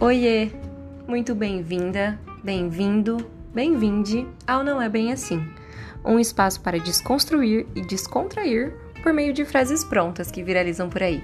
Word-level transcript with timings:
Oiê! 0.00 0.50
Muito 1.08 1.34
bem-vinda, 1.34 2.20
bem-vindo, 2.44 3.16
bem-vinde 3.52 4.28
ao 4.46 4.62
Não 4.62 4.80
É 4.80 4.88
Bem 4.88 5.12
Assim 5.12 5.40
um 6.04 6.20
espaço 6.20 6.60
para 6.62 6.78
desconstruir 6.78 7.66
e 7.74 7.82
descontrair 7.82 8.72
por 9.02 9.12
meio 9.12 9.32
de 9.32 9.44
frases 9.44 9.84
prontas 9.84 10.30
que 10.30 10.42
viralizam 10.42 10.88
por 10.88 11.02
aí. 11.02 11.20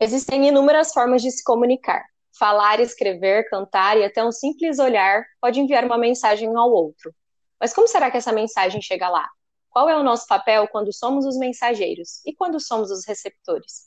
Existem 0.00 0.48
inúmeras 0.48 0.92
formas 0.92 1.22
de 1.22 1.30
se 1.30 1.42
comunicar. 1.44 2.04
Falar, 2.38 2.80
escrever, 2.80 3.48
cantar 3.48 3.96
e 3.96 4.04
até 4.04 4.24
um 4.24 4.32
simples 4.32 4.78
olhar 4.78 5.24
pode 5.40 5.60
enviar 5.60 5.84
uma 5.84 5.96
mensagem 5.96 6.54
ao 6.54 6.70
outro. 6.70 7.14
Mas 7.60 7.72
como 7.72 7.88
será 7.88 8.10
que 8.10 8.16
essa 8.18 8.32
mensagem 8.32 8.82
chega 8.82 9.08
lá? 9.08 9.26
Qual 9.70 9.88
é 9.88 9.96
o 9.96 10.02
nosso 10.02 10.26
papel 10.26 10.68
quando 10.68 10.92
somos 10.92 11.24
os 11.24 11.38
mensageiros 11.38 12.24
e 12.26 12.34
quando 12.34 12.60
somos 12.60 12.90
os 12.90 13.06
receptores? 13.06 13.86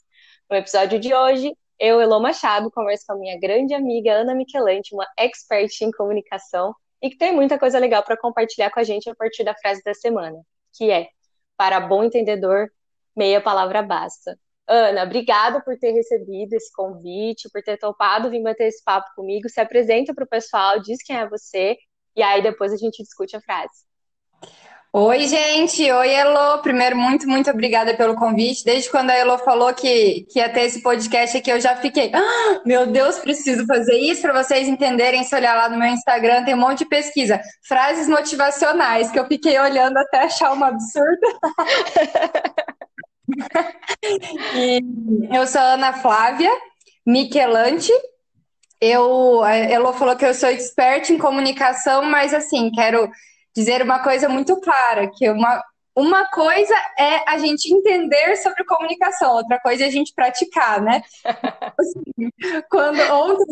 No 0.49 0.57
episódio 0.57 0.99
de 0.99 1.13
hoje, 1.13 1.55
eu, 1.77 2.01
Elô 2.01 2.19
Machado, 2.19 2.71
converso 2.71 3.05
com 3.07 3.13
a 3.13 3.17
minha 3.17 3.39
grande 3.39 3.73
amiga 3.75 4.13
Ana 4.13 4.33
Michelante, 4.33 4.95
uma 4.95 5.07
expert 5.15 5.69
em 5.81 5.91
comunicação 5.91 6.75
e 7.01 7.09
que 7.11 7.17
tem 7.17 7.31
muita 7.31 7.59
coisa 7.59 7.77
legal 7.77 8.03
para 8.03 8.17
compartilhar 8.17 8.71
com 8.71 8.79
a 8.79 8.83
gente 8.83 9.07
a 9.09 9.15
partir 9.15 9.43
da 9.43 9.53
frase 9.55 9.83
da 9.83 9.93
semana, 9.93 10.41
que 10.73 10.89
é: 10.89 11.07
para 11.55 11.79
bom 11.79 12.03
entendedor, 12.03 12.67
meia 13.15 13.39
palavra 13.39 13.83
basta. 13.83 14.39
Ana, 14.67 15.03
obrigada 15.03 15.61
por 15.61 15.77
ter 15.77 15.91
recebido 15.91 16.53
esse 16.53 16.71
convite, 16.73 17.49
por 17.51 17.61
ter 17.61 17.77
topado 17.77 18.29
vir 18.31 18.41
bater 18.41 18.67
esse 18.67 18.83
papo 18.83 19.09
comigo. 19.15 19.47
Se 19.49 19.61
apresenta 19.61 20.15
para 20.15 20.23
o 20.23 20.27
pessoal, 20.27 20.81
diz 20.81 21.03
quem 21.03 21.15
é 21.15 21.29
você, 21.29 21.77
e 22.15 22.23
aí 22.23 22.41
depois 22.41 22.73
a 22.73 22.77
gente 22.77 23.03
discute 23.03 23.35
a 23.35 23.41
frase. 23.41 23.88
Oi, 24.91 25.27
gente. 25.27 25.91
Oi, 25.91 26.09
Elo. 26.09 26.63
Primeiro, 26.63 26.97
muito, 26.97 27.27
muito 27.27 27.47
obrigada 27.51 27.93
pelo 27.93 28.15
convite. 28.15 28.65
Desde 28.65 28.89
quando 28.89 29.11
a 29.11 29.13
Elo 29.13 29.37
falou 29.37 29.71
que, 29.71 30.25
que 30.31 30.39
ia 30.39 30.49
ter 30.49 30.61
esse 30.61 30.81
podcast 30.81 31.37
aqui, 31.37 31.51
eu 31.51 31.61
já 31.61 31.75
fiquei, 31.75 32.11
ah, 32.11 32.61
meu 32.65 32.87
Deus, 32.87 33.19
preciso 33.19 33.67
fazer 33.67 33.99
isso 33.99 34.23
para 34.23 34.41
vocês 34.43 34.67
entenderem. 34.67 35.23
Se 35.23 35.35
olhar 35.35 35.55
lá 35.55 35.69
no 35.69 35.77
meu 35.77 35.89
Instagram, 35.89 36.43
tem 36.43 36.55
um 36.55 36.59
monte 36.59 36.79
de 36.79 36.85
pesquisa. 36.85 37.39
Frases 37.67 38.07
motivacionais, 38.07 39.11
que 39.11 39.19
eu 39.19 39.27
fiquei 39.27 39.59
olhando 39.59 39.95
até 39.97 40.23
achar 40.23 40.51
uma 40.53 40.69
absurda. 40.69 41.27
e 44.55 44.81
eu 45.31 45.45
sou 45.45 45.61
Ana 45.61 45.93
Flávia 45.93 46.51
Michelante. 47.05 47.91
Eu, 48.81 49.43
a 49.43 49.55
Elo 49.55 49.93
falou 49.93 50.15
que 50.15 50.25
eu 50.25 50.33
sou 50.33 50.49
expert 50.49 51.11
em 51.11 51.17
comunicação, 51.19 52.01
mas 52.05 52.33
assim, 52.33 52.71
quero 52.71 53.07
dizer 53.59 53.81
uma 53.81 53.99
coisa 53.99 54.29
muito 54.29 54.59
clara, 54.61 55.09
que 55.09 55.29
uma, 55.29 55.61
uma 55.93 56.29
coisa 56.29 56.73
é 56.97 57.29
a 57.29 57.37
gente 57.37 57.73
entender 57.73 58.37
sobre 58.37 58.63
comunicação, 58.63 59.33
outra 59.33 59.59
coisa 59.59 59.83
é 59.83 59.87
a 59.87 59.91
gente 59.91 60.13
praticar, 60.15 60.81
né? 60.81 61.03
Assim, 61.77 62.31
quando 62.69 63.01
ontem, 63.11 63.45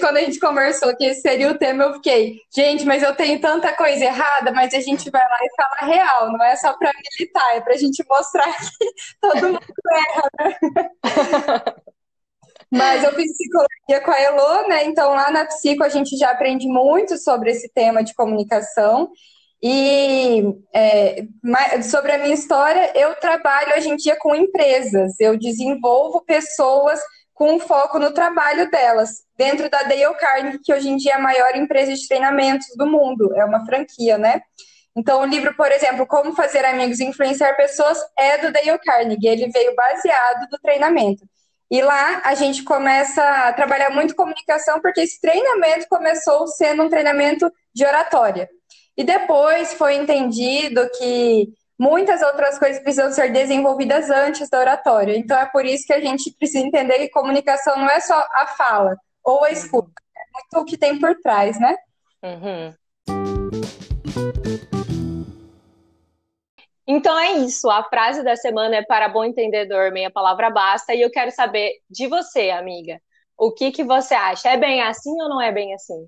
quando 0.00 0.16
a 0.16 0.20
gente 0.20 0.40
conversou 0.40 0.96
que 0.96 1.04
esse 1.04 1.20
seria 1.20 1.48
o 1.48 1.58
tema, 1.58 1.84
eu 1.84 1.94
fiquei, 1.94 2.40
gente, 2.52 2.84
mas 2.84 3.04
eu 3.04 3.14
tenho 3.14 3.40
tanta 3.40 3.72
coisa 3.76 4.04
errada, 4.04 4.50
mas 4.50 4.74
a 4.74 4.80
gente 4.80 5.08
vai 5.10 5.22
lá 5.22 5.38
e 5.40 5.54
fala 5.54 5.92
real, 5.92 6.32
não 6.32 6.44
é 6.44 6.56
só 6.56 6.76
para 6.76 6.90
militar, 7.12 7.56
é 7.56 7.60
para 7.60 7.74
a 7.74 7.78
gente 7.78 8.04
mostrar 8.08 8.52
que 8.52 8.92
todo 9.22 9.46
mundo 9.46 9.60
erra, 9.92 10.30
né? 10.40 10.56
Mas 12.72 13.04
eu 13.04 13.12
fiz 13.12 13.30
psicologia 13.36 14.00
com 14.02 14.10
a 14.10 14.18
Elo, 14.18 14.68
né? 14.68 14.86
Então 14.86 15.10
lá 15.10 15.30
na 15.30 15.44
psico 15.44 15.84
a 15.84 15.90
gente 15.90 16.16
já 16.16 16.30
aprende 16.30 16.66
muito 16.66 17.18
sobre 17.18 17.50
esse 17.50 17.68
tema 17.68 18.02
de 18.02 18.14
comunicação. 18.14 19.10
E 19.62 20.42
é, 20.74 21.24
sobre 21.82 22.12
a 22.12 22.18
minha 22.18 22.34
história, 22.34 22.90
eu 22.96 23.14
trabalho 23.14 23.76
hoje 23.76 23.90
em 23.90 23.96
dia 23.96 24.16
com 24.18 24.34
empresas, 24.34 25.20
eu 25.20 25.38
desenvolvo 25.38 26.24
pessoas 26.24 27.00
com 27.32 27.60
foco 27.60 27.98
no 27.98 28.12
trabalho 28.12 28.70
delas, 28.70 29.22
dentro 29.36 29.70
da 29.70 29.82
Dale 29.82 30.14
Carnegie, 30.18 30.58
que 30.62 30.72
hoje 30.72 30.88
em 30.88 30.96
dia 30.96 31.12
é 31.12 31.16
a 31.16 31.20
maior 31.20 31.56
empresa 31.56 31.94
de 31.94 32.08
treinamentos 32.08 32.66
do 32.76 32.86
mundo, 32.86 33.32
é 33.34 33.44
uma 33.44 33.64
franquia, 33.64 34.18
né? 34.18 34.42
Então, 34.96 35.22
o 35.22 35.26
livro, 35.26 35.54
por 35.56 35.70
exemplo, 35.72 36.06
Como 36.06 36.34
Fazer 36.34 36.64
Amigos 36.64 37.00
e 37.00 37.04
Influenciar 37.04 37.54
Pessoas, 37.54 37.98
é 38.18 38.38
do 38.38 38.52
Dale 38.52 38.78
Carnegie, 38.78 39.28
ele 39.28 39.48
veio 39.48 39.74
baseado 39.74 40.48
do 40.50 40.58
treinamento. 40.58 41.24
E 41.70 41.80
lá 41.80 42.20
a 42.24 42.34
gente 42.34 42.62
começa 42.64 43.22
a 43.22 43.52
trabalhar 43.54 43.90
muito 43.90 44.14
comunicação, 44.14 44.80
porque 44.80 45.00
esse 45.00 45.18
treinamento 45.20 45.86
começou 45.88 46.46
sendo 46.46 46.82
um 46.82 46.88
treinamento 46.90 47.50
de 47.74 47.86
oratória. 47.86 48.48
E 49.02 49.04
depois 49.04 49.74
foi 49.74 49.96
entendido 49.96 50.88
que 50.96 51.48
muitas 51.76 52.22
outras 52.22 52.56
coisas 52.56 52.80
precisam 52.80 53.10
ser 53.10 53.32
desenvolvidas 53.32 54.08
antes 54.08 54.48
da 54.48 54.60
oratória. 54.60 55.18
Então 55.18 55.36
é 55.36 55.44
por 55.46 55.66
isso 55.66 55.84
que 55.84 55.92
a 55.92 55.98
gente 55.98 56.32
precisa 56.38 56.64
entender 56.64 57.00
que 57.00 57.08
comunicação 57.08 57.76
não 57.76 57.90
é 57.90 57.98
só 57.98 58.14
a 58.14 58.46
fala 58.56 58.96
ou 59.24 59.42
a 59.42 59.50
escuta, 59.50 59.90
é 60.16 60.20
muito 60.32 60.62
o 60.62 60.64
que 60.64 60.78
tem 60.78 61.00
por 61.00 61.16
trás, 61.16 61.58
né? 61.58 61.74
Uhum. 62.22 62.74
Então 66.86 67.18
é 67.18 67.32
isso. 67.38 67.68
A 67.68 67.82
frase 67.82 68.22
da 68.22 68.36
semana 68.36 68.76
é 68.76 68.84
para 68.84 69.08
bom 69.08 69.24
entendedor, 69.24 69.90
meia 69.90 70.12
palavra 70.12 70.48
basta. 70.48 70.94
E 70.94 71.00
eu 71.00 71.10
quero 71.10 71.32
saber 71.32 71.72
de 71.90 72.06
você, 72.06 72.50
amiga. 72.50 73.00
O 73.36 73.50
que 73.50 73.72
que 73.72 73.82
você 73.82 74.14
acha? 74.14 74.48
É 74.48 74.56
bem 74.56 74.80
assim 74.80 75.10
ou 75.20 75.28
não 75.28 75.40
é 75.40 75.50
bem 75.50 75.74
assim? 75.74 76.06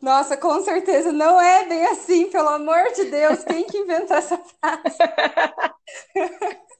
Nossa, 0.00 0.36
com 0.36 0.62
certeza 0.62 1.12
não 1.12 1.40
é 1.40 1.66
bem 1.66 1.86
assim, 1.86 2.30
pelo 2.30 2.48
amor 2.48 2.92
de 2.94 3.04
Deus, 3.04 3.44
quem 3.44 3.64
que 3.64 3.78
inventou 3.78 4.16
essa 4.16 4.38
frase? 4.38 4.98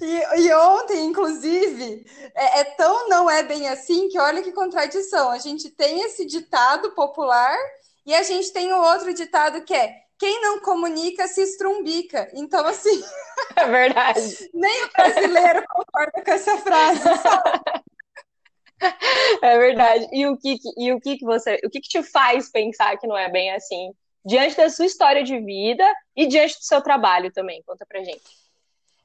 E, 0.00 0.42
e, 0.42 0.54
ontem, 0.54 1.04
inclusive, 1.04 2.06
é, 2.34 2.60
é, 2.60 2.64
tão 2.64 3.08
não 3.08 3.28
é 3.28 3.42
bem 3.42 3.68
assim 3.68 4.08
que 4.08 4.18
olha 4.18 4.42
que 4.42 4.52
contradição. 4.52 5.30
A 5.30 5.38
gente 5.38 5.68
tem 5.70 6.02
esse 6.02 6.24
ditado 6.24 6.92
popular 6.92 7.56
e 8.06 8.14
a 8.14 8.22
gente 8.22 8.52
tem 8.52 8.72
o 8.72 8.80
outro 8.80 9.12
ditado 9.12 9.62
que 9.62 9.74
é 9.74 10.02
quem 10.18 10.40
não 10.40 10.60
comunica 10.60 11.26
se 11.26 11.42
estrumbica. 11.42 12.30
Então, 12.34 12.64
assim. 12.66 13.02
É 13.56 13.66
verdade. 13.66 14.50
nem 14.54 14.84
o 14.84 14.92
brasileiro 14.92 15.64
concorda 15.68 16.22
com 16.24 16.30
essa 16.30 16.56
frase, 16.58 17.02
sabe? 17.02 17.60
É 19.42 19.58
verdade. 19.58 20.08
E 20.12 20.26
o 20.26 20.36
que, 20.36 20.58
e 20.76 20.92
o 20.92 21.00
que, 21.00 21.18
que 21.18 21.24
você, 21.24 21.58
o 21.64 21.70
que, 21.70 21.80
que 21.80 21.88
te 21.88 22.02
faz 22.02 22.50
pensar 22.50 22.96
que 22.98 23.06
não 23.06 23.16
é 23.16 23.30
bem 23.30 23.52
assim? 23.52 23.92
Diante 24.24 24.56
da 24.56 24.68
sua 24.70 24.86
história 24.86 25.24
de 25.24 25.38
vida 25.40 25.84
e 26.14 26.26
diante 26.26 26.58
do 26.58 26.64
seu 26.64 26.80
trabalho 26.80 27.32
também. 27.32 27.62
Conta 27.66 27.84
pra 27.86 28.02
gente. 28.02 28.22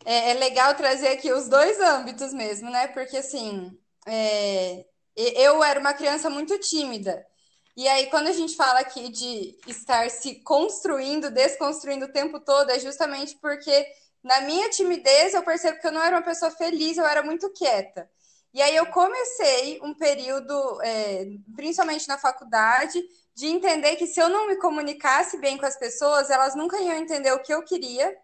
É, 0.06 0.32
é 0.32 0.34
legal 0.36 0.76
trazer 0.76 1.10
aqui 1.10 1.32
os 1.32 1.48
dois 1.48 1.80
âmbitos 1.80 2.34
mesmo, 2.34 2.70
né? 2.70 2.88
Porque 2.88 3.18
assim, 3.18 3.72
é, 4.06 4.86
eu 5.16 5.64
era 5.64 5.80
uma 5.80 5.94
criança 5.94 6.30
muito 6.30 6.58
tímida. 6.60 7.26
E 7.76 7.88
aí, 7.88 8.08
quando 8.08 8.28
a 8.28 8.32
gente 8.32 8.56
fala 8.56 8.80
aqui 8.80 9.10
de 9.10 9.56
estar 9.68 10.10
se 10.10 10.36
construindo, 10.42 11.30
desconstruindo 11.30 12.06
o 12.06 12.12
tempo 12.12 12.40
todo, 12.40 12.72
é 12.72 12.80
justamente 12.80 13.38
porque 13.40 13.86
na 14.24 14.42
minha 14.42 14.70
timidez 14.70 15.34
eu 15.34 15.44
percebo 15.44 15.80
que 15.80 15.86
eu 15.86 15.92
não 15.92 16.02
era 16.02 16.16
uma 16.16 16.24
pessoa 16.24 16.50
feliz, 16.52 16.98
eu 16.98 17.06
era 17.06 17.22
muito 17.22 17.52
quieta. 17.54 18.10
E 18.54 18.62
aí 18.62 18.76
eu 18.76 18.86
comecei 18.88 19.80
um 19.84 19.94
período, 19.94 20.82
é, 20.82 21.28
principalmente 21.56 22.08
na 22.08 22.18
faculdade, 22.18 23.04
de 23.36 23.48
entender 23.48 23.96
que 23.98 24.08
se 24.08 24.20
eu 24.20 24.30
não 24.30 24.48
me 24.48 24.56
comunicasse 24.56 25.38
bem 25.38 25.58
com 25.58 25.66
as 25.66 25.78
pessoas, 25.78 26.30
elas 26.30 26.56
nunca 26.56 26.80
iam 26.80 26.96
entender 26.96 27.32
o 27.32 27.42
que 27.42 27.54
eu 27.54 27.64
queria, 27.64 28.16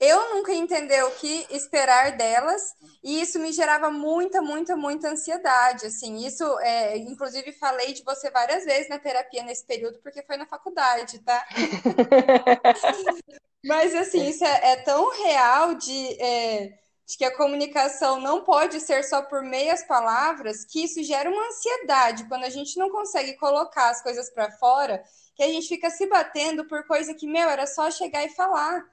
eu 0.00 0.34
nunca 0.34 0.50
ia 0.50 0.58
entender 0.58 1.04
o 1.04 1.10
que 1.10 1.46
esperar 1.50 2.16
delas, 2.16 2.74
e 3.04 3.20
isso 3.20 3.38
me 3.38 3.52
gerava 3.52 3.90
muita, 3.90 4.40
muita, 4.40 4.74
muita 4.74 5.10
ansiedade. 5.10 5.84
Assim, 5.86 6.24
isso, 6.26 6.42
é, 6.60 6.96
inclusive, 6.96 7.52
falei 7.52 7.92
de 7.92 8.02
você 8.02 8.30
várias 8.30 8.64
vezes 8.64 8.88
na 8.88 8.98
terapia 8.98 9.42
nesse 9.42 9.66
período, 9.66 10.00
porque 10.02 10.22
foi 10.22 10.38
na 10.38 10.46
faculdade, 10.46 11.18
tá? 11.18 11.46
Mas 13.62 13.94
assim, 13.94 14.26
isso 14.26 14.42
é, 14.42 14.72
é 14.72 14.76
tão 14.76 15.10
real 15.22 15.74
de. 15.74 16.22
É, 16.22 16.78
de 17.10 17.18
que 17.18 17.24
a 17.24 17.36
comunicação 17.36 18.20
não 18.20 18.44
pode 18.44 18.80
ser 18.80 19.02
só 19.02 19.20
por 19.22 19.42
meias 19.42 19.82
palavras, 19.82 20.64
que 20.64 20.84
isso 20.84 21.02
gera 21.02 21.28
uma 21.28 21.48
ansiedade 21.48 22.24
quando 22.28 22.44
a 22.44 22.50
gente 22.50 22.78
não 22.78 22.88
consegue 22.88 23.34
colocar 23.34 23.90
as 23.90 24.00
coisas 24.00 24.30
para 24.30 24.52
fora, 24.52 25.02
que 25.34 25.42
a 25.42 25.48
gente 25.48 25.66
fica 25.66 25.90
se 25.90 26.06
batendo 26.06 26.66
por 26.66 26.86
coisa 26.86 27.12
que, 27.12 27.26
meu, 27.26 27.48
era 27.48 27.66
só 27.66 27.90
chegar 27.90 28.24
e 28.24 28.30
falar. 28.30 28.84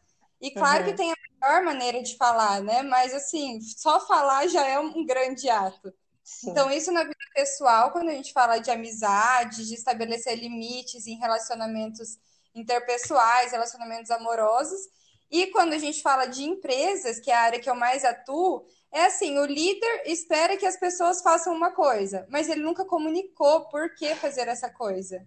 E 0.42 0.50
claro 0.52 0.84
uhum. 0.84 0.90
que 0.90 0.98
tem 0.98 1.12
a 1.12 1.16
melhor 1.40 1.64
maneira 1.64 2.02
de 2.02 2.18
falar, 2.18 2.62
né? 2.62 2.82
Mas 2.82 3.14
assim, 3.14 3.62
só 3.62 4.00
falar 4.08 4.48
já 4.48 4.66
é 4.66 4.80
um 4.80 5.06
grande 5.06 5.48
ato. 5.50 5.94
Sim. 6.24 6.50
Então, 6.50 6.72
isso 6.72 6.92
na 6.92 7.04
vida 7.04 7.16
pessoal, 7.36 7.92
quando 7.92 8.10
a 8.10 8.14
gente 8.14 8.34
fala 8.34 8.58
de 8.58 8.72
amizade, 8.72 9.68
de 9.68 9.76
estabelecer 9.76 10.36
limites 10.38 11.06
em 11.06 11.18
relacionamentos 11.20 12.18
interpessoais, 12.54 13.52
relacionamentos 13.52 14.10
amorosos, 14.10 14.82
e 15.30 15.48
quando 15.48 15.74
a 15.74 15.78
gente 15.78 16.02
fala 16.02 16.26
de 16.26 16.44
empresas, 16.44 17.20
que 17.20 17.30
é 17.30 17.36
a 17.36 17.42
área 17.42 17.60
que 17.60 17.70
eu 17.70 17.76
mais 17.76 18.06
atuo, 18.06 18.66
é 18.92 19.06
assim, 19.06 19.38
o 19.38 19.46
líder 19.46 20.04
espera 20.06 20.58
que 20.58 20.66
as 20.66 20.78
pessoas 20.78 21.22
façam 21.22 21.54
uma 21.54 21.72
coisa, 21.72 22.26
mas 22.30 22.50
ele 22.50 22.62
nunca 22.62 22.86
comunicou 22.86 23.68
por 23.70 23.94
que 23.96 24.16
fazer 24.16 24.48
essa 24.48 24.70
coisa. 24.70 25.26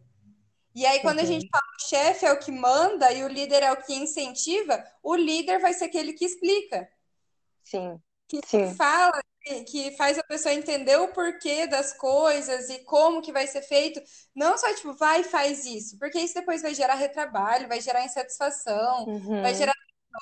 E 0.74 0.86
aí, 0.86 1.00
quando 1.00 1.18
a 1.18 1.24
gente 1.24 1.48
fala 1.50 1.64
o 1.76 1.88
chefe 1.88 2.24
é 2.24 2.32
o 2.32 2.38
que 2.38 2.52
manda 2.52 3.12
e 3.12 3.24
o 3.24 3.28
líder 3.28 3.62
é 3.62 3.72
o 3.72 3.82
que 3.82 3.92
incentiva, 3.92 4.82
o 5.02 5.14
líder 5.14 5.58
vai 5.58 5.74
ser 5.74 5.86
aquele 5.86 6.12
que 6.12 6.24
explica. 6.24 6.88
Sim. 7.64 8.00
que 8.28 8.40
Sim. 8.46 8.74
fala, 8.74 9.20
que 9.68 9.90
faz 9.96 10.18
a 10.18 10.22
pessoa 10.22 10.54
entender 10.54 10.96
o 10.96 11.08
porquê 11.08 11.66
das 11.66 11.92
coisas 11.92 12.68
e 12.70 12.78
como 12.80 13.20
que 13.20 13.32
vai 13.32 13.46
ser 13.46 13.62
feito. 13.62 14.00
Não 14.34 14.56
só, 14.56 14.72
tipo, 14.74 14.92
vai 14.94 15.20
e 15.22 15.24
faz 15.24 15.64
isso, 15.64 15.98
porque 15.98 16.18
isso 16.18 16.34
depois 16.34 16.62
vai 16.62 16.74
gerar 16.74 16.94
retrabalho, 16.94 17.68
vai 17.68 17.80
gerar 17.80 18.04
insatisfação, 18.04 19.06
uhum. 19.06 19.42
vai 19.42 19.54
gerar 19.54 19.74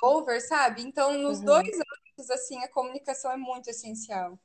over, 0.03 0.41
sabe? 0.41 0.83
Então, 0.83 1.13
nos 1.15 1.39
uhum. 1.39 1.45
dois 1.45 1.69
âmbitos, 1.69 2.31
assim, 2.31 2.59
a 2.63 2.69
comunicação 2.69 3.31
é 3.31 3.37
muito 3.37 3.69
essencial. 3.69 4.39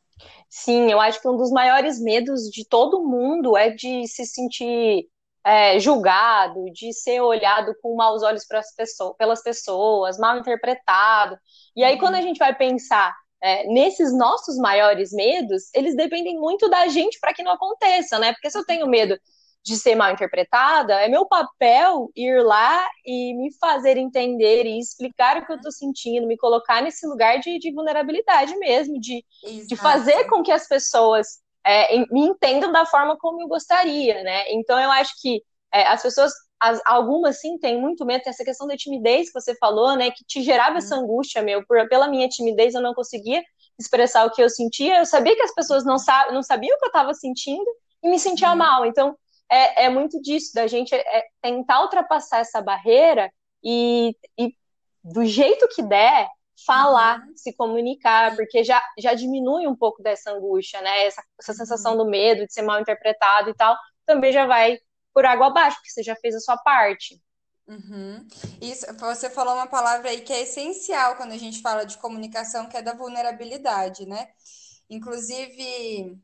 Sim, 0.50 0.92
eu 0.92 1.00
acho 1.00 1.22
que 1.22 1.28
um 1.28 1.36
dos 1.36 1.52
maiores 1.52 2.00
medos 2.00 2.44
de 2.44 2.66
todo 2.68 3.04
mundo 3.04 3.58
é 3.58 3.70
de 3.70 4.08
se 4.08 4.26
sentir 4.26 5.08
é, 5.46 5.80
julgado, 5.80 6.66
de 6.72 6.94
ser 6.94 7.20
olhado 7.22 7.76
com 7.82 7.96
maus 7.96 8.24
olhos 8.24 8.46
pessoas, 8.76 9.16
pelas 9.18 9.44
pessoas, 9.44 10.18
mal 10.18 10.38
interpretado. 10.38 11.38
E 11.76 11.84
aí, 11.84 11.94
uhum. 11.94 12.00
quando 12.00 12.16
a 12.16 12.22
gente 12.22 12.38
vai 12.38 12.56
pensar 12.56 13.14
é, 13.42 13.68
nesses 13.68 14.18
nossos 14.18 14.58
maiores 14.58 15.12
medos, 15.12 15.64
eles 15.74 15.96
dependem 15.96 16.40
muito 16.40 16.70
da 16.70 16.88
gente 16.88 17.20
para 17.20 17.34
que 17.34 17.44
não 17.44 17.52
aconteça, 17.52 18.18
né? 18.18 18.32
Porque 18.32 18.50
se 18.50 18.58
eu 18.58 18.66
tenho 18.66 18.88
medo 18.88 19.20
de 19.64 19.78
ser 19.78 19.96
mal 19.96 20.12
interpretada, 20.12 20.94
é 20.96 21.08
meu 21.08 21.26
papel 21.26 22.12
ir 22.16 22.44
lá 22.44 22.86
e 23.06 23.34
me 23.34 23.54
fazer 23.54 23.98
entender 23.98 24.66
e 24.66 24.78
explicar 24.78 25.38
o 25.38 25.46
que 25.46 25.54
eu 25.54 25.56
estou 25.56 25.72
sentindo, 25.72 26.28
me 26.28 26.38
colocar 26.38 26.82
nesse 26.82 27.08
lugar 27.08 27.40
de, 27.40 27.58
de 27.60 27.72
vulnerabilidade 27.72 28.56
mesmo, 28.58 29.00
de, 29.00 29.24
de 29.66 29.76
fazer 29.78 30.26
com 30.28 30.44
que 30.44 30.52
as 30.52 30.68
pessoas 30.68 31.42
é, 31.66 31.98
me 32.12 32.22
entendam 32.22 32.74
da 32.74 32.86
forma 32.86 33.18
como 33.18 33.42
eu 33.42 33.48
gostaria, 33.48 34.22
né? 34.22 34.52
Então 34.52 34.78
eu 34.78 34.92
acho 34.92 35.14
que 35.22 35.42
é, 35.74 35.88
as 35.88 36.02
pessoas, 36.02 36.34
as, 36.60 36.82
algumas 36.86 37.40
sim, 37.40 37.58
têm 37.58 37.80
muito 37.80 38.06
medo, 38.06 38.22
tem 38.22 38.32
essa 38.32 38.44
questão 38.44 38.68
da 38.68 38.76
timidez 38.76 39.28
que 39.32 39.40
você 39.40 39.56
falou, 39.56 39.96
né? 39.96 40.12
Que 40.12 40.26
te 40.26 40.44
gerava 40.44 40.80
essa 40.80 40.98
uhum. 40.98 41.04
angústia, 41.04 41.42
meu, 41.42 41.66
por, 41.66 41.88
pela 41.88 42.10
minha 42.10 42.28
timidez 42.28 42.76
eu 42.76 42.82
não 42.82 42.94
conseguia 42.94 43.42
expressar 43.80 44.26
o 44.26 44.32
que 44.32 44.44
eu 44.44 44.50
sentia, 44.50 45.00
eu 45.00 45.06
sabia 45.06 45.36
que 45.36 45.42
as 45.42 45.56
pessoas 45.56 45.86
não, 45.86 45.98
sa 45.98 46.32
não 46.34 46.44
sabiam 46.44 46.76
o 46.76 46.80
que 46.80 46.86
eu 46.86 46.90
estava 46.90 47.14
sentindo 47.14 47.66
e 48.04 48.10
me 48.10 48.20
sentia 48.20 48.50
uhum. 48.52 48.58
mal. 48.58 48.86
Então, 48.86 49.18
é, 49.54 49.86
é 49.86 49.90
muito 49.90 50.20
disso, 50.22 50.54
da 50.54 50.66
gente 50.66 50.96
é, 50.96 51.26
tentar 51.42 51.82
ultrapassar 51.84 52.40
essa 52.40 52.62
barreira 52.62 53.32
e, 53.64 54.16
e, 54.38 54.56
do 55.04 55.24
jeito 55.26 55.68
que 55.70 55.84
der, 55.84 56.28
falar, 56.66 57.20
uhum. 57.20 57.36
se 57.36 57.54
comunicar, 57.54 58.36
porque 58.36 58.64
já, 58.64 58.82
já 58.98 59.14
diminui 59.14 59.68
um 59.68 59.76
pouco 59.76 60.02
dessa 60.02 60.32
angústia, 60.32 60.82
né? 60.82 61.06
Essa, 61.06 61.22
essa 61.40 61.52
uhum. 61.52 61.58
sensação 61.58 61.98
do 61.98 62.06
medo 62.06 62.48
de 62.48 62.54
ser 62.54 62.62
mal 62.62 62.80
interpretado 62.80 63.50
e 63.50 63.54
tal, 63.54 63.78
também 64.06 64.32
já 64.32 64.46
vai 64.46 64.80
por 65.14 65.26
água 65.26 65.48
abaixo, 65.48 65.78
porque 65.78 65.92
você 65.92 66.04
já 66.04 66.16
fez 66.16 66.36
a 66.36 66.40
sua 66.40 66.58
parte. 66.58 67.22
Uhum. 67.68 68.28
Isso, 68.62 68.86
você 68.98 69.30
falou 69.30 69.54
uma 69.54 69.68
palavra 69.68 70.10
aí 70.10 70.22
que 70.22 70.34
é 70.34 70.42
essencial 70.42 71.16
quando 71.16 71.32
a 71.32 71.38
gente 71.38 71.62
fala 71.62 71.86
de 71.86 71.98
comunicação, 71.98 72.68
que 72.68 72.78
é 72.78 72.82
da 72.82 72.94
vulnerabilidade, 72.94 74.06
né? 74.06 74.30
Inclusive, 74.90 76.18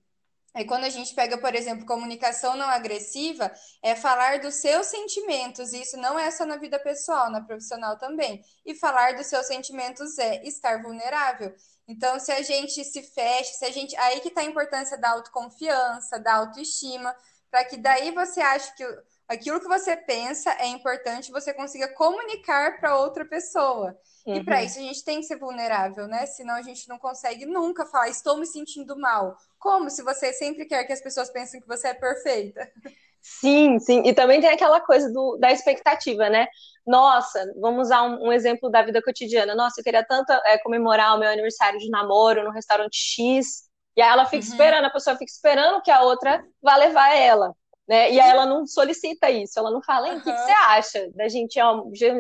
é 0.53 0.63
quando 0.63 0.83
a 0.83 0.89
gente 0.89 1.13
pega, 1.13 1.37
por 1.37 1.53
exemplo, 1.53 1.85
comunicação 1.85 2.55
não 2.55 2.67
agressiva, 2.67 3.51
é 3.83 3.95
falar 3.95 4.39
dos 4.39 4.55
seus 4.55 4.87
sentimentos. 4.87 5.73
E 5.73 5.81
isso 5.81 5.97
não 5.97 6.17
é 6.17 6.31
só 6.31 6.45
na 6.45 6.57
vida 6.57 6.79
pessoal, 6.79 7.29
na 7.29 7.41
profissional 7.41 7.97
também. 7.97 8.43
E 8.65 8.73
falar 8.73 9.15
dos 9.15 9.27
seus 9.27 9.45
sentimentos 9.45 10.17
é 10.17 10.43
estar 10.43 10.81
vulnerável. 10.81 11.53
Então, 11.87 12.19
se 12.19 12.31
a 12.31 12.41
gente 12.41 12.83
se 12.83 13.01
fecha, 13.03 13.53
se 13.53 13.65
a 13.65 13.71
gente. 13.71 13.95
Aí 13.97 14.19
que 14.21 14.29
está 14.29 14.41
a 14.41 14.45
importância 14.45 14.97
da 14.97 15.11
autoconfiança, 15.11 16.19
da 16.19 16.35
autoestima, 16.35 17.15
para 17.49 17.65
que 17.65 17.77
daí 17.77 18.11
você 18.11 18.41
ache 18.41 18.75
que 18.75 18.83
aquilo 19.29 19.59
que 19.59 19.67
você 19.67 19.95
pensa 19.95 20.51
é 20.59 20.65
importante, 20.67 21.31
você 21.31 21.53
consiga 21.53 21.93
comunicar 21.93 22.79
para 22.79 22.97
outra 22.97 23.23
pessoa. 23.23 23.95
Uhum. 24.25 24.35
E 24.35 24.43
para 24.43 24.63
isso 24.63 24.79
a 24.79 24.81
gente 24.81 25.03
tem 25.05 25.19
que 25.19 25.27
ser 25.27 25.37
vulnerável, 25.37 26.07
né? 26.07 26.25
Senão 26.25 26.55
a 26.55 26.63
gente 26.63 26.89
não 26.89 26.97
consegue 26.97 27.45
nunca 27.45 27.85
falar, 27.85 28.09
estou 28.09 28.37
me 28.37 28.47
sentindo 28.47 28.97
mal. 28.97 29.37
Como 29.59 29.89
se 29.89 30.01
você 30.01 30.33
sempre 30.33 30.65
quer 30.65 30.83
que 30.83 30.93
as 30.93 31.01
pessoas 31.01 31.29
pensem 31.29 31.61
que 31.61 31.67
você 31.67 31.89
é 31.89 31.93
perfeita? 31.93 32.67
Sim, 33.21 33.79
sim. 33.79 34.01
E 34.05 34.13
também 34.13 34.41
tem 34.41 34.49
aquela 34.49 34.79
coisa 34.81 35.11
do, 35.11 35.37
da 35.37 35.51
expectativa, 35.51 36.29
né? 36.29 36.47
Nossa, 36.87 37.45
vamos 37.59 37.87
usar 37.87 38.03
um, 38.03 38.27
um 38.27 38.33
exemplo 38.33 38.69
da 38.69 38.81
vida 38.81 39.01
cotidiana. 39.01 39.53
Nossa, 39.53 39.79
eu 39.79 39.83
queria 39.83 40.03
tanto 40.03 40.31
é, 40.31 40.57
comemorar 40.57 41.15
o 41.15 41.19
meu 41.19 41.29
aniversário 41.29 41.77
de 41.77 41.89
namoro 41.89 42.43
no 42.43 42.51
restaurante 42.51 42.95
X. 42.97 43.69
E 43.95 44.01
aí 44.01 44.09
ela 44.09 44.25
fica 44.25 44.43
uhum. 44.43 44.51
esperando, 44.51 44.85
a 44.85 44.89
pessoa 44.89 45.17
fica 45.17 45.31
esperando 45.31 45.81
que 45.83 45.91
a 45.91 46.01
outra 46.01 46.43
vá 46.61 46.77
levar 46.77 47.13
ela. 47.15 47.53
Né? 47.89 48.11
E 48.11 48.19
aí 48.19 48.29
ela 48.29 48.45
não 48.45 48.67
solicita 48.67 49.31
isso, 49.31 49.57
ela 49.57 49.71
não 49.71 49.81
fala, 49.81 50.13
o 50.13 50.21
que, 50.21 50.31
que, 50.31 50.37
você 50.37 50.51
acha 50.51 51.09
da 51.15 51.27
gente 51.27 51.59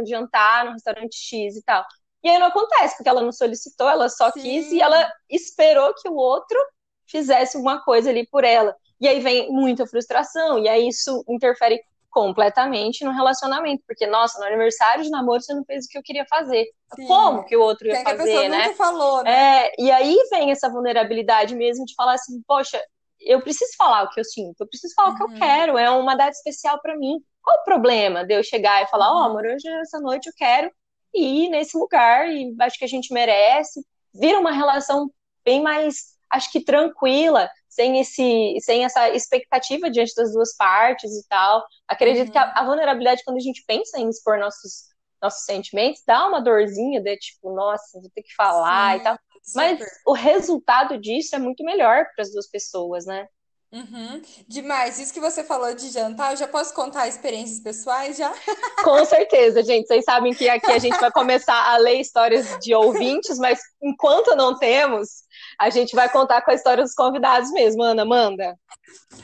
jantar 0.03 0.65
no 0.65 0.71
restaurante 0.71 1.15
X 1.15 1.57
e 1.57 1.61
tal. 1.63 1.85
E 2.23 2.27
aí 2.27 2.39
não 2.39 2.47
acontece, 2.47 2.97
porque 2.97 3.07
ela 3.07 3.21
não 3.21 3.31
solicitou, 3.31 3.87
ela 3.87 4.09
só 4.09 4.31
Sim. 4.31 4.41
quis 4.41 4.71
e 4.71 4.81
ela 4.81 5.07
esperou 5.29 5.93
que 5.93 6.09
o 6.09 6.15
outro 6.15 6.57
fizesse 7.05 7.55
uma 7.55 7.83
coisa 7.83 8.09
ali 8.09 8.27
por 8.27 8.43
ela. 8.43 8.75
E 8.99 9.07
aí 9.07 9.19
vem 9.19 9.51
muita 9.51 9.85
frustração, 9.85 10.57
e 10.57 10.67
aí 10.67 10.87
isso 10.87 11.23
interfere 11.29 11.79
completamente 12.09 13.05
no 13.05 13.11
relacionamento, 13.11 13.83
porque, 13.85 14.07
nossa, 14.07 14.39
no 14.39 14.45
aniversário 14.45 15.03
de 15.03 15.11
namoro 15.11 15.39
você 15.39 15.53
não 15.53 15.63
fez 15.63 15.85
o 15.85 15.87
que 15.87 15.99
eu 15.99 16.03
queria 16.03 16.25
fazer. 16.25 16.65
Sim. 16.95 17.05
Como 17.05 17.45
que 17.45 17.55
o 17.55 17.61
outro 17.61 17.87
ia 17.87 17.93
fazer, 18.01 18.05
que 18.05 18.21
a 18.21 18.25
pessoa 18.25 18.49
né? 18.49 18.63
Nunca 18.63 18.75
falou, 18.75 19.23
né? 19.23 19.67
É, 19.67 19.71
e 19.77 19.91
aí 19.91 20.17
vem 20.31 20.49
essa 20.49 20.67
vulnerabilidade 20.67 21.55
mesmo 21.55 21.85
de 21.85 21.93
falar 21.93 22.13
assim, 22.13 22.41
poxa, 22.47 22.81
eu 23.21 23.41
preciso 23.41 23.71
falar 23.77 24.03
o 24.03 24.09
que 24.09 24.19
eu 24.19 24.23
sinto, 24.23 24.61
eu 24.61 24.67
preciso 24.67 24.93
falar 24.95 25.09
uhum. 25.09 25.13
o 25.13 25.17
que 25.17 25.23
eu 25.23 25.27
uhum. 25.29 25.39
quero, 25.39 25.77
é 25.77 25.89
uma 25.89 26.15
data 26.15 26.31
especial 26.31 26.79
para 26.81 26.97
mim. 26.97 27.19
Qual 27.41 27.61
o 27.61 27.63
problema 27.63 28.25
de 28.25 28.33
eu 28.33 28.43
chegar 28.43 28.83
e 28.83 28.87
falar, 28.87 29.11
ó, 29.11 29.21
oh, 29.21 29.23
amor, 29.25 29.45
hoje, 29.45 29.67
essa 29.81 29.99
noite 29.99 30.27
eu 30.27 30.33
quero 30.35 30.71
ir 31.13 31.49
nesse 31.49 31.77
lugar 31.77 32.29
e 32.29 32.55
acho 32.61 32.77
que 32.77 32.85
a 32.85 32.89
gente 32.89 33.13
merece. 33.13 33.85
Vira 34.13 34.39
uma 34.39 34.51
relação 34.51 35.11
bem 35.43 35.61
mais, 35.61 36.15
acho 36.29 36.51
que 36.51 36.61
tranquila, 36.61 37.49
sem 37.67 37.99
esse, 37.99 38.57
sem 38.61 38.83
essa 38.83 39.09
expectativa 39.09 39.89
diante 39.89 40.13
das 40.15 40.33
duas 40.33 40.55
partes 40.55 41.11
e 41.11 41.27
tal. 41.27 41.65
Acredito 41.87 42.27
uhum. 42.27 42.31
que 42.31 42.37
a, 42.37 42.45
uhum. 42.45 42.51
a, 42.55 42.65
vulnerabilidade, 42.65 43.23
quando 43.23 43.37
a 43.37 43.41
gente 43.41 43.63
pensa 43.65 43.99
em 43.99 44.09
expor 44.09 44.39
nossos, 44.39 44.89
nossos 45.21 45.45
sentimentos, 45.45 46.03
dá 46.05 46.27
uma 46.27 46.41
dorzinha 46.41 47.01
de 47.01 47.17
tipo, 47.17 47.53
nossa, 47.53 47.99
vou 47.99 48.09
ter 48.13 48.23
que 48.23 48.33
falar 48.35 48.95
Sim. 48.95 48.99
e 48.99 49.03
tal. 49.03 49.19
Mas 49.55 49.79
o 50.05 50.13
resultado 50.13 50.97
disso 50.97 51.35
é 51.35 51.39
muito 51.39 51.63
melhor 51.63 52.05
para 52.15 52.23
as 52.23 52.31
duas 52.31 52.47
pessoas, 52.47 53.05
né? 53.05 53.27
Uhum. 53.71 54.21
Demais. 54.47 54.99
Isso 54.99 55.13
que 55.13 55.19
você 55.19 55.43
falou 55.43 55.73
de 55.75 55.89
jantar, 55.89 56.31
eu 56.31 56.37
já 56.37 56.47
posso 56.47 56.73
contar 56.73 57.07
experiências 57.07 57.59
pessoais 57.59 58.17
já? 58.17 58.33
Com 58.83 59.05
certeza, 59.05 59.63
gente. 59.63 59.87
Vocês 59.87 60.03
sabem 60.03 60.33
que 60.33 60.49
aqui 60.49 60.71
a 60.71 60.79
gente 60.79 60.99
vai 60.99 61.11
começar 61.11 61.71
a 61.71 61.77
ler 61.77 62.01
histórias 62.01 62.57
de 62.59 62.73
ouvintes, 62.73 63.37
mas 63.37 63.59
enquanto 63.81 64.35
não 64.35 64.57
temos, 64.57 65.23
a 65.59 65.69
gente 65.69 65.95
vai 65.95 66.09
contar 66.09 66.41
com 66.41 66.49
a 66.49 66.55
história 66.55 66.83
dos 66.83 66.95
convidados 66.95 67.51
mesmo. 67.51 67.83
Ana, 67.83 68.03
manda. 68.03 68.57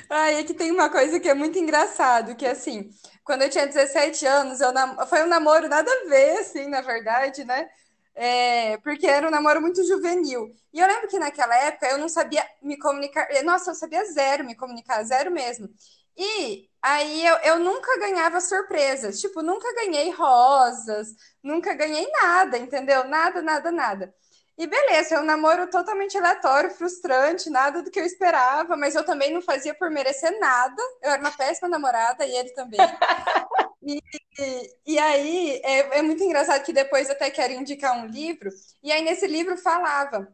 Ah, 0.09 0.31
e 0.31 0.39
aqui 0.39 0.53
tem 0.53 0.71
uma 0.71 0.89
coisa 0.89 1.19
que 1.19 1.27
é 1.27 1.33
muito 1.33 1.57
engraçado, 1.57 2.35
que 2.35 2.45
assim, 2.45 2.91
quando 3.23 3.41
eu 3.41 3.49
tinha 3.49 3.65
17 3.65 4.27
anos, 4.27 4.61
eu 4.61 4.71
nam... 4.71 4.95
foi 5.07 5.23
um 5.23 5.27
namoro 5.27 5.67
nada 5.67 5.89
a 5.91 6.07
ver, 6.07 6.37
assim, 6.37 6.67
na 6.67 6.81
verdade, 6.81 7.43
né? 7.43 7.67
É, 8.15 8.77
porque 8.77 9.05
era 9.05 9.27
um 9.27 9.31
namoro 9.31 9.61
muito 9.61 9.85
juvenil. 9.85 10.55
E 10.73 10.79
eu 10.79 10.87
lembro 10.87 11.07
que 11.09 11.19
naquela 11.19 11.55
época 11.57 11.87
eu 11.87 11.97
não 11.97 12.07
sabia 12.07 12.45
me 12.61 12.77
comunicar. 12.77 13.27
Nossa, 13.43 13.71
eu 13.71 13.75
sabia 13.75 14.05
zero 14.05 14.45
me 14.45 14.55
comunicar, 14.55 15.03
zero 15.03 15.29
mesmo. 15.31 15.69
E 16.17 16.69
aí 16.81 17.25
eu, 17.25 17.35
eu 17.39 17.59
nunca 17.59 17.99
ganhava 17.99 18.39
surpresas. 18.39 19.19
Tipo, 19.19 19.41
nunca 19.41 19.73
ganhei 19.75 20.11
rosas, 20.11 21.09
nunca 21.43 21.73
ganhei 21.73 22.09
nada, 22.21 22.57
entendeu? 22.57 23.03
Nada, 23.05 23.41
nada, 23.41 23.71
nada. 23.71 24.13
E 24.57 24.65
beleza, 24.67 25.15
é 25.15 25.19
um 25.19 25.25
namoro 25.25 25.69
totalmente 25.69 26.17
aleatório, 26.17 26.71
frustrante, 26.71 27.49
nada 27.49 27.81
do 27.83 27.91
que 27.91 27.99
eu 27.99 28.05
esperava, 28.05 28.77
mas 28.77 28.95
eu 28.95 29.03
também 29.03 29.33
não 29.33 29.41
fazia 29.41 29.73
por 29.75 29.91
merecer 29.91 30.39
nada. 30.39 30.81
Eu 31.01 31.11
era 31.11 31.21
uma 31.21 31.31
péssima 31.31 31.67
namorada 31.67 32.25
e 32.25 32.33
ele 32.33 32.51
também. 32.51 32.79
E, 33.85 34.01
e 34.85 34.97
aí 34.97 35.61
é, 35.63 35.99
é 35.99 36.01
muito 36.01 36.23
engraçado 36.23 36.63
que 36.63 36.73
depois 36.73 37.09
até 37.09 37.29
quero 37.29 37.53
indicar 37.53 37.97
um 37.97 38.07
livro, 38.07 38.49
e 38.81 38.91
aí 38.91 39.03
nesse 39.03 39.27
livro 39.27 39.55
falava 39.57 40.27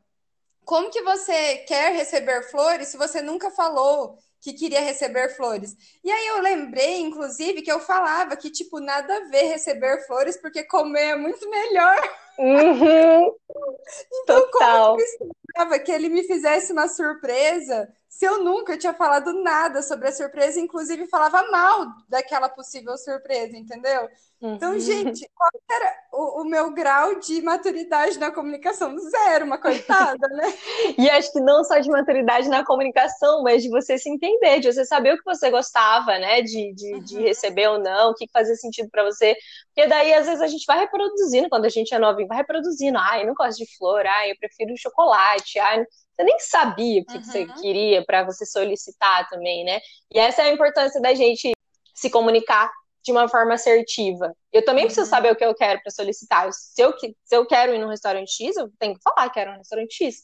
como 0.63 0.89
que 0.89 1.01
você 1.01 1.57
quer 1.67 1.93
receber 1.93 2.43
flores 2.49 2.87
se 2.87 2.97
você 2.97 3.21
nunca 3.21 3.51
falou 3.51 4.17
que 4.39 4.53
queria 4.53 4.81
receber 4.81 5.35
flores. 5.35 5.75
E 6.03 6.11
aí 6.11 6.27
eu 6.27 6.41
lembrei, 6.41 6.99
inclusive, 6.99 7.61
que 7.61 7.71
eu 7.71 7.79
falava 7.79 8.35
que, 8.35 8.49
tipo, 8.49 8.79
nada 8.79 9.15
a 9.15 9.25
ver 9.25 9.43
receber 9.43 10.05
flores, 10.07 10.35
porque 10.35 10.63
comer 10.63 11.09
é 11.09 11.15
muito 11.15 11.47
melhor. 11.47 11.97
Uhum. 12.39 13.35
então, 14.23 14.41
Total. 14.51 14.95
como 14.95 14.97
que 14.97 15.03
eu 15.03 15.29
esperava 15.29 15.79
que 15.79 15.91
ele 15.91 16.09
me 16.09 16.23
fizesse 16.23 16.73
uma 16.73 16.87
surpresa 16.87 17.87
se 18.11 18.25
eu 18.25 18.43
nunca 18.43 18.77
tinha 18.77 18.93
falado 18.93 19.31
nada 19.41 19.81
sobre 19.81 20.09
a 20.09 20.11
surpresa, 20.11 20.59
inclusive 20.59 21.07
falava 21.07 21.49
mal 21.49 21.87
daquela 22.09 22.49
possível 22.49 22.97
surpresa, 22.97 23.55
entendeu? 23.55 24.09
Então, 24.41 24.73
uhum. 24.73 24.79
gente, 24.79 25.29
qual 25.33 25.49
era 25.71 25.95
o, 26.11 26.41
o, 26.41 26.43
meu 26.43 26.73
grau 26.73 27.19
de 27.19 27.41
maturidade 27.41 28.19
na 28.19 28.29
comunicação? 28.29 28.97
Zero, 28.97 29.45
uma 29.45 29.57
coitada, 29.57 30.27
né? 30.27 30.53
e 30.97 31.09
acho 31.09 31.31
que 31.31 31.39
não 31.39 31.63
só 31.63 31.79
de 31.79 31.89
maturidade 31.89 32.49
na 32.49 32.65
comunicação, 32.65 33.43
mas 33.43 33.63
de 33.63 33.69
você 33.69 33.97
se 33.97 34.09
entender, 34.09 34.59
de 34.59 34.73
você 34.73 34.83
saber 34.83 35.13
o 35.13 35.17
que 35.17 35.23
você 35.23 35.49
gostava, 35.49 36.17
né? 36.17 36.41
De, 36.41 36.73
de, 36.73 36.93
uhum. 36.93 36.99
de 36.99 37.21
receber 37.21 37.69
ou 37.69 37.79
não, 37.79 38.11
o 38.11 38.13
que 38.13 38.27
fazia 38.33 38.55
sentido 38.55 38.89
para 38.89 39.05
você. 39.05 39.37
Porque 39.73 39.87
daí, 39.87 40.13
às 40.13 40.25
vezes, 40.25 40.41
a 40.41 40.47
gente 40.47 40.65
vai 40.65 40.79
reproduzindo, 40.79 41.47
quando 41.47 41.65
a 41.65 41.69
gente 41.69 41.93
é 41.93 41.99
novinho, 41.99 42.27
vai 42.27 42.37
reproduzindo. 42.37 42.97
Ai, 42.97 43.21
eu 43.21 43.27
não 43.27 43.35
gosto 43.35 43.57
de 43.57 43.77
flor, 43.77 44.05
ai, 44.05 44.31
eu 44.31 44.37
prefiro 44.37 44.75
chocolate. 44.75 45.59
ai, 45.59 45.85
você 46.15 46.23
nem 46.23 46.39
sabia 46.39 47.01
o 47.01 47.05
que, 47.05 47.13
uhum. 47.13 47.21
que 47.21 47.27
você 47.27 47.43
uhum. 47.43 47.53
queria 47.55 48.05
para 48.05 48.23
você 48.23 48.45
solicitar 48.45 49.27
também, 49.29 49.63
né? 49.63 49.79
E 50.13 50.19
essa 50.19 50.41
é 50.41 50.45
a 50.45 50.53
importância 50.53 51.01
da 51.01 51.13
gente 51.13 51.51
se 51.93 52.09
comunicar 52.09 52.71
de 53.03 53.11
uma 53.11 53.27
forma 53.27 53.53
assertiva. 53.53 54.35
Eu 54.51 54.63
também 54.63 54.83
uhum. 54.83 54.87
preciso 54.87 55.09
saber 55.09 55.31
o 55.31 55.35
que 55.35 55.43
eu 55.43 55.55
quero 55.55 55.81
para 55.81 55.91
solicitar. 55.91 56.51
Se 56.53 56.81
eu, 56.81 56.93
se 56.97 57.35
eu 57.35 57.45
quero 57.45 57.73
ir 57.73 57.79
num 57.79 57.89
restaurante 57.89 58.31
X, 58.31 58.55
eu 58.55 58.69
tenho 58.77 58.95
que 58.95 59.01
falar 59.01 59.27
que 59.29 59.33
quero 59.35 59.51
um 59.51 59.57
restaurante 59.57 59.93
X. 59.93 60.23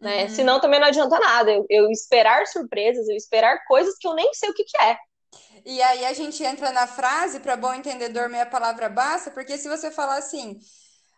Né? 0.00 0.24
Uhum. 0.24 0.28
Senão 0.28 0.60
também 0.60 0.78
não 0.78 0.86
adianta 0.86 1.18
nada. 1.18 1.50
Eu, 1.50 1.66
eu, 1.68 1.90
esperar 1.90 2.46
surpresas, 2.46 3.08
eu 3.08 3.16
esperar 3.16 3.64
coisas 3.66 3.96
que 3.98 4.06
eu 4.06 4.14
nem 4.14 4.32
sei 4.34 4.50
o 4.50 4.54
que, 4.54 4.64
que 4.64 4.80
é. 4.80 4.96
E 5.64 5.82
aí 5.82 6.04
a 6.04 6.12
gente 6.12 6.42
entra 6.42 6.70
na 6.70 6.86
frase, 6.86 7.40
para 7.40 7.56
bom 7.56 7.74
entendedor, 7.74 8.28
meia 8.28 8.46
palavra 8.46 8.88
basta, 8.88 9.30
porque 9.30 9.58
se 9.58 9.68
você 9.68 9.90
falar 9.90 10.16
assim, 10.16 10.58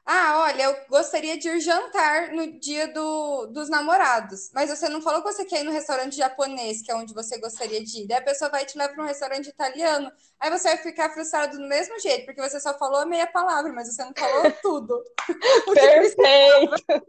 ah, 0.04 0.40
olha, 0.46 0.62
eu 0.64 0.76
gostaria 0.88 1.38
de 1.38 1.48
ir 1.48 1.60
jantar 1.60 2.32
no 2.32 2.58
dia 2.58 2.88
do, 2.88 3.46
dos 3.46 3.68
namorados, 3.68 4.50
mas 4.52 4.70
você 4.70 4.88
não 4.88 5.00
falou 5.00 5.22
que 5.22 5.32
você 5.32 5.44
quer 5.44 5.60
ir 5.60 5.64
no 5.64 5.70
restaurante 5.70 6.16
japonês, 6.16 6.82
que 6.82 6.90
é 6.90 6.94
onde 6.94 7.14
você 7.14 7.38
gostaria 7.38 7.82
de 7.82 8.02
ir. 8.02 8.06
Daí 8.08 8.18
a 8.18 8.22
pessoa 8.22 8.50
vai 8.50 8.64
te 8.64 8.76
levar 8.76 8.94
para 8.94 9.04
um 9.04 9.06
restaurante 9.06 9.48
italiano, 9.48 10.10
aí 10.40 10.50
você 10.50 10.68
vai 10.68 10.78
ficar 10.78 11.10
frustrado 11.10 11.58
do 11.58 11.68
mesmo 11.68 11.98
jeito, 12.00 12.24
porque 12.24 12.40
você 12.40 12.58
só 12.58 12.76
falou 12.76 13.00
a 13.00 13.06
meia 13.06 13.26
palavra, 13.26 13.72
mas 13.72 13.94
você 13.94 14.04
não 14.04 14.12
falou 14.16 14.50
tudo. 14.62 15.04
Perfeito! 15.74 17.06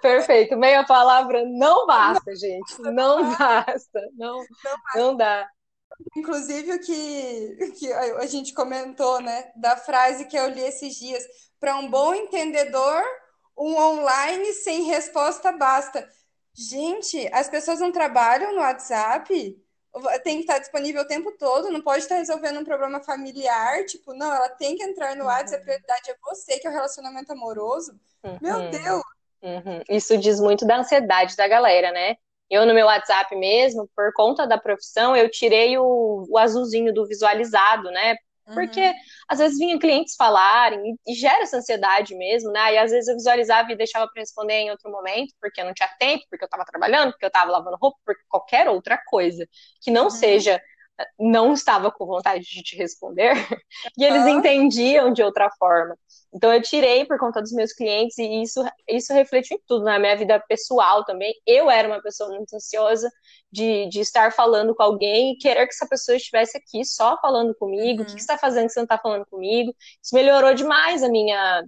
Perfeito, 0.00 0.56
meia 0.56 0.84
palavra 0.84 1.44
não 1.44 1.86
basta, 1.86 2.30
não, 2.30 2.36
gente. 2.36 2.82
Não, 2.82 2.92
não 2.92 3.36
basta. 3.38 4.00
Não, 4.14 4.38
não, 4.38 4.76
não 4.94 5.16
dá. 5.16 5.48
Inclusive 6.16 6.72
o 6.72 6.80
que, 6.80 7.72
que 7.78 7.92
a 7.92 8.26
gente 8.26 8.52
comentou, 8.54 9.20
né? 9.20 9.52
Da 9.56 9.76
frase 9.76 10.26
que 10.26 10.36
eu 10.36 10.48
li 10.48 10.60
esses 10.60 10.94
dias. 10.96 11.22
Para 11.62 11.76
um 11.76 11.88
bom 11.88 12.12
entendedor, 12.12 13.04
um 13.56 13.76
online 13.78 14.52
sem 14.52 14.82
resposta 14.82 15.52
basta. 15.52 16.04
Gente, 16.52 17.32
as 17.32 17.48
pessoas 17.48 17.78
não 17.78 17.92
trabalham 17.92 18.52
no 18.52 18.62
WhatsApp? 18.62 19.32
Tem 20.24 20.38
que 20.38 20.40
estar 20.40 20.58
disponível 20.58 21.02
o 21.02 21.06
tempo 21.06 21.30
todo, 21.38 21.70
não 21.70 21.80
pode 21.80 22.00
estar 22.00 22.16
resolvendo 22.16 22.58
um 22.58 22.64
problema 22.64 22.98
familiar. 22.98 23.84
Tipo, 23.84 24.12
não, 24.12 24.34
ela 24.34 24.48
tem 24.48 24.74
que 24.74 24.82
entrar 24.82 25.14
no 25.14 25.26
WhatsApp, 25.26 25.54
a 25.54 25.58
uhum. 25.58 25.64
prioridade 25.64 26.10
é 26.10 26.16
você, 26.24 26.58
que 26.58 26.66
é 26.66 26.70
o 26.70 26.72
relacionamento 26.72 27.30
amoroso. 27.30 27.92
Uhum. 28.24 28.38
Meu 28.42 28.68
Deus! 28.68 29.02
Uhum. 29.40 29.82
Isso 29.88 30.18
diz 30.18 30.40
muito 30.40 30.66
da 30.66 30.78
ansiedade 30.78 31.36
da 31.36 31.46
galera, 31.46 31.92
né? 31.92 32.16
Eu, 32.50 32.66
no 32.66 32.74
meu 32.74 32.86
WhatsApp 32.86 33.36
mesmo, 33.36 33.88
por 33.94 34.12
conta 34.14 34.48
da 34.48 34.58
profissão, 34.58 35.16
eu 35.16 35.30
tirei 35.30 35.78
o, 35.78 36.26
o 36.28 36.36
azulzinho 36.36 36.92
do 36.92 37.06
visualizado, 37.06 37.88
né? 37.92 38.16
Porque 38.52 38.80
uhum. 38.80 38.94
Às 39.32 39.38
vezes 39.38 39.58
vinha 39.58 39.78
clientes 39.78 40.14
falarem 40.14 40.78
e, 41.06 41.12
e, 41.12 41.14
gera 41.14 41.42
essa 41.42 41.56
ansiedade 41.56 42.14
mesmo, 42.14 42.52
né? 42.52 42.74
E 42.74 42.78
às 42.78 42.90
vezes 42.90 43.08
eu 43.08 43.14
visualizava 43.14 43.72
e 43.72 43.76
deixava 43.76 44.06
para 44.06 44.20
responder 44.20 44.54
em 44.54 44.70
outro 44.70 44.90
momento, 44.90 45.32
porque 45.40 45.58
eu 45.58 45.64
não 45.64 45.72
tinha 45.72 45.88
tempo, 45.98 46.24
porque 46.28 46.44
eu 46.44 46.46
estava 46.46 46.66
trabalhando, 46.66 47.12
porque 47.12 47.24
eu 47.24 47.28
estava 47.28 47.50
lavando 47.50 47.78
roupa, 47.80 47.98
por 48.04 48.14
qualquer 48.28 48.68
outra 48.68 48.98
coisa 49.06 49.48
que 49.80 49.90
não 49.90 50.04
uhum. 50.04 50.10
seja 50.10 50.60
não 51.18 51.52
estava 51.52 51.90
com 51.90 52.06
vontade 52.06 52.44
de 52.44 52.62
te 52.62 52.76
responder, 52.76 53.34
e 53.98 54.04
eles 54.04 54.26
entendiam 54.26 55.12
de 55.12 55.22
outra 55.22 55.50
forma. 55.58 55.96
Então 56.34 56.52
eu 56.52 56.62
tirei 56.62 57.04
por 57.04 57.18
conta 57.18 57.42
dos 57.42 57.52
meus 57.52 57.72
clientes 57.72 58.16
e 58.18 58.42
isso, 58.42 58.64
isso 58.88 59.12
refletiu 59.12 59.56
em 59.56 59.60
tudo, 59.66 59.84
na 59.84 59.98
minha 59.98 60.16
vida 60.16 60.40
pessoal 60.48 61.04
também. 61.04 61.34
Eu 61.46 61.70
era 61.70 61.86
uma 61.86 62.00
pessoa 62.00 62.30
muito 62.30 62.54
ansiosa 62.54 63.10
de, 63.50 63.86
de 63.88 64.00
estar 64.00 64.32
falando 64.32 64.74
com 64.74 64.82
alguém 64.82 65.32
e 65.32 65.38
querer 65.38 65.66
que 65.66 65.74
essa 65.74 65.86
pessoa 65.86 66.16
estivesse 66.16 66.56
aqui 66.56 66.84
só 66.84 67.18
falando 67.20 67.54
comigo. 67.54 68.00
Uhum. 68.00 68.04
O 68.04 68.06
que, 68.06 68.14
que 68.14 68.20
você 68.20 68.32
está 68.32 68.38
fazendo 68.38 68.66
que 68.66 68.72
você 68.72 68.80
não 68.80 68.84
está 68.84 68.98
falando 68.98 69.26
comigo? 69.26 69.74
Isso 70.02 70.14
melhorou 70.14 70.54
demais 70.54 71.02
a 71.02 71.08
minha, 71.08 71.64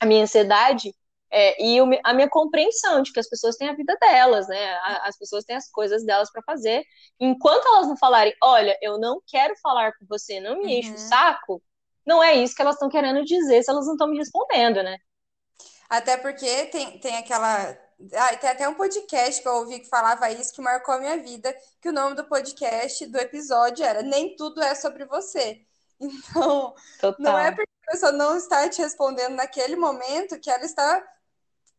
a 0.00 0.06
minha 0.06 0.24
ansiedade 0.24 0.92
é, 1.38 1.62
e 1.62 1.78
a 2.02 2.14
minha 2.14 2.30
compreensão 2.30 3.02
de 3.02 3.12
que 3.12 3.20
as 3.20 3.28
pessoas 3.28 3.56
têm 3.56 3.68
a 3.68 3.76
vida 3.76 3.94
delas, 4.00 4.48
né? 4.48 4.74
As 5.02 5.18
pessoas 5.18 5.44
têm 5.44 5.54
as 5.54 5.70
coisas 5.70 6.02
delas 6.02 6.32
para 6.32 6.42
fazer. 6.42 6.82
Enquanto 7.20 7.66
elas 7.66 7.86
não 7.86 7.94
falarem, 7.94 8.34
olha, 8.42 8.74
eu 8.80 8.98
não 8.98 9.20
quero 9.26 9.54
falar 9.62 9.92
com 9.98 10.06
você, 10.08 10.40
não 10.40 10.62
me 10.62 10.78
enche 10.78 10.88
o 10.88 10.92
uhum. 10.92 10.98
saco, 10.98 11.62
não 12.06 12.24
é 12.24 12.34
isso 12.36 12.54
que 12.54 12.62
elas 12.62 12.76
estão 12.76 12.88
querendo 12.88 13.22
dizer 13.22 13.62
se 13.62 13.70
elas 13.70 13.84
não 13.84 13.92
estão 13.92 14.08
me 14.08 14.16
respondendo, 14.16 14.82
né? 14.82 14.96
Até 15.90 16.16
porque 16.16 16.66
tem, 16.66 16.98
tem 17.00 17.18
aquela. 17.18 17.76
Ah, 18.14 18.36
tem 18.38 18.48
até 18.48 18.66
um 18.66 18.74
podcast 18.74 19.42
que 19.42 19.48
eu 19.48 19.56
ouvi 19.56 19.80
que 19.80 19.90
falava 19.90 20.30
isso, 20.30 20.54
que 20.54 20.62
marcou 20.62 20.94
a 20.94 20.98
minha 20.98 21.18
vida, 21.18 21.54
que 21.82 21.90
o 21.90 21.92
nome 21.92 22.16
do 22.16 22.24
podcast, 22.24 23.04
do 23.06 23.18
episódio 23.18 23.84
era 23.84 24.02
Nem 24.02 24.34
Tudo 24.36 24.62
É 24.62 24.74
Sobre 24.74 25.04
Você. 25.04 25.60
Então, 25.98 26.74
Total. 27.00 27.16
não 27.18 27.38
é 27.38 27.50
porque 27.50 27.70
a 27.88 27.90
pessoa 27.90 28.12
não 28.12 28.36
está 28.36 28.68
te 28.68 28.82
respondendo 28.82 29.34
naquele 29.34 29.76
momento 29.76 30.38
que 30.38 30.50
ela 30.50 30.62
está 30.62 31.02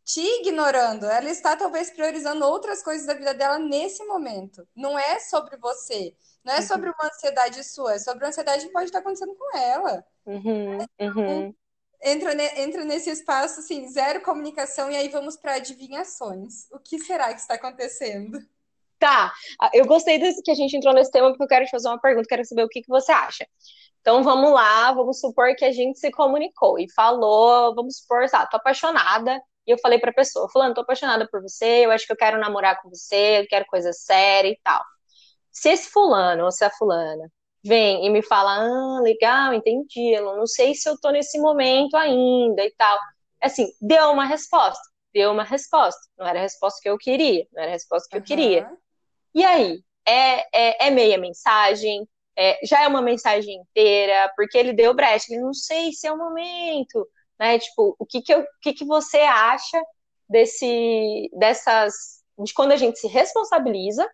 te 0.07 0.21
ignorando. 0.39 1.05
Ela 1.05 1.29
está 1.29 1.57
talvez 1.57 1.89
priorizando 1.91 2.45
outras 2.45 2.81
coisas 2.81 3.05
da 3.05 3.13
vida 3.13 3.33
dela 3.33 3.59
nesse 3.59 4.03
momento. 4.05 4.65
Não 4.73 4.97
é 4.97 5.19
sobre 5.19 5.57
você. 5.57 6.15
Não 6.45 6.53
é 6.53 6.61
sobre 6.61 6.89
uma 6.89 7.07
ansiedade 7.07 7.61
sua, 7.65 7.95
é 7.95 7.99
sobre 7.99 8.23
uma 8.23 8.29
ansiedade 8.29 8.65
que 8.65 8.71
pode 8.71 8.85
estar 8.85 8.99
acontecendo 8.99 9.35
com 9.35 9.57
ela. 9.57 10.05
Uhum, 10.25 10.77
uhum. 10.97 11.53
Entra, 12.01 12.61
entra 12.61 12.85
nesse 12.85 13.09
espaço, 13.09 13.59
assim, 13.59 13.85
zero 13.89 14.21
comunicação, 14.21 14.89
e 14.89 14.95
aí 14.95 15.09
vamos 15.09 15.35
para 15.35 15.55
adivinhações. 15.55 16.71
O 16.71 16.79
que 16.79 16.99
será 16.99 17.33
que 17.33 17.41
está 17.41 17.55
acontecendo? 17.55 18.39
Tá, 18.97 19.33
eu 19.73 19.85
gostei 19.85 20.17
desse, 20.19 20.41
que 20.41 20.51
a 20.51 20.55
gente 20.55 20.77
entrou 20.77 20.93
nesse 20.93 21.11
tema, 21.11 21.29
porque 21.29 21.43
eu 21.43 21.47
quero 21.47 21.65
te 21.65 21.71
fazer 21.71 21.89
uma 21.89 21.99
pergunta, 21.99 22.29
quero 22.29 22.45
saber 22.45 22.63
o 22.63 22.69
que, 22.69 22.81
que 22.81 22.87
você 22.87 23.11
acha. 23.11 23.45
Então 23.99 24.23
vamos 24.23 24.53
lá, 24.53 24.93
vamos 24.93 25.19
supor 25.19 25.53
que 25.55 25.65
a 25.65 25.71
gente 25.71 25.99
se 25.99 26.09
comunicou 26.11 26.79
e 26.79 26.89
falou, 26.93 27.75
vamos 27.75 27.97
supor, 27.97 28.29
tá, 28.29 28.45
tô 28.45 28.55
apaixonada, 28.55 29.41
e 29.67 29.71
eu 29.71 29.77
falei 29.79 29.99
pra 29.99 30.13
pessoa, 30.13 30.49
fulano, 30.49 30.73
tô 30.73 30.81
apaixonada 30.81 31.27
por 31.29 31.41
você, 31.41 31.85
eu 31.85 31.91
acho 31.91 32.07
que 32.07 32.13
eu 32.13 32.17
quero 32.17 32.39
namorar 32.39 32.81
com 32.81 32.89
você, 32.89 33.41
eu 33.41 33.47
quero 33.47 33.65
coisa 33.65 33.91
séria 33.91 34.49
e 34.49 34.59
tal. 34.63 34.81
Se 35.51 35.69
esse 35.69 35.89
fulano 35.89 36.45
ou 36.45 36.51
se 36.51 36.63
a 36.63 36.69
fulana 36.69 37.29
vem 37.63 38.05
e 38.05 38.09
me 38.09 38.21
fala, 38.21 38.59
ah, 38.59 39.01
legal, 39.01 39.53
entendi, 39.53 40.13
eu 40.15 40.37
não 40.37 40.47
sei 40.47 40.73
se 40.73 40.87
eu 40.89 40.97
tô 40.99 41.09
nesse 41.11 41.37
momento 41.39 41.95
ainda 41.97 42.63
e 42.63 42.73
tal. 42.77 42.97
Assim, 43.41 43.67
deu 43.81 44.11
uma 44.11 44.25
resposta, 44.25 44.81
deu 45.13 45.31
uma 45.31 45.43
resposta. 45.43 45.99
Não 46.17 46.25
era 46.25 46.39
a 46.39 46.43
resposta 46.43 46.79
que 46.81 46.89
eu 46.89 46.97
queria, 46.97 47.45
não 47.51 47.61
era 47.61 47.71
a 47.71 47.73
resposta 47.73 48.07
que 48.09 48.15
uhum. 48.15 48.21
eu 48.21 48.25
queria. 48.25 48.69
E 49.35 49.43
aí? 49.43 49.83
É, 50.07 50.57
é, 50.57 50.87
é 50.87 50.89
meia 50.89 51.17
mensagem, 51.17 52.07
é, 52.37 52.57
já 52.63 52.83
é 52.83 52.87
uma 52.87 53.01
mensagem 53.01 53.55
inteira, 53.55 54.31
porque 54.37 54.57
ele 54.57 54.71
deu 54.71 54.93
brecha, 54.93 55.25
ele 55.29 55.41
não 55.41 55.53
sei 55.53 55.91
se 55.91 56.07
é 56.07 56.11
o 56.11 56.17
momento, 56.17 57.05
né? 57.39 57.59
Tipo, 57.59 57.95
o 57.99 58.05
que 58.05 58.21
que, 58.21 58.33
eu, 58.33 58.41
o 58.41 58.47
que, 58.61 58.73
que 58.73 58.85
você 58.85 59.19
acha 59.19 59.81
desse, 60.29 61.29
dessas, 61.33 62.23
de 62.39 62.53
quando 62.53 62.71
a 62.71 62.77
gente 62.77 62.99
se 62.99 63.07
responsabiliza, 63.07 64.09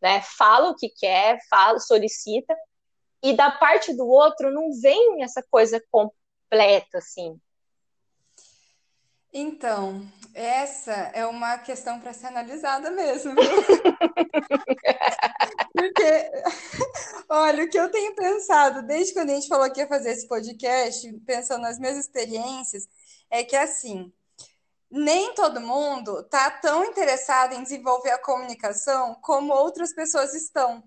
né? 0.00 0.22
Fala 0.22 0.70
o 0.70 0.76
que 0.76 0.88
quer, 0.88 1.38
fala, 1.48 1.78
solicita, 1.78 2.54
e 3.22 3.34
da 3.34 3.50
parte 3.50 3.94
do 3.94 4.06
outro 4.06 4.52
não 4.52 4.70
vem 4.80 5.22
essa 5.22 5.42
coisa 5.50 5.82
completa, 5.90 6.98
assim. 6.98 7.40
Então, 9.32 10.06
essa 10.34 10.92
é 10.92 11.26
uma 11.26 11.58
questão 11.58 12.00
para 12.00 12.12
ser 12.12 12.26
analisada 12.26 12.90
mesmo. 12.90 13.34
Porque, 15.72 16.30
olha, 17.28 17.64
o 17.64 17.68
que 17.68 17.78
eu 17.78 17.90
tenho 17.90 18.14
pensado 18.14 18.82
desde 18.82 19.12
quando 19.12 19.30
a 19.30 19.34
gente 19.34 19.48
falou 19.48 19.70
que 19.70 19.80
ia 19.80 19.86
fazer 19.86 20.12
esse 20.12 20.26
podcast, 20.26 21.12
pensando 21.26 21.62
nas 21.62 21.78
minhas 21.78 21.98
experiências, 21.98 22.88
é 23.30 23.44
que 23.44 23.56
assim, 23.56 24.12
nem 24.90 25.34
todo 25.34 25.60
mundo 25.60 26.20
está 26.20 26.50
tão 26.50 26.84
interessado 26.84 27.54
em 27.54 27.62
desenvolver 27.62 28.10
a 28.10 28.22
comunicação 28.22 29.16
como 29.20 29.52
outras 29.52 29.92
pessoas 29.92 30.34
estão. 30.34 30.82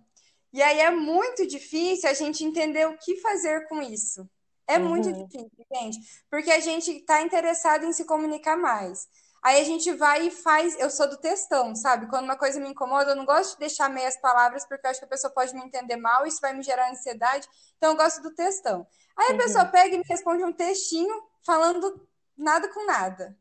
E 0.51 0.61
aí 0.61 0.79
é 0.79 0.89
muito 0.89 1.45
difícil 1.45 2.09
a 2.09 2.13
gente 2.13 2.43
entender 2.43 2.87
o 2.87 2.97
que 2.97 3.17
fazer 3.17 3.67
com 3.67 3.81
isso. 3.81 4.27
É 4.69 4.77
uhum. 4.77 4.89
muito 4.89 5.11
difícil, 5.11 5.49
gente, 5.73 5.99
porque 6.29 6.51
a 6.51 6.59
gente 6.59 6.91
está 6.91 7.23
interessado 7.23 7.85
em 7.85 7.91
se 7.91 8.05
comunicar 8.05 8.55
mais. 8.55 9.07
Aí 9.41 9.59
a 9.59 9.63
gente 9.63 9.91
vai 9.93 10.27
e 10.27 10.31
faz. 10.31 10.79
Eu 10.79 10.91
sou 10.91 11.09
do 11.09 11.17
textão, 11.17 11.73
sabe? 11.73 12.07
Quando 12.07 12.25
uma 12.25 12.37
coisa 12.37 12.59
me 12.59 12.69
incomoda, 12.69 13.11
eu 13.11 13.15
não 13.15 13.25
gosto 13.25 13.53
de 13.53 13.61
deixar 13.61 13.89
meias 13.89 14.15
palavras, 14.21 14.67
porque 14.67 14.85
eu 14.85 14.91
acho 14.91 14.99
que 14.99 15.05
a 15.05 15.09
pessoa 15.09 15.33
pode 15.33 15.55
me 15.55 15.61
entender 15.61 15.95
mal, 15.95 16.23
isso 16.27 16.39
vai 16.39 16.53
me 16.53 16.61
gerar 16.61 16.91
ansiedade. 16.91 17.47
Então 17.77 17.91
eu 17.91 17.97
gosto 17.97 18.21
do 18.21 18.35
textão. 18.35 18.85
Aí 19.17 19.29
a 19.29 19.31
uhum. 19.31 19.37
pessoa 19.37 19.65
pega 19.65 19.95
e 19.95 19.97
me 19.97 20.03
responde 20.07 20.43
um 20.43 20.53
textinho 20.53 21.15
falando 21.43 22.07
nada 22.37 22.67
com 22.71 22.85
nada. 22.85 23.35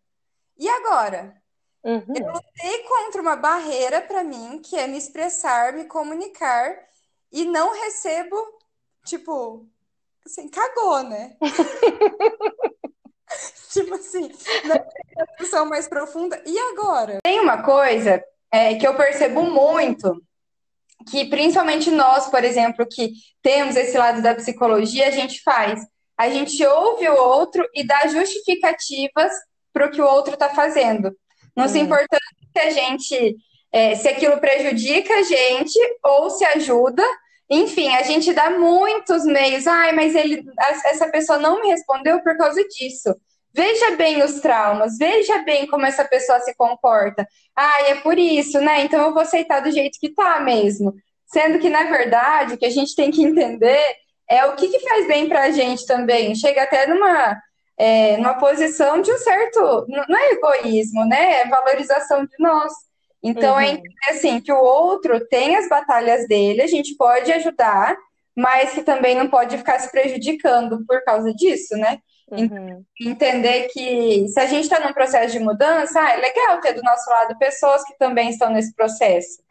E 0.57 0.67
agora? 0.67 1.37
Uhum. 1.85 2.15
Eu 2.17 2.33
lutei 2.33 2.85
contra 2.85 3.21
uma 3.21 3.37
barreira 3.37 4.01
para 4.01 4.25
mim, 4.25 4.63
que 4.63 4.77
é 4.77 4.87
me 4.87 4.97
expressar, 4.97 5.75
me 5.75 5.85
comunicar, 5.85 6.75
e 7.31 7.45
não 7.45 7.75
recebo, 7.75 8.37
tipo, 9.05 9.69
assim, 10.29 10.49
cagou, 10.49 11.03
né? 11.03 11.37
tipo 13.73 13.95
assim, 13.95 14.31
na 14.65 14.77
discussão 15.25 15.67
mais 15.67 15.89
profunda. 15.89 16.41
E 16.47 16.59
agora? 16.59 17.19
Tem 17.23 17.41
uma 17.41 17.63
coisa 17.63 18.23
é, 18.53 18.75
que 18.75 18.87
eu 18.87 18.95
percebo 18.95 19.43
muito, 19.43 20.23
que 21.11 21.25
principalmente 21.27 21.91
nós, 21.91 22.29
por 22.29 22.45
exemplo, 22.45 22.87
que 22.87 23.13
temos 23.43 23.77
esse 23.77 23.97
lado 23.97 24.23
da 24.23 24.35
psicologia, 24.35 25.09
a 25.09 25.13
gente 25.13 25.43
faz. 25.43 25.81
A 26.17 26.29
gente 26.29 26.65
ouve 26.65 27.09
o 27.09 27.17
outro 27.17 27.67
e 27.75 27.87
dá 27.87 28.07
justificativas 28.07 29.33
para 29.73 29.87
o 29.87 29.91
que 29.91 30.03
o 30.03 30.07
outro 30.07 30.35
está 30.35 30.51
fazendo. 30.51 31.17
Não 31.57 31.65
hum. 31.65 31.69
se 31.69 31.79
importando 31.79 32.21
se 32.53 32.59
a 32.59 32.71
gente, 32.71 33.37
é, 33.73 33.95
se 33.95 34.09
aquilo 34.09 34.39
prejudica 34.39 35.15
a 35.15 35.23
gente 35.23 35.79
ou 36.03 36.31
se 36.31 36.45
ajuda. 36.45 37.05
Enfim, 37.51 37.95
a 37.95 38.03
gente 38.03 38.33
dá 38.33 38.51
muitos 38.51 39.25
meios. 39.25 39.67
Ai, 39.67 39.93
mas 39.93 40.15
ele, 40.15 40.45
essa 40.87 41.09
pessoa 41.09 41.39
não 41.39 41.63
me 41.63 41.69
respondeu 41.69 42.21
por 42.23 42.37
causa 42.37 42.63
disso. 42.69 43.15
Veja 43.53 43.97
bem 43.97 44.23
os 44.23 44.41
traumas, 44.41 44.99
veja 44.99 45.39
bem 45.39 45.67
como 45.67 45.87
essa 45.87 46.05
pessoa 46.05 46.39
se 46.41 46.55
comporta. 46.55 47.27
Ah, 47.57 47.83
é 47.89 47.95
por 47.97 48.19
isso, 48.19 48.61
né? 48.61 48.83
Então 48.85 49.03
eu 49.07 49.13
vou 49.13 49.23
aceitar 49.23 49.61
do 49.61 49.71
jeito 49.71 49.99
que 49.99 50.11
tá 50.11 50.41
mesmo. 50.41 50.95
Sendo 51.27 51.59
que, 51.59 51.69
na 51.69 51.85
verdade, 51.85 52.55
o 52.55 52.59
que 52.59 52.67
a 52.67 52.71
gente 52.71 52.95
tem 52.95 53.11
que 53.11 53.23
entender 53.23 53.83
é 54.29 54.45
o 54.47 54.55
que, 54.55 54.69
que 54.69 54.81
faz 54.81 55.09
bem 55.09 55.29
pra 55.29 55.51
gente 55.51 55.87
também. 55.87 56.35
Chega 56.35 56.63
até 56.63 56.87
numa, 56.87 57.37
é, 57.77 58.17
numa 58.19 58.35
posição 58.35 59.01
de 59.01 59.11
um 59.11 59.19
certo. 59.19 59.87
Não 59.89 60.19
é 60.19 60.33
egoísmo, 60.33 61.05
né? 61.07 61.41
É 61.41 61.49
valorização 61.49 62.25
de 62.25 62.37
nós. 62.39 62.73
Então, 63.23 63.59
é 63.59 63.65
uhum. 63.65 63.69
é 63.69 63.73
entender 63.73 64.11
assim, 64.11 64.41
que 64.41 64.53
o 64.53 64.63
outro 64.63 65.27
tem 65.29 65.57
as 65.57 65.69
batalhas 65.69 66.27
dele, 66.29 66.63
a 66.63 66.67
gente 66.67 66.95
pode 66.97 67.33
ajudar, 67.33 67.97
mas 68.37 68.73
que 68.73 68.83
também 68.83 69.17
não 69.17 69.29
pode 69.29 69.59
ficar 69.59 69.79
se 69.81 69.91
prejudicando 69.91 70.85
por 70.87 71.03
causa 71.05 71.35
disso, 71.35 71.77
né? 71.77 71.99
Uhum. 72.31 72.85
Entender 73.01 73.69
que 73.73 74.29
se 74.29 74.39
a 74.39 74.47
gente 74.47 74.65
está 74.65 74.79
num 74.81 74.93
processo 74.93 75.33
de 75.33 75.41
mudança, 75.41 76.01
ah, 76.01 76.13
é 76.13 76.17
legal 76.17 76.61
ter 76.61 76.75
do 76.75 76.83
nosso 76.83 77.09
lado 77.11 77.39
pessoas 77.39 77.83
que 77.85 77.97
também 77.99 78.31
estão 78.31 78.51
nesse 78.51 78.75
processo, 78.75 79.43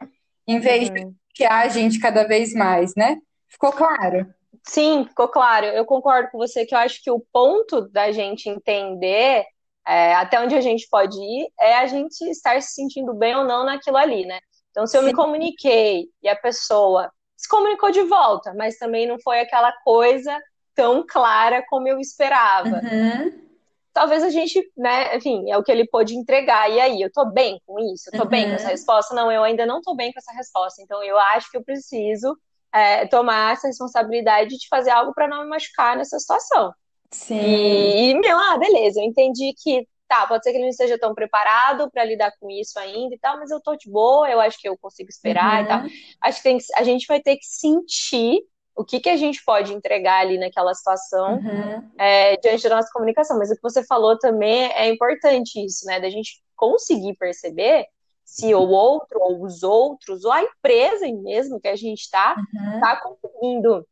em 0.46 0.58
vez 0.60 0.88
uhum. 0.88 0.94
de 0.94 1.14
que 1.34 1.44
a 1.44 1.68
gente 1.68 2.00
cada 2.00 2.26
vez 2.26 2.54
mais, 2.54 2.94
né? 2.96 3.18
Ficou 3.48 3.72
claro? 3.72 4.26
Sim, 4.64 5.04
ficou 5.08 5.28
claro. 5.28 5.66
Eu 5.66 5.84
concordo 5.84 6.30
com 6.30 6.38
você 6.38 6.64
que 6.64 6.74
eu 6.74 6.78
acho 6.78 7.02
que 7.02 7.10
o 7.10 7.24
ponto 7.32 7.82
da 7.88 8.12
gente 8.12 8.48
entender 8.48 9.44
é, 9.88 10.14
até 10.14 10.38
onde 10.38 10.54
a 10.54 10.60
gente 10.60 10.86
pode 10.90 11.18
ir 11.18 11.50
é 11.58 11.78
a 11.78 11.86
gente 11.86 12.22
estar 12.28 12.60
se 12.60 12.74
sentindo 12.74 13.14
bem 13.14 13.34
ou 13.34 13.44
não 13.44 13.64
naquilo 13.64 13.96
ali, 13.96 14.26
né? 14.26 14.38
Então, 14.70 14.86
se 14.86 14.94
eu 14.96 15.00
Sim. 15.00 15.08
me 15.08 15.14
comuniquei 15.14 16.08
e 16.22 16.28
a 16.28 16.36
pessoa 16.36 17.10
se 17.34 17.48
comunicou 17.48 17.90
de 17.90 18.02
volta, 18.02 18.52
mas 18.54 18.76
também 18.76 19.06
não 19.06 19.18
foi 19.18 19.40
aquela 19.40 19.72
coisa 19.82 20.38
tão 20.74 21.06
clara 21.08 21.64
como 21.70 21.88
eu 21.88 21.98
esperava. 21.98 22.82
Uhum. 22.82 23.48
Talvez 23.94 24.22
a 24.22 24.28
gente, 24.28 24.62
né, 24.76 25.16
enfim, 25.16 25.50
é 25.50 25.56
o 25.56 25.62
que 25.62 25.72
ele 25.72 25.88
pôde 25.88 26.14
entregar. 26.14 26.70
E 26.70 26.78
aí, 26.78 27.00
eu 27.00 27.10
tô 27.10 27.24
bem 27.24 27.58
com 27.66 27.80
isso? 27.80 28.10
Eu 28.12 28.18
tô 28.18 28.24
uhum. 28.24 28.28
bem 28.28 28.46
com 28.46 28.56
essa 28.56 28.68
resposta? 28.68 29.14
Não, 29.14 29.32
eu 29.32 29.42
ainda 29.42 29.64
não 29.64 29.80
tô 29.80 29.96
bem 29.96 30.12
com 30.12 30.18
essa 30.18 30.32
resposta. 30.32 30.82
Então, 30.82 31.02
eu 31.02 31.18
acho 31.18 31.50
que 31.50 31.56
eu 31.56 31.64
preciso 31.64 32.36
é, 32.72 33.06
tomar 33.06 33.54
essa 33.54 33.66
responsabilidade 33.66 34.50
de 34.50 34.68
fazer 34.68 34.90
algo 34.90 35.14
para 35.14 35.26
não 35.26 35.44
me 35.44 35.48
machucar 35.48 35.96
nessa 35.96 36.18
situação. 36.18 36.72
Sim. 37.10 37.40
E, 37.40 38.10
e, 38.10 38.14
meu, 38.20 38.36
ah, 38.36 38.58
beleza, 38.58 39.00
eu 39.00 39.04
entendi 39.04 39.54
que 39.62 39.86
tá, 40.08 40.26
pode 40.26 40.42
ser 40.42 40.50
que 40.50 40.56
ele 40.56 40.64
não 40.64 40.70
esteja 40.70 40.98
tão 40.98 41.14
preparado 41.14 41.90
para 41.90 42.04
lidar 42.04 42.32
com 42.40 42.50
isso 42.50 42.78
ainda 42.78 43.14
e 43.14 43.18
tal, 43.18 43.38
mas 43.38 43.50
eu 43.50 43.60
tô 43.60 43.76
de 43.76 43.90
boa, 43.90 44.28
eu 44.30 44.40
acho 44.40 44.58
que 44.58 44.68
eu 44.68 44.76
consigo 44.78 45.10
esperar 45.10 45.58
uhum. 45.58 45.64
e 45.64 45.68
tal. 45.68 45.80
Acho 46.22 46.38
que, 46.38 46.42
tem, 46.42 46.58
a 46.76 46.82
gente 46.82 47.06
vai 47.06 47.20
ter 47.20 47.36
que 47.36 47.46
sentir 47.46 48.40
o 48.74 48.84
que, 48.84 49.00
que 49.00 49.10
a 49.10 49.16
gente 49.16 49.44
pode 49.44 49.74
entregar 49.74 50.20
ali 50.20 50.38
naquela 50.38 50.72
situação 50.72 51.34
uhum. 51.34 51.90
é, 51.98 52.36
diante 52.36 52.68
da 52.68 52.76
nossa 52.76 52.90
comunicação. 52.92 53.36
Mas 53.36 53.50
o 53.50 53.56
que 53.56 53.62
você 53.62 53.84
falou 53.84 54.16
também 54.18 54.72
é 54.72 54.88
importante 54.88 55.62
isso, 55.62 55.84
né? 55.84 56.00
Da 56.00 56.08
gente 56.08 56.40
conseguir 56.56 57.14
perceber 57.16 57.86
se 58.24 58.54
o 58.54 58.68
outro, 58.68 59.18
ou 59.20 59.42
os 59.42 59.62
outros, 59.62 60.24
ou 60.24 60.30
a 60.30 60.42
empresa 60.42 61.06
mesmo 61.12 61.60
que 61.60 61.66
a 61.66 61.74
gente 61.74 62.02
está, 62.02 62.36
uhum. 62.36 62.80
tá 62.80 63.00
conseguindo 63.00 63.84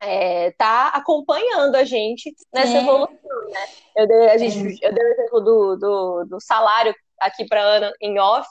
é, 0.00 0.50
tá 0.52 0.88
acompanhando 0.88 1.74
a 1.74 1.84
gente 1.84 2.34
nessa 2.52 2.72
Sim. 2.72 2.78
evolução, 2.78 3.48
né? 3.50 3.66
Eu 3.96 4.06
dei, 4.06 4.28
a 4.28 4.38
gente, 4.38 4.78
eu 4.82 4.92
dei 4.92 5.04
o 5.04 5.12
exemplo 5.12 5.40
do, 5.40 5.76
do, 5.76 6.24
do 6.24 6.40
salário 6.40 6.94
aqui 7.20 7.46
para 7.46 7.62
Ana 7.62 7.92
em 8.00 8.18
off, 8.18 8.48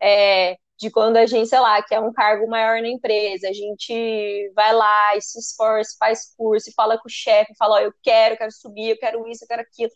é, 0.00 0.56
de 0.78 0.90
quando 0.90 1.16
a 1.16 1.26
gente, 1.26 1.48
sei 1.48 1.58
lá, 1.58 1.82
quer 1.82 2.00
um 2.00 2.12
cargo 2.12 2.48
maior 2.48 2.80
na 2.80 2.88
empresa, 2.88 3.48
a 3.48 3.52
gente 3.52 4.52
vai 4.54 4.72
lá 4.72 5.16
e 5.16 5.20
se 5.20 5.38
esforça, 5.38 5.96
faz 5.98 6.34
curso, 6.36 6.72
fala 6.74 6.96
com 6.96 7.08
o 7.08 7.10
chefe, 7.10 7.52
fala, 7.58 7.76
ó, 7.76 7.80
eu 7.80 7.92
quero, 8.02 8.34
eu 8.34 8.38
quero 8.38 8.52
subir, 8.52 8.90
eu 8.90 8.98
quero 8.98 9.26
isso, 9.26 9.44
eu 9.44 9.48
quero 9.48 9.62
aquilo. 9.62 9.90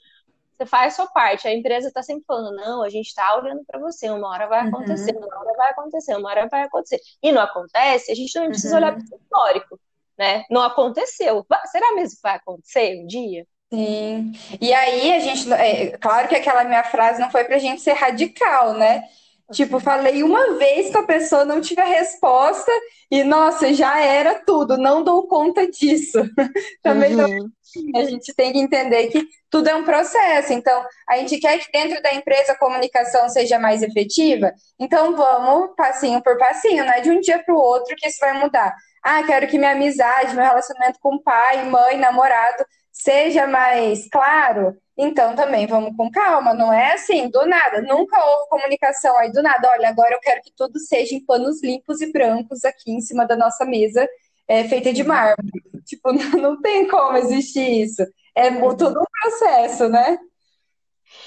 Você 0.58 0.66
faz 0.66 0.92
a 0.92 0.96
sua 0.96 1.06
parte, 1.06 1.48
a 1.48 1.54
empresa 1.54 1.88
está 1.88 2.02
sempre 2.02 2.24
falando, 2.26 2.54
não, 2.56 2.82
a 2.82 2.90
gente 2.90 3.06
está 3.06 3.34
olhando 3.36 3.64
para 3.64 3.80
você, 3.80 4.10
uma 4.10 4.28
hora 4.28 4.48
vai 4.48 4.66
acontecer, 4.68 5.14
uhum. 5.14 5.24
uma 5.24 5.38
hora 5.38 5.56
vai 5.56 5.70
acontecer, 5.70 6.16
uma 6.16 6.30
hora 6.30 6.48
vai 6.48 6.62
acontecer. 6.64 7.00
E 7.22 7.32
não 7.32 7.42
acontece, 7.42 8.10
a 8.12 8.14
gente 8.14 8.38
não 8.38 8.48
precisa 8.48 8.76
uhum. 8.76 8.82
olhar 8.82 8.92
para 8.92 9.02
o 9.02 9.20
histórico, 9.20 9.80
né? 10.22 10.44
Não 10.48 10.62
aconteceu. 10.62 11.44
Será 11.72 11.96
mesmo 11.96 12.14
que 12.14 12.22
vai 12.22 12.36
acontecer 12.36 12.96
um 13.02 13.06
dia? 13.08 13.44
Sim. 13.72 14.30
E 14.60 14.72
aí 14.72 15.12
a 15.14 15.18
gente, 15.18 15.52
é, 15.52 15.98
claro 15.98 16.28
que 16.28 16.36
aquela 16.36 16.62
minha 16.62 16.84
frase 16.84 17.20
não 17.20 17.28
foi 17.28 17.42
para 17.42 17.56
a 17.56 17.58
gente 17.58 17.82
ser 17.82 17.94
radical, 17.94 18.74
né? 18.74 19.02
Tipo, 19.50 19.80
falei 19.80 20.22
uma 20.22 20.56
vez 20.56 20.92
com 20.92 20.98
a 20.98 21.06
pessoa, 21.06 21.44
não 21.44 21.60
tive 21.60 21.80
a 21.80 21.86
resposta 21.86 22.70
e, 23.10 23.24
nossa, 23.24 23.74
já 23.74 24.00
era 24.00 24.36
tudo, 24.46 24.78
não 24.78 25.02
dou 25.02 25.26
conta 25.26 25.68
disso. 25.68 26.22
Também 26.82 27.16
uhum. 27.16 27.50
não, 27.92 28.00
a 28.00 28.04
gente 28.04 28.32
tem 28.34 28.52
que 28.52 28.60
entender 28.60 29.08
que 29.08 29.26
tudo 29.50 29.68
é 29.68 29.74
um 29.74 29.84
processo. 29.84 30.52
Então, 30.52 30.84
a 31.08 31.18
gente 31.18 31.38
quer 31.38 31.58
que 31.58 31.70
dentro 31.72 32.00
da 32.00 32.14
empresa 32.14 32.52
a 32.52 32.58
comunicação 32.58 33.28
seja 33.28 33.58
mais 33.58 33.82
efetiva, 33.82 34.52
então 34.78 35.16
vamos 35.16 35.74
passinho 35.76 36.22
por 36.22 36.38
passinho, 36.38 36.84
não 36.84 36.92
é 36.92 37.00
de 37.00 37.10
um 37.10 37.20
dia 37.20 37.42
para 37.42 37.54
o 37.54 37.58
outro 37.58 37.96
que 37.96 38.08
isso 38.08 38.20
vai 38.20 38.38
mudar. 38.38 38.72
Ah, 39.02 39.22
quero 39.24 39.48
que 39.48 39.58
minha 39.58 39.72
amizade, 39.72 40.34
meu 40.34 40.44
relacionamento 40.44 40.98
com 41.00 41.18
pai, 41.18 41.64
mãe, 41.64 41.98
namorado 41.98 42.64
seja 42.92 43.46
mais 43.46 44.08
claro. 44.08 44.76
Então 44.96 45.34
também 45.34 45.66
vamos 45.66 45.96
com 45.96 46.10
calma, 46.10 46.52
não 46.52 46.72
é 46.72 46.92
assim, 46.92 47.28
do 47.30 47.46
nada, 47.46 47.80
nunca 47.80 48.22
houve 48.22 48.48
comunicação 48.50 49.16
aí 49.18 49.32
do 49.32 49.42
nada. 49.42 49.70
Olha, 49.70 49.88
agora 49.88 50.14
eu 50.14 50.20
quero 50.20 50.42
que 50.42 50.52
tudo 50.54 50.78
seja 50.78 51.14
em 51.14 51.24
panos 51.24 51.62
limpos 51.62 52.00
e 52.02 52.12
brancos 52.12 52.64
aqui 52.64 52.92
em 52.92 53.00
cima 53.00 53.26
da 53.26 53.34
nossa 53.34 53.64
mesa, 53.64 54.06
é, 54.46 54.64
feita 54.64 54.92
de 54.92 55.02
mármore. 55.02 55.50
Tipo, 55.84 56.12
não, 56.12 56.60
tem 56.60 56.86
como 56.86 57.16
existir 57.16 57.82
isso. 57.82 58.06
É 58.36 58.50
todo 58.76 59.00
um 59.00 59.04
processo, 59.20 59.88
né? 59.88 60.16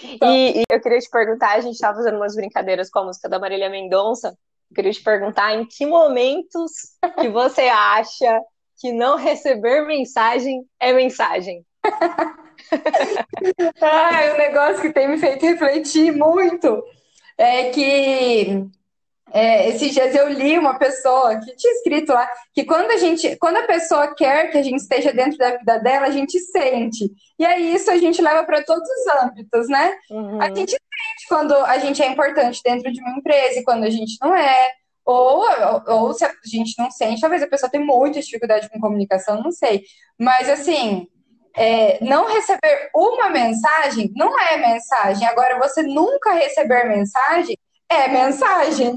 Então... 0.02 0.34
E, 0.34 0.62
e, 0.62 0.64
eu 0.72 0.80
queria 0.80 0.98
te 0.98 1.10
perguntar, 1.10 1.52
a 1.52 1.60
gente 1.60 1.74
estava 1.74 1.98
fazendo 1.98 2.16
umas 2.16 2.36
brincadeiras 2.36 2.90
com 2.90 3.00
a 3.00 3.06
música 3.06 3.28
da 3.28 3.38
Marília 3.38 3.70
Mendonça. 3.70 4.34
Queria 4.74 4.92
te 4.92 5.02
perguntar 5.02 5.54
em 5.54 5.66
que 5.66 5.86
momentos 5.86 6.72
que 7.20 7.30
você 7.30 7.64
acha 7.70 8.42
que 8.80 8.92
não 8.92 9.18
receber 9.18 9.86
mensagem 9.86 10.64
é 10.80 10.94
mensagem. 10.94 11.66
Ai, 13.82 14.34
um 14.34 14.38
negócio 14.38 14.82
que 14.82 14.94
tem 14.94 15.08
me 15.08 15.18
feito 15.18 15.46
refletir 15.46 16.12
muito 16.12 16.84
é 17.38 17.70
que 17.70 18.66
é, 19.34 19.70
esses 19.70 19.92
dias 19.92 20.16
eu 20.16 20.30
li 20.30 20.58
uma 20.58 20.78
pessoa 20.78 21.40
que 21.40 21.56
tinha 21.56 21.74
escrito 21.74 22.14
lá 22.14 22.30
que 22.54 22.64
quando 22.64 22.92
a 22.92 22.98
gente, 22.98 23.36
quando 23.38 23.58
a 23.58 23.64
pessoa 23.64 24.14
quer 24.14 24.52
que 24.52 24.58
a 24.58 24.64
gente 24.64 24.80
esteja 24.80 25.12
dentro 25.12 25.38
da 25.38 25.58
vida 25.58 25.80
dela, 25.80 26.06
a 26.06 26.12
gente 26.12 26.40
sente. 26.40 27.12
E 27.38 27.46
aí 27.46 27.74
isso 27.74 27.90
a 27.90 27.98
gente 27.98 28.22
leva 28.22 28.44
para 28.44 28.64
todos 28.64 28.88
os 28.88 29.24
âmbitos, 29.24 29.68
né? 29.68 29.94
Uhum. 30.10 30.42
A 30.42 30.48
gente 30.48 30.72
sente 30.72 31.28
quando 31.28 31.54
a 31.54 31.78
gente 31.80 32.02
é 32.02 32.08
importante 32.08 32.62
dentro 32.64 32.92
de 32.92 33.02
uma 33.02 33.18
empresa 33.18 33.60
e 33.60 33.64
quando 33.64 33.84
a 33.84 33.90
gente 33.90 34.16
não 34.22 34.36
é. 34.36 34.68
Ou, 35.04 35.46
ou, 35.46 36.06
ou 36.06 36.14
se 36.14 36.26
a 36.26 36.32
gente 36.46 36.74
não 36.80 36.90
sente, 36.90 37.22
talvez 37.22 37.44
a 37.44 37.48
pessoa 37.48 37.70
tenha 37.70 37.84
muita 37.84 38.20
dificuldade 38.20 38.70
com 38.70 38.80
comunicação, 38.80 39.42
não 39.42 39.52
sei. 39.52 39.84
Mas 40.18 40.50
assim, 40.50 41.08
é, 41.56 42.04
não 42.04 42.28
receber 42.28 42.90
uma 42.94 43.30
mensagem 43.30 44.12
não 44.16 44.40
é 44.40 44.58
mensagem. 44.58 45.28
Agora, 45.28 45.58
você 45.58 45.84
nunca 45.84 46.34
receber 46.34 46.88
mensagem 46.88 47.58
é 47.90 48.08
mensagem. 48.08 48.96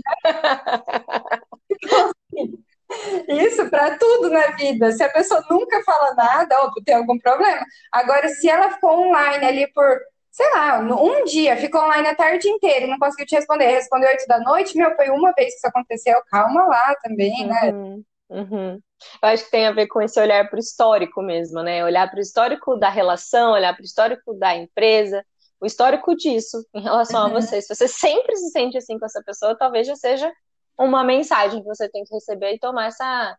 Assim, 2.24 2.64
isso 3.28 3.68
para 3.70 3.98
tudo 3.98 4.30
na 4.30 4.48
vida. 4.52 4.92
Se 4.92 5.02
a 5.02 5.10
pessoa 5.10 5.44
nunca 5.50 5.82
fala 5.84 6.14
nada, 6.14 6.60
óbvio, 6.62 6.82
tem 6.84 6.94
algum 6.94 7.18
problema. 7.18 7.64
Agora, 7.92 8.28
se 8.28 8.48
ela 8.48 8.70
ficou 8.70 9.06
online 9.06 9.44
ali 9.44 9.72
por, 9.72 10.00
sei 10.30 10.48
lá, 10.50 10.78
um 10.78 11.24
dia, 11.24 11.56
ficou 11.56 11.82
online 11.82 12.08
a 12.08 12.14
tarde 12.14 12.48
inteira 12.48 12.86
e 12.86 12.90
não 12.90 12.98
conseguiu 12.98 13.26
te 13.26 13.36
responder, 13.36 13.66
respondeu 13.66 14.08
oito 14.08 14.26
da 14.26 14.40
noite, 14.40 14.76
meu, 14.76 14.94
foi 14.96 15.10
uma 15.10 15.32
vez 15.32 15.50
que 15.50 15.56
isso 15.56 15.66
aconteceu, 15.66 16.20
calma 16.30 16.64
lá 16.66 16.94
também, 17.02 17.46
né? 17.46 17.72
Uhum, 17.72 18.04
uhum. 18.30 18.80
Eu 19.22 19.28
acho 19.28 19.44
que 19.44 19.50
tem 19.50 19.66
a 19.66 19.72
ver 19.72 19.86
com 19.86 20.02
esse 20.02 20.18
olhar 20.20 20.48
para 20.48 20.56
o 20.56 20.60
histórico 20.60 21.22
mesmo, 21.22 21.62
né? 21.62 21.84
Olhar 21.84 22.10
para 22.10 22.18
o 22.18 22.22
histórico 22.22 22.76
da 22.76 22.88
relação, 22.88 23.52
olhar 23.52 23.72
para 23.74 23.82
o 23.82 23.86
histórico 23.86 24.34
da 24.34 24.56
empresa, 24.56 25.24
o 25.60 25.66
histórico 25.66 26.14
disso 26.16 26.64
em 26.74 26.82
relação 26.82 27.20
uhum. 27.22 27.36
a 27.36 27.40
você. 27.40 27.60
Se 27.60 27.74
você 27.74 27.88
sempre 27.88 28.36
se 28.36 28.50
sente 28.50 28.78
assim 28.78 28.98
com 28.98 29.06
essa 29.06 29.22
pessoa, 29.22 29.56
talvez 29.56 29.86
já 29.86 29.96
seja 29.96 30.32
uma 30.78 31.02
mensagem 31.02 31.60
que 31.60 31.66
você 31.66 31.88
tem 31.88 32.04
que 32.04 32.14
receber 32.14 32.54
e 32.54 32.58
tomar 32.58 32.86
essa, 32.86 33.36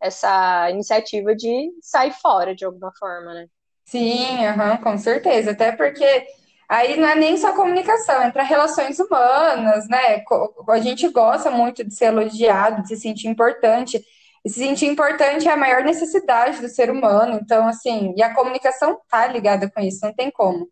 essa 0.00 0.70
iniciativa 0.70 1.34
de 1.34 1.70
sair 1.80 2.12
fora 2.12 2.54
de 2.54 2.64
alguma 2.64 2.92
forma, 2.98 3.32
né? 3.34 3.46
Sim, 3.84 4.36
uhum, 4.46 4.76
com 4.78 4.98
certeza. 4.98 5.52
Até 5.52 5.72
porque 5.72 6.26
aí 6.68 6.98
não 6.98 7.08
é 7.08 7.14
nem 7.14 7.36
só 7.36 7.54
comunicação, 7.54 8.22
entra 8.22 8.42
relações 8.42 8.98
humanas, 8.98 9.88
né? 9.88 10.24
A 10.68 10.78
gente 10.80 11.08
gosta 11.08 11.50
muito 11.50 11.84
de 11.84 11.94
ser 11.94 12.06
elogiado, 12.06 12.82
de 12.82 12.88
se 12.88 12.96
sentir 12.96 13.28
importante. 13.28 14.00
E 14.44 14.48
se 14.48 14.58
sentir 14.60 14.86
importante 14.86 15.46
é 15.48 15.52
a 15.52 15.56
maior 15.56 15.84
necessidade 15.84 16.60
do 16.60 16.68
ser 16.68 16.90
humano. 16.90 17.38
Então, 17.42 17.68
assim, 17.68 18.14
e 18.16 18.22
a 18.22 18.34
comunicação 18.34 18.98
tá 19.08 19.26
ligada 19.26 19.70
com 19.70 19.80
isso, 19.80 19.98
não 20.02 20.14
tem 20.14 20.30
como. 20.30 20.68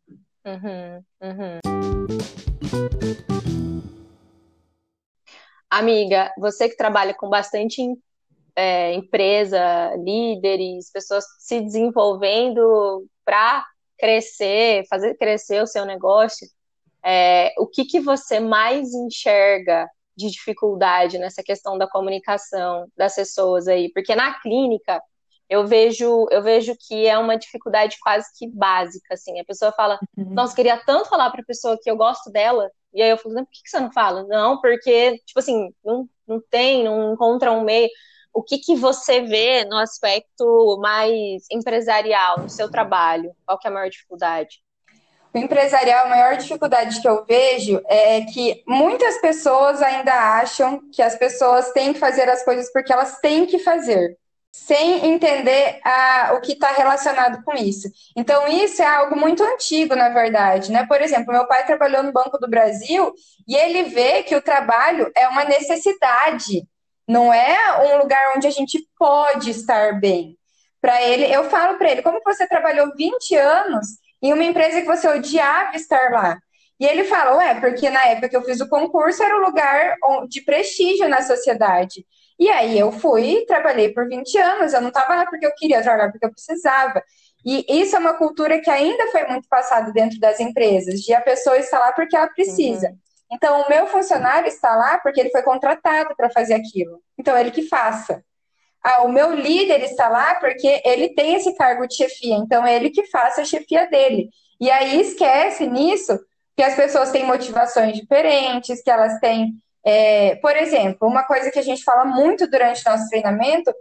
Uhum, 0.49 1.05
uhum. 1.21 1.61
Amiga, 5.69 6.33
você 6.39 6.71
que 6.71 6.77
trabalha 6.77 7.13
com 7.13 7.29
bastante 7.29 7.83
é, 8.57 8.95
empresa, 8.95 9.95
líderes, 9.97 10.91
pessoas 10.91 11.25
se 11.39 11.61
desenvolvendo 11.61 13.07
para 13.27 13.63
crescer, 13.99 14.87
fazer 14.89 15.15
crescer 15.17 15.63
o 15.63 15.67
seu 15.67 15.85
negócio, 15.85 16.49
é, 17.05 17.53
o 17.59 17.67
que, 17.67 17.85
que 17.85 18.01
você 18.01 18.41
mais 18.41 18.95
enxerga 18.95 19.87
de 20.17 20.31
dificuldade 20.31 21.19
nessa 21.19 21.43
questão 21.43 21.77
da 21.77 21.87
comunicação 21.87 22.91
das 22.97 23.15
pessoas 23.15 23.69
aí? 23.69 23.93
Porque 23.93 24.15
na 24.15 24.41
clínica 24.41 24.99
eu 25.49 25.67
vejo, 25.67 26.27
eu 26.31 26.43
vejo 26.43 26.77
que 26.79 27.07
é 27.07 27.17
uma 27.17 27.39
dificuldade 27.39 27.97
quase 28.03 28.27
que 28.37 28.47
básica, 28.47 29.15
assim. 29.15 29.41
A 29.41 29.45
pessoa 29.45 29.73
fala, 29.73 29.99
uhum. 30.17 30.35
nossa, 30.35 30.55
queria 30.55 30.77
tanto 30.85 31.09
falar 31.09 31.31
para 31.31 31.41
a 31.41 31.47
pessoa 31.47 31.79
que 31.81 31.91
eu 31.91 31.97
gosto 31.97 32.31
dela, 32.31 32.71
e 32.93 33.03
aí 33.03 33.11
eu 33.11 33.17
falo, 33.17 33.35
por 33.37 33.47
que, 33.51 33.63
que 33.63 33.71
você 33.71 33.81
não 33.81 33.93
fala? 33.93 34.25
Não, 34.25 34.61
porque, 34.61 35.19
tipo 35.25 35.39
assim, 35.39 35.73
não, 35.85 36.09
não 36.27 36.41
tem, 36.51 36.85
não 36.85 37.15
encontra 37.15 37.51
um 37.53 37.63
meio. 37.63 37.89
O 38.33 38.43
que, 38.43 38.59
que 38.59 38.77
você 38.77 39.23
vê 39.23 39.65
no 39.65 39.77
aspecto 39.79 40.79
mais 40.81 41.45
empresarial, 41.51 42.41
no 42.41 42.51
seu 42.51 42.71
trabalho? 42.71 43.33
Qual 43.47 43.59
que 43.59 43.67
é 43.67 43.71
a 43.71 43.75
maior 43.75 43.89
dificuldade? 43.89 44.61
O 45.35 45.39
empresarial, 45.39 46.07
a 46.07 46.09
maior 46.09 46.37
dificuldade 46.37 47.01
que 47.01 47.09
eu 47.09 47.25
vejo 47.25 47.83
é 47.87 48.23
que 48.23 48.63
muitas 48.67 49.21
pessoas 49.21 49.83
ainda 49.83 50.13
acham 50.13 50.81
que 50.91 51.03
as 51.03 51.17
pessoas 51.17 51.71
têm 51.73 51.93
que 51.93 51.99
fazer 51.99 52.29
as 52.29 52.45
coisas 52.45 52.71
porque 52.73 52.93
elas 52.93 53.19
têm 53.21 53.47
que 53.47 53.59
fazer 53.59 54.17
sem 54.51 55.07
entender 55.07 55.81
a, 55.85 56.33
o 56.35 56.41
que 56.41 56.53
está 56.53 56.73
relacionado 56.73 57.43
com 57.45 57.55
isso. 57.55 57.89
Então, 58.17 58.49
isso 58.49 58.83
é 58.83 58.87
algo 58.87 59.17
muito 59.17 59.43
antigo, 59.43 59.95
na 59.95 60.09
verdade. 60.09 60.73
Né? 60.73 60.87
Por 60.87 61.01
exemplo, 61.01 61.33
meu 61.33 61.47
pai 61.47 61.65
trabalhou 61.67 62.03
no 62.03 62.13
Banco 62.13 62.39
do 62.39 62.49
Brasil 62.49 63.13
e 63.47 63.55
ele 63.55 63.85
vê 63.85 64.23
que 64.23 64.35
o 64.35 64.43
trabalho 64.43 65.11
é 65.17 65.29
uma 65.29 65.45
necessidade, 65.45 66.67
não 67.07 67.33
é 67.33 67.93
um 67.95 67.99
lugar 67.99 68.35
onde 68.37 68.47
a 68.47 68.51
gente 68.51 68.87
pode 68.99 69.51
estar 69.51 70.01
bem. 70.01 70.37
Para 70.81 71.03
ele, 71.03 71.25
eu 71.25 71.45
falo 71.45 71.77
para 71.77 71.91
ele, 71.91 72.03
como 72.03 72.21
você 72.25 72.47
trabalhou 72.47 72.95
20 72.95 73.35
anos 73.35 73.87
em 74.23 74.33
uma 74.33 74.45
empresa 74.45 74.81
que 74.81 74.87
você 74.87 75.09
odiava 75.09 75.77
estar 75.77 76.11
lá? 76.11 76.39
E 76.81 76.87
ele 76.87 77.05
fala, 77.05 77.37
ué, 77.37 77.61
porque 77.61 77.91
na 77.91 78.05
época 78.07 78.29
que 78.29 78.37
eu 78.37 78.45
fiz 78.45 78.61
o 78.61 78.69
concurso 78.69 79.23
era 79.23 79.37
um 79.37 79.45
lugar 79.45 79.97
de 80.29 80.41
prestígio 80.43 81.09
na 81.09 81.23
sociedade. 81.23 82.07
E 82.39 82.49
aí 82.49 82.79
eu 82.79 82.93
fui, 82.93 83.45
trabalhei 83.47 83.93
por 83.93 84.09
20 84.09 84.39
anos, 84.39 84.73
eu 84.73 84.81
não 84.81 84.89
estava 84.89 85.17
lá 85.17 85.27
porque 85.27 85.45
eu 85.45 85.55
queria 85.55 85.83
trabalhar, 85.83 86.11
porque 86.11 86.25
eu 86.25 86.31
precisava. 86.31 87.03
E 87.45 87.65
isso 87.69 87.97
é 87.97 87.99
uma 87.99 88.15
cultura 88.15 88.61
que 88.61 88.71
ainda 88.71 89.07
foi 89.09 89.27
muito 89.27 89.49
passada 89.49 89.93
dentro 89.93 90.21
das 90.21 90.39
empresas, 90.39 91.01
de 91.01 91.13
a 91.15 91.21
pessoa 91.21 91.57
estar 91.57 91.79
lá 91.79 91.93
porque 91.93 92.17
ela 92.17 92.29
precisa. 92.29 92.89
Uhum. 92.89 92.99
Então, 93.33 93.63
o 93.63 93.69
meu 93.69 93.87
funcionário 93.87 94.49
está 94.49 94.75
lá 94.75 94.99
porque 94.99 95.21
ele 95.21 95.31
foi 95.31 95.43
contratado 95.43 96.15
para 96.17 96.31
fazer 96.31 96.55
aquilo. 96.55 97.03
Então, 97.19 97.37
ele 97.37 97.51
que 97.51 97.63
faça. 97.63 98.23
Ah, 98.83 99.03
o 99.03 99.13
meu 99.13 99.35
líder 99.35 99.83
está 99.83 100.09
lá 100.09 100.37
porque 100.37 100.81
ele 100.85 101.11
tem 101.11 101.35
esse 101.35 101.55
cargo 101.55 101.87
de 101.87 101.97
chefia, 101.97 102.37
então 102.37 102.65
é 102.65 102.77
ele 102.77 102.91
que 102.91 103.07
faça 103.09 103.43
a 103.43 103.45
chefia 103.45 103.87
dele. 103.87 104.31
E 104.61 104.71
aí 104.71 105.01
esquece 105.01 105.67
nisso 105.67 106.19
que 106.57 106.63
as 106.63 106.75
pessoas 106.75 107.11
têm 107.11 107.25
motivações 107.25 107.97
diferentes, 107.97 108.83
que 108.83 108.91
elas 108.91 109.19
têm 109.21 109.53
é, 109.85 110.37
por 110.37 110.57
exemplo, 110.57 111.09
uma 111.09 111.25
coisa 111.25 111.51
que 111.51 111.59
a 111.59 111.63
gente 111.63 111.83
fala 111.85 112.05
muito 112.05 112.49
durante 112.51 112.85
nosso 112.85 113.09
treinamento 113.09 113.73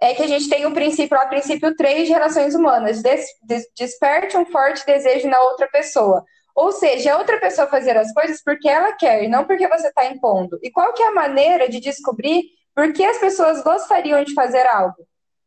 é 0.00 0.14
que 0.14 0.22
a 0.22 0.26
gente 0.26 0.48
tem 0.48 0.66
o 0.66 0.74
princípio, 0.74 1.16
lá, 1.16 1.26
princípio 1.26 1.76
3 1.76 2.08
de 2.08 2.12
relações 2.12 2.54
humanas, 2.54 3.02
des, 3.02 3.24
des, 3.42 3.64
desperte 3.76 4.36
um 4.36 4.44
forte 4.44 4.84
desejo 4.84 5.28
na 5.28 5.40
outra 5.40 5.68
pessoa. 5.68 6.24
Ou 6.54 6.72
seja, 6.72 7.14
a 7.14 7.18
outra 7.18 7.38
pessoa 7.38 7.66
fazer 7.66 7.96
as 7.96 8.12
coisas 8.12 8.42
porque 8.42 8.68
ela 8.68 8.92
quer 8.92 9.28
não 9.28 9.44
porque 9.44 9.68
você 9.68 9.88
está 9.88 10.06
impondo. 10.06 10.58
E 10.62 10.70
qual 10.70 10.92
que 10.92 11.02
é 11.02 11.08
a 11.08 11.14
maneira 11.14 11.68
de 11.68 11.80
descobrir 11.80 12.42
por 12.74 12.92
que 12.92 13.04
as 13.04 13.18
pessoas 13.18 13.62
gostariam 13.62 14.24
de 14.24 14.34
fazer 14.34 14.66
algo? 14.66 15.06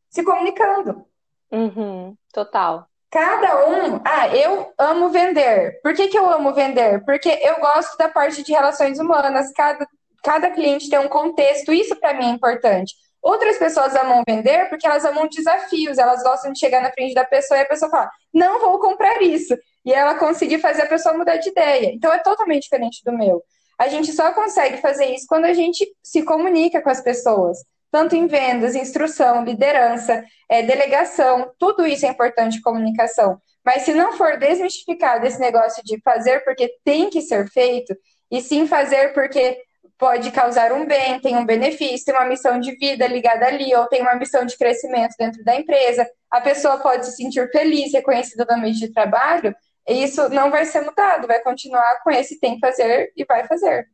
Se 0.10 0.24
comunicando. 0.24 1.06
Uhum, 1.52 2.16
total. 2.34 2.88
Cada 3.16 3.70
um, 3.70 4.02
ah, 4.04 4.28
eu 4.36 4.74
amo 4.78 5.08
vender. 5.08 5.80
Por 5.82 5.94
que, 5.94 6.10
que 6.10 6.18
eu 6.18 6.30
amo 6.30 6.54
vender? 6.54 7.02
Porque 7.06 7.30
eu 7.30 7.62
gosto 7.62 7.98
da 7.98 8.10
parte 8.10 8.44
de 8.44 8.52
relações 8.52 9.00
humanas. 9.00 9.54
Cada, 9.54 9.88
cada 10.22 10.52
cliente 10.52 10.90
tem 10.90 11.00
um 11.00 11.08
contexto, 11.08 11.72
isso 11.72 11.96
para 11.96 12.14
mim 12.14 12.26
é 12.26 12.32
importante. 12.32 12.94
Outras 13.22 13.58
pessoas 13.58 13.96
amam 13.96 14.22
vender 14.28 14.68
porque 14.68 14.86
elas 14.86 15.06
amam 15.06 15.30
desafios, 15.30 15.98
elas 15.98 16.24
gostam 16.24 16.52
de 16.52 16.60
chegar 16.60 16.82
na 16.82 16.92
frente 16.92 17.14
da 17.14 17.24
pessoa 17.24 17.58
e 17.58 17.62
a 17.62 17.66
pessoa 17.66 17.90
fala, 17.90 18.12
não 18.34 18.60
vou 18.60 18.80
comprar 18.80 19.22
isso. 19.22 19.56
E 19.86 19.94
ela 19.94 20.16
conseguir 20.16 20.60
fazer 20.60 20.82
a 20.82 20.88
pessoa 20.88 21.18
mudar 21.18 21.38
de 21.38 21.48
ideia. 21.48 21.94
Então 21.94 22.12
é 22.12 22.20
totalmente 22.20 22.64
diferente 22.64 23.02
do 23.06 23.14
meu. 23.14 23.42
A 23.80 23.88
gente 23.88 24.12
só 24.12 24.34
consegue 24.34 24.82
fazer 24.82 25.06
isso 25.06 25.26
quando 25.30 25.46
a 25.46 25.54
gente 25.54 25.88
se 26.04 26.22
comunica 26.24 26.82
com 26.82 26.90
as 26.90 27.00
pessoas 27.00 27.60
tanto 27.96 28.14
em 28.14 28.28
vendas, 28.28 28.76
instrução, 28.76 29.46
liderança, 29.46 30.22
é, 30.50 30.62
delegação, 30.62 31.50
tudo 31.58 31.88
isso 31.88 32.06
é 32.06 32.10
importante 32.10 32.62
comunicação. 32.62 33.40
Mas 33.66 33.84
se 33.84 33.94
não 33.94 34.12
for 34.18 34.38
desmistificado 34.38 35.26
esse 35.26 35.40
negócio 35.40 35.82
de 35.82 36.02
fazer 36.02 36.44
porque 36.44 36.76
tem 36.84 37.10
que 37.10 37.22
ser 37.22 37.50
feito, 37.50 37.96
e 38.30 38.42
sim 38.42 38.68
fazer 38.68 39.14
porque 39.14 39.58
pode 39.98 40.30
causar 40.32 40.74
um 40.74 40.86
bem, 40.86 41.22
tem 41.22 41.38
um 41.38 41.46
benefício, 41.46 42.06
tem 42.06 42.14
uma 42.14 42.26
missão 42.26 42.60
de 42.60 42.76
vida 42.76 43.08
ligada 43.08 43.48
ali, 43.48 43.74
ou 43.74 43.88
tem 43.88 44.02
uma 44.02 44.16
missão 44.16 44.46
de 44.46 44.58
crescimento 44.58 45.16
dentro 45.18 45.42
da 45.46 45.56
empresa, 45.56 46.06
a 46.30 46.42
pessoa 46.42 46.78
pode 46.78 47.06
se 47.06 47.16
sentir 47.16 47.50
feliz, 47.50 47.94
reconhecida 47.94 48.44
no 48.44 48.58
ambiente 48.58 48.80
de 48.80 48.92
trabalho, 48.92 49.56
isso 49.88 50.28
não 50.28 50.52
vai 50.52 50.66
ser 50.66 50.82
mudado, 50.82 51.28
vai 51.28 51.40
continuar 51.42 52.04
com 52.04 52.12
esse 52.12 52.42
tem 52.42 52.56
que 52.56 52.60
fazer 52.60 53.14
e 53.16 53.24
vai 53.24 53.48
fazer. 53.48 53.88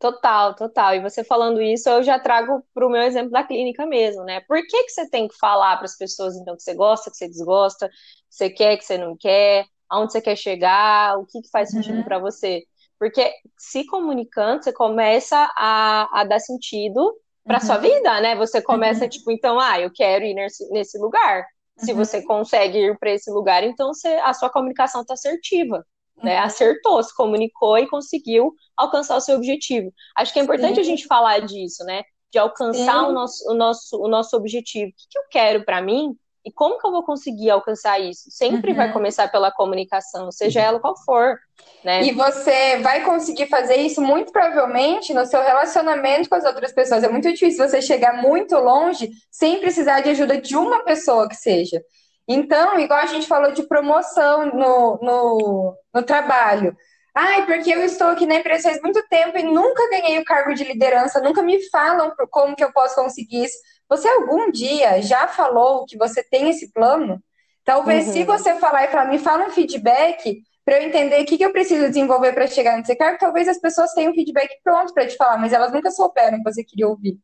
Total, 0.00 0.54
total. 0.54 0.94
E 0.94 1.00
você 1.00 1.22
falando 1.22 1.60
isso, 1.60 1.86
eu 1.90 2.02
já 2.02 2.18
trago 2.18 2.64
para 2.72 2.86
o 2.86 2.90
meu 2.90 3.02
exemplo 3.02 3.30
da 3.30 3.44
clínica 3.44 3.84
mesmo, 3.84 4.24
né? 4.24 4.40
Por 4.48 4.56
que, 4.66 4.84
que 4.84 4.90
você 4.90 5.08
tem 5.10 5.28
que 5.28 5.36
falar 5.36 5.76
para 5.76 5.84
as 5.84 5.96
pessoas, 5.96 6.34
então, 6.36 6.56
que 6.56 6.62
você 6.62 6.74
gosta, 6.74 7.10
que 7.10 7.18
você 7.18 7.28
desgosta, 7.28 7.86
que 7.86 7.94
você 8.30 8.48
quer, 8.48 8.78
que 8.78 8.84
você 8.86 8.96
não 8.96 9.14
quer, 9.14 9.66
aonde 9.90 10.12
você 10.12 10.22
quer 10.22 10.36
chegar, 10.36 11.18
o 11.18 11.26
que, 11.26 11.42
que 11.42 11.50
faz 11.50 11.70
sentido 11.70 11.98
uhum. 11.98 12.04
para 12.04 12.18
você? 12.18 12.62
Porque 12.98 13.30
se 13.58 13.84
comunicando, 13.86 14.64
você 14.64 14.72
começa 14.72 15.36
a, 15.54 16.20
a 16.20 16.24
dar 16.24 16.40
sentido 16.40 17.14
para 17.44 17.58
uhum. 17.58 17.66
sua 17.66 17.76
vida, 17.76 18.20
né? 18.22 18.34
Você 18.36 18.62
começa, 18.62 19.04
uhum. 19.04 19.10
tipo, 19.10 19.30
então, 19.30 19.60
ah, 19.60 19.78
eu 19.78 19.92
quero 19.92 20.24
ir 20.24 20.32
nesse, 20.32 20.66
nesse 20.70 20.98
lugar. 20.98 21.44
Se 21.76 21.92
uhum. 21.92 21.98
você 21.98 22.22
consegue 22.22 22.78
ir 22.78 22.98
para 22.98 23.10
esse 23.10 23.30
lugar, 23.30 23.62
então 23.64 23.92
você, 23.92 24.08
a 24.24 24.32
sua 24.32 24.48
comunicação 24.48 25.02
está 25.02 25.12
assertiva 25.12 25.84
né? 26.22 26.38
Acertou, 26.38 27.02
se 27.02 27.14
comunicou 27.14 27.78
e 27.78 27.88
conseguiu 27.88 28.54
alcançar 28.76 29.16
o 29.16 29.20
seu 29.20 29.36
objetivo. 29.36 29.92
Acho 30.16 30.32
que 30.32 30.38
é 30.38 30.42
importante 30.42 30.76
Sim. 30.76 30.80
a 30.80 30.84
gente 30.84 31.06
falar 31.06 31.40
disso, 31.40 31.84
né? 31.84 32.02
De 32.32 32.38
alcançar 32.38 33.08
o 33.08 33.12
nosso, 33.12 33.50
o, 33.50 33.54
nosso, 33.54 33.96
o 34.00 34.08
nosso 34.08 34.36
objetivo. 34.36 34.90
O 34.90 34.94
que, 34.94 35.08
que 35.10 35.18
eu 35.18 35.22
quero 35.30 35.64
para 35.64 35.82
mim 35.82 36.16
e 36.44 36.50
como 36.50 36.78
que 36.78 36.86
eu 36.86 36.90
vou 36.90 37.02
conseguir 37.02 37.50
alcançar 37.50 38.00
isso? 38.00 38.30
Sempre 38.30 38.70
uhum. 38.70 38.76
vai 38.76 38.92
começar 38.92 39.28
pela 39.28 39.52
comunicação, 39.52 40.30
seja 40.32 40.60
ela 40.60 40.80
qual 40.80 40.96
for. 41.04 41.38
Né? 41.84 42.02
E 42.04 42.12
você 42.12 42.78
vai 42.78 43.04
conseguir 43.04 43.46
fazer 43.46 43.76
isso 43.76 44.00
muito 44.00 44.32
provavelmente 44.32 45.12
no 45.12 45.26
seu 45.26 45.42
relacionamento 45.42 46.28
com 46.28 46.34
as 46.34 46.44
outras 46.44 46.72
pessoas. 46.72 47.04
É 47.04 47.08
muito 47.08 47.30
difícil 47.30 47.66
você 47.66 47.82
chegar 47.82 48.22
muito 48.22 48.54
longe 48.56 49.10
sem 49.30 49.60
precisar 49.60 50.00
de 50.00 50.10
ajuda 50.10 50.40
de 50.40 50.56
uma 50.56 50.82
pessoa 50.82 51.28
que 51.28 51.36
seja. 51.36 51.82
Então, 52.28 52.78
igual 52.78 53.00
a 53.00 53.06
gente 53.06 53.26
falou 53.26 53.52
de 53.52 53.62
promoção 53.64 54.46
no, 54.46 54.98
no, 55.02 55.76
no 55.92 56.02
trabalho. 56.02 56.76
Ai, 57.14 57.44
porque 57.44 57.70
eu 57.70 57.84
estou 57.84 58.08
aqui 58.08 58.24
na 58.24 58.36
empresa 58.36 58.70
faz 58.70 58.80
muito 58.82 59.02
tempo 59.08 59.36
e 59.36 59.42
nunca 59.42 59.88
ganhei 59.90 60.18
o 60.18 60.24
cargo 60.24 60.54
de 60.54 60.62
liderança, 60.62 61.20
nunca 61.20 61.42
me 61.42 61.60
falam 61.68 62.12
como 62.30 62.54
que 62.54 62.62
eu 62.62 62.72
posso 62.72 62.94
conseguir 62.94 63.44
isso. 63.44 63.58
Você 63.88 64.08
algum 64.08 64.50
dia 64.52 65.02
já 65.02 65.26
falou 65.26 65.84
que 65.86 65.98
você 65.98 66.22
tem 66.22 66.48
esse 66.48 66.72
plano? 66.72 67.20
Talvez 67.64 68.06
uhum. 68.06 68.12
se 68.12 68.24
você 68.24 68.54
falar 68.56 68.84
e 68.84 68.88
falar, 68.88 69.06
me 69.06 69.18
fala 69.18 69.46
um 69.46 69.50
feedback 69.50 70.40
para 70.64 70.80
eu 70.80 70.86
entender 70.86 71.20
o 71.20 71.26
que, 71.26 71.36
que 71.36 71.44
eu 71.44 71.52
preciso 71.52 71.88
desenvolver 71.88 72.32
para 72.32 72.46
chegar 72.46 72.76
nesse 72.76 72.94
cargo, 72.94 73.18
talvez 73.18 73.48
as 73.48 73.58
pessoas 73.58 73.92
tenham 73.92 74.12
um 74.12 74.14
feedback 74.14 74.48
pronto 74.62 74.94
para 74.94 75.06
te 75.06 75.16
falar, 75.16 75.36
mas 75.36 75.52
elas 75.52 75.72
nunca 75.72 75.90
souberam 75.90 76.38
que 76.38 76.44
você 76.44 76.62
queria 76.62 76.86
ouvir. 76.86 77.18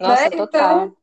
Nossa, 0.00 0.22
né? 0.22 0.30
total. 0.30 0.76
Então, 0.76 0.96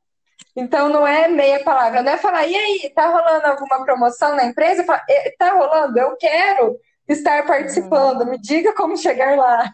então 0.58 0.90
não 0.90 1.06
é 1.06 1.28
meia 1.28 1.64
palavra, 1.64 2.02
não 2.02 2.12
é 2.12 2.18
falar, 2.18 2.48
e 2.48 2.56
aí, 2.56 2.92
tá 2.96 3.08
rolando 3.08 3.46
alguma 3.46 3.86
promoção 3.86 4.36
na 4.36 4.46
empresa? 4.46 4.84
Falo, 4.84 5.02
tá 5.38 5.54
rolando, 5.54 6.00
eu 6.00 6.18
quero 6.18 6.80
estar 7.08 7.46
participando, 7.46 8.26
me 8.26 8.40
diga 8.40 8.74
como 8.74 8.98
chegar 8.98 9.38
lá. 9.38 9.72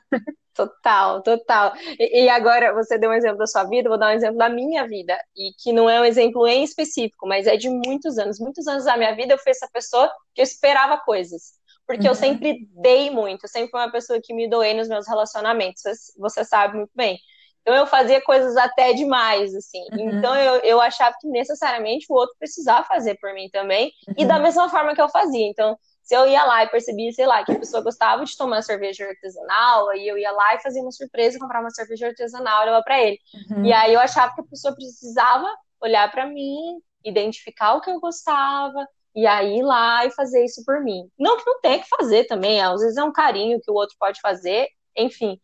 Total, 0.53 1.23
total. 1.23 1.73
E, 1.99 2.25
e, 2.25 2.29
agora 2.29 2.73
você 2.73 2.97
deu 2.97 3.09
um 3.09 3.13
exemplo 3.13 3.39
da 3.39 3.47
sua 3.47 3.63
vida, 3.63 3.89
vou 3.89 3.97
dar 3.97 4.09
um 4.09 4.15
exemplo 4.15 4.37
da 4.37 4.49
minha 4.49 4.87
vida, 4.87 5.17
e 5.35 5.51
que 5.57 5.73
não 5.73 5.89
é 5.89 5.99
um 5.99 6.05
exemplo 6.05 6.45
em 6.47 6.63
específico, 6.63 7.27
mas 7.27 7.47
é 7.47 7.57
de 7.57 7.69
muitos 7.69 8.19
anos. 8.19 8.39
Muitos 8.39 8.67
anos 8.67 8.85
da 8.85 8.95
minha 8.95 9.15
vida 9.15 9.33
eu 9.33 9.39
fui 9.39 9.51
essa 9.51 9.67
pessoa 9.73 10.11
que 10.35 10.41
eu 10.41 10.43
esperava 10.43 10.99
coisas. 10.99 11.53
Porque 11.87 12.03
uhum. 12.03 12.09
eu 12.09 12.15
sempre 12.15 12.67
dei 12.81 13.09
muito, 13.09 13.45
eu 13.45 13.49
sempre 13.49 13.71
fui 13.71 13.79
uma 13.79 13.91
pessoa 13.91 14.19
que 14.23 14.33
me 14.33 14.47
doei 14.47 14.73
nos 14.73 14.87
meus 14.87 15.07
relacionamentos, 15.07 15.81
você, 15.81 15.93
você 16.17 16.45
sabe 16.45 16.77
muito 16.77 16.91
bem. 16.95 17.17
Então 17.63 17.73
eu 17.75 17.87
fazia 17.87 18.21
coisas 18.21 18.55
até 18.57 18.93
demais, 18.93 19.55
assim. 19.55 19.81
Uhum. 19.93 20.19
Então 20.19 20.35
eu, 20.35 20.55
eu 20.57 20.79
achava 20.81 21.15
que 21.19 21.27
necessariamente 21.27 22.05
o 22.09 22.13
outro 22.13 22.35
precisava 22.37 22.85
fazer 22.85 23.17
por 23.19 23.33
mim 23.33 23.49
também, 23.49 23.91
uhum. 24.07 24.13
e 24.17 24.25
da 24.25 24.37
mesma 24.37 24.69
forma 24.69 24.93
que 24.93 25.01
eu 25.01 25.09
fazia. 25.09 25.47
Então, 25.47 25.77
Se 26.03 26.15
eu 26.15 26.27
ia 26.27 26.43
lá 26.43 26.63
e 26.63 26.69
percebia, 26.69 27.11
sei 27.13 27.25
lá, 27.25 27.43
que 27.45 27.51
a 27.53 27.59
pessoa 27.59 27.81
gostava 27.81 28.25
de 28.25 28.35
tomar 28.37 28.61
cerveja 28.61 29.07
artesanal, 29.07 29.89
aí 29.89 30.05
eu 30.05 30.17
ia 30.17 30.31
lá 30.31 30.55
e 30.55 30.61
fazia 30.61 30.81
uma 30.81 30.91
surpresa, 30.91 31.39
comprar 31.39 31.61
uma 31.61 31.71
cerveja 31.71 32.07
artesanal 32.07 32.61
e 32.61 32.65
levar 32.65 32.83
para 32.83 33.01
ele. 33.01 33.17
Uhum. 33.49 33.65
E 33.65 33.71
aí 33.71 33.93
eu 33.93 33.99
achava 34.01 34.33
que 34.35 34.41
a 34.41 34.43
pessoa 34.43 34.75
precisava 34.75 35.47
olhar 35.81 36.11
para 36.11 36.25
mim, 36.25 36.77
identificar 37.05 37.75
o 37.75 37.81
que 37.81 37.89
eu 37.89 38.01
gostava, 38.01 38.85
e 39.15 39.25
aí 39.25 39.59
ir 39.59 39.63
lá 39.63 40.05
e 40.05 40.11
fazer 40.11 40.43
isso 40.43 40.63
por 40.65 40.81
mim. 40.83 41.09
Não 41.17 41.37
que 41.37 41.45
não 41.45 41.61
tenha 41.61 41.79
que 41.79 41.87
fazer 41.87 42.25
também, 42.25 42.61
às 42.61 42.81
vezes 42.81 42.97
é 42.97 43.03
um 43.03 43.13
carinho 43.13 43.61
que 43.61 43.71
o 43.71 43.75
outro 43.75 43.95
pode 43.97 44.19
fazer, 44.19 44.67
enfim. 44.97 45.39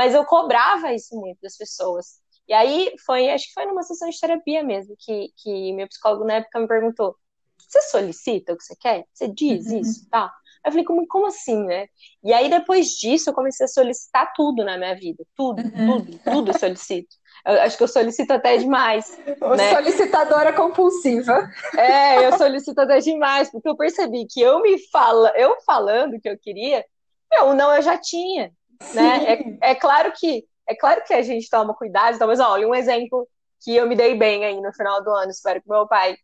Mas 0.00 0.14
eu 0.14 0.24
cobrava 0.24 0.94
isso 0.94 1.14
muito 1.14 1.36
das 1.42 1.58
pessoas. 1.58 2.22
E 2.48 2.54
aí 2.54 2.94
foi, 3.04 3.28
acho 3.28 3.48
que 3.48 3.52
foi 3.52 3.66
numa 3.66 3.82
sessão 3.82 4.08
de 4.08 4.18
terapia 4.18 4.62
mesmo, 4.62 4.96
que, 4.98 5.28
que 5.36 5.74
meu 5.74 5.86
psicólogo 5.86 6.24
na 6.24 6.36
época 6.36 6.58
me 6.58 6.66
perguntou: 6.66 7.14
você 7.58 7.82
solicita 7.82 8.54
o 8.54 8.56
que 8.56 8.64
você 8.64 8.74
quer? 8.80 9.04
Você 9.12 9.28
diz 9.28 9.66
uhum. 9.66 9.80
isso? 9.80 10.08
Tá? 10.08 10.32
Eu 10.64 10.72
falei, 10.72 10.86
como, 10.86 11.06
como 11.06 11.26
assim, 11.26 11.66
né? 11.66 11.86
E 12.24 12.32
aí, 12.32 12.48
depois 12.48 12.92
disso, 12.92 13.28
eu 13.28 13.34
comecei 13.34 13.66
a 13.66 13.68
solicitar 13.68 14.32
tudo 14.34 14.64
na 14.64 14.78
minha 14.78 14.94
vida. 14.94 15.22
Tudo, 15.36 15.60
uhum. 15.60 16.00
tudo, 16.00 16.18
tudo 16.24 16.50
eu 16.50 16.58
solicito. 16.58 17.14
Eu 17.44 17.60
acho 17.60 17.76
que 17.76 17.82
eu 17.82 17.88
solicito 17.88 18.30
até 18.30 18.56
demais. 18.56 19.18
Né? 19.56 19.74
Solicitadora 19.74 20.54
compulsiva. 20.54 21.46
É, 21.76 22.26
eu 22.26 22.38
solicito 22.38 22.78
até 22.78 23.00
demais, 23.00 23.50
porque 23.50 23.68
eu 23.68 23.76
percebi 23.76 24.26
que 24.26 24.40
eu 24.40 24.62
me 24.62 24.78
fala, 24.88 25.30
eu 25.36 25.60
falando 25.66 26.14
o 26.14 26.20
que 26.20 26.28
eu 26.28 26.38
queria, 26.38 26.82
meu, 27.30 27.54
não 27.54 27.74
eu 27.74 27.82
já 27.82 27.98
tinha. 27.98 28.50
Né? 28.94 29.58
É, 29.60 29.70
é, 29.70 29.74
claro 29.74 30.12
que 30.12 30.44
é 30.66 30.74
claro 30.74 31.02
que 31.04 31.12
a 31.12 31.22
gente 31.22 31.50
toma 31.50 31.74
cuidado, 31.74 32.18
talvez, 32.18 32.38
olha, 32.40 32.66
um 32.66 32.74
exemplo 32.74 33.28
que 33.62 33.74
eu 33.74 33.86
me 33.86 33.96
dei 33.96 34.14
bem 34.14 34.44
aí 34.44 34.60
no 34.60 34.72
final 34.72 35.02
do 35.02 35.10
ano, 35.10 35.30
espero 35.30 35.60
que 35.60 35.68
meu 35.68 35.86
pai. 35.86 36.16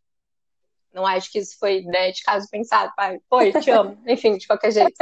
Não 0.92 1.06
acho 1.06 1.30
que 1.30 1.38
isso 1.38 1.58
foi 1.58 1.82
né, 1.82 2.10
de 2.10 2.22
caso 2.22 2.48
pensado, 2.50 2.90
pai. 2.96 3.18
Foi, 3.28 3.52
te 3.52 3.70
amo. 3.70 4.00
Enfim, 4.08 4.38
de 4.38 4.46
qualquer 4.46 4.70
jeito. 4.70 4.94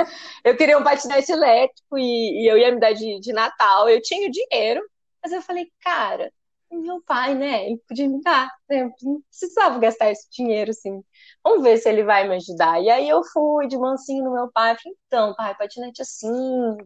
Eu 0.43 0.57
queria 0.57 0.77
um 0.77 0.83
patinete 0.83 1.31
elétrico 1.31 1.97
e, 1.97 2.43
e 2.43 2.51
eu 2.51 2.59
ia 2.59 2.73
me 2.73 2.81
dar 2.81 2.93
de, 2.93 3.21
de 3.21 3.33
Natal. 3.33 3.89
Eu 3.89 4.03
tinha 4.03 4.29
o 4.29 4.33
dinheiro, 4.33 4.83
mas 5.23 5.33
eu 5.33 5.41
falei, 5.41 5.71
cara, 5.81 6.33
meu 6.77 7.03
pai, 7.03 7.35
né? 7.35 7.67
Ele 7.67 7.81
podia 7.89 8.09
me 8.09 8.21
dar. 8.23 8.51
Né? 8.69 8.91
Não 9.03 9.21
precisava 9.23 9.79
gastar 9.79 10.11
esse 10.11 10.29
dinheiro, 10.31 10.71
assim. 10.71 11.03
Vamos 11.43 11.63
ver 11.63 11.79
se 11.79 11.89
ele 11.89 12.05
vai 12.05 12.29
me 12.29 12.37
ajudar. 12.37 12.81
E 12.83 12.91
aí 12.91 13.09
eu 13.09 13.23
fui 13.25 13.67
de 13.67 13.77
mansinho 13.79 14.25
no 14.25 14.33
meu 14.33 14.51
pai. 14.53 14.77
Falei, 14.77 14.97
então, 15.07 15.35
pai, 15.35 15.55
patinete 15.57 16.03
assim, 16.03 16.31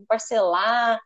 parcelar. 0.08 1.00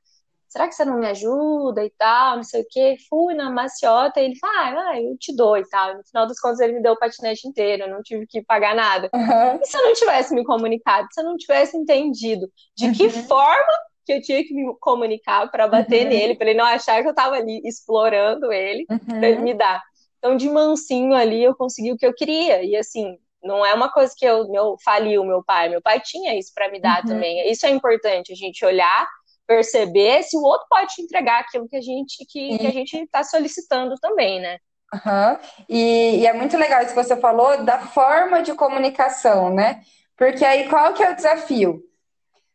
Será 0.49 0.69
que 0.69 0.75
você 0.75 0.85
não 0.85 0.99
me 0.99 1.07
ajuda 1.07 1.83
e 1.83 1.91
tal? 1.97 2.37
Não 2.37 2.43
sei 2.43 2.61
o 2.61 2.67
quê. 2.69 2.97
Fui 3.09 3.33
na 3.33 3.51
maciota 3.51 4.21
e 4.21 4.25
ele 4.27 4.39
falou, 4.39 4.57
ah, 4.59 4.75
vai, 4.75 5.03
eu 5.03 5.17
te 5.17 5.35
dou 5.35 5.57
e 5.57 5.67
tal. 5.69 5.97
No 5.97 6.05
final 6.05 6.27
das 6.27 6.39
contas, 6.39 6.61
ele 6.61 6.75
me 6.75 6.83
deu 6.83 6.93
o 6.93 6.99
patinete 6.99 7.49
inteiro. 7.49 7.85
Eu 7.85 7.91
não 7.91 8.03
tive 8.03 8.27
que 8.27 8.43
pagar 8.43 8.75
nada. 8.75 9.09
Uhum. 9.15 9.61
E 9.63 9.65
se 9.65 9.77
eu 9.77 9.83
não 9.83 9.95
tivesse 9.95 10.35
me 10.35 10.45
comunicado? 10.45 11.09
Se 11.11 11.23
eu 11.23 11.25
não 11.25 11.37
tivesse 11.39 11.77
entendido 11.77 12.47
de 12.77 12.87
uhum. 12.87 12.93
que 12.93 13.09
forma 13.09 13.73
que 14.05 14.13
eu 14.13 14.21
tinha 14.21 14.43
que 14.45 14.55
me 14.55 14.75
comunicar 14.81 15.51
para 15.51 15.69
bater 15.69 16.05
uhum. 16.05 16.09
nele, 16.11 16.35
para 16.35 16.51
ele 16.51 16.59
não 16.59 16.65
achar 16.65 17.01
que 17.01 17.09
eu 17.09 17.13
estava 17.13 17.37
ali 17.37 17.61
explorando 17.65 18.53
ele, 18.53 18.87
uhum. 18.91 18.99
para 18.99 19.29
ele 19.29 19.41
me 19.41 19.55
dar. 19.55 19.83
Então, 20.19 20.37
de 20.37 20.49
mansinho 20.49 21.15
ali, 21.15 21.43
eu 21.43 21.55
consegui 21.55 21.93
o 21.93 21.97
que 21.97 22.07
eu 22.07 22.15
queria. 22.15 22.63
E 22.63 22.77
assim, 22.77 23.17
não 23.43 23.67
é 23.67 23.75
uma 23.75 23.91
coisa 23.91 24.13
que 24.17 24.25
eu 24.25 24.49
meu, 24.49 24.77
faliu 24.85 25.25
meu 25.25 25.43
pai. 25.43 25.69
Meu 25.69 25.83
pai 25.83 26.01
tinha 26.01 26.39
isso 26.39 26.53
para 26.55 26.71
me 26.71 26.81
dar 26.81 27.01
uhum. 27.01 27.09
também. 27.09 27.51
Isso 27.51 27.67
é 27.67 27.71
importante, 27.71 28.33
a 28.33 28.37
gente 28.37 28.65
olhar, 28.65 29.09
perceber 29.47 30.23
se 30.23 30.37
o 30.37 30.43
outro 30.43 30.67
pode 30.71 30.95
te 30.95 31.03
entregar 31.03 31.41
aquilo 31.41 31.69
que 31.69 31.77
a 31.77 31.81
gente 31.81 32.25
que, 32.27 32.59
que 32.59 32.67
a 32.67 32.71
gente 32.71 32.97
está 32.97 33.25
solicitando 33.25 33.97
também, 34.01 34.41
né? 34.41 34.59
Uhum. 34.95 35.39
E, 35.69 36.21
e, 36.21 36.27
é 36.27 36.33
muito 36.35 36.57
legal 36.57 36.81
isso 36.83 36.95
que 36.95 37.03
você 37.03 37.17
falou 37.17 37.65
da 37.65 37.79
forma 37.79 38.43
de 38.43 38.55
comunicação, 38.55 39.53
né? 39.53 39.81
Porque 40.17 40.45
aí 40.45 40.69
qual 40.69 40.93
que 40.93 41.03
é 41.03 41.11
o 41.11 41.17
desafio? 41.17 41.83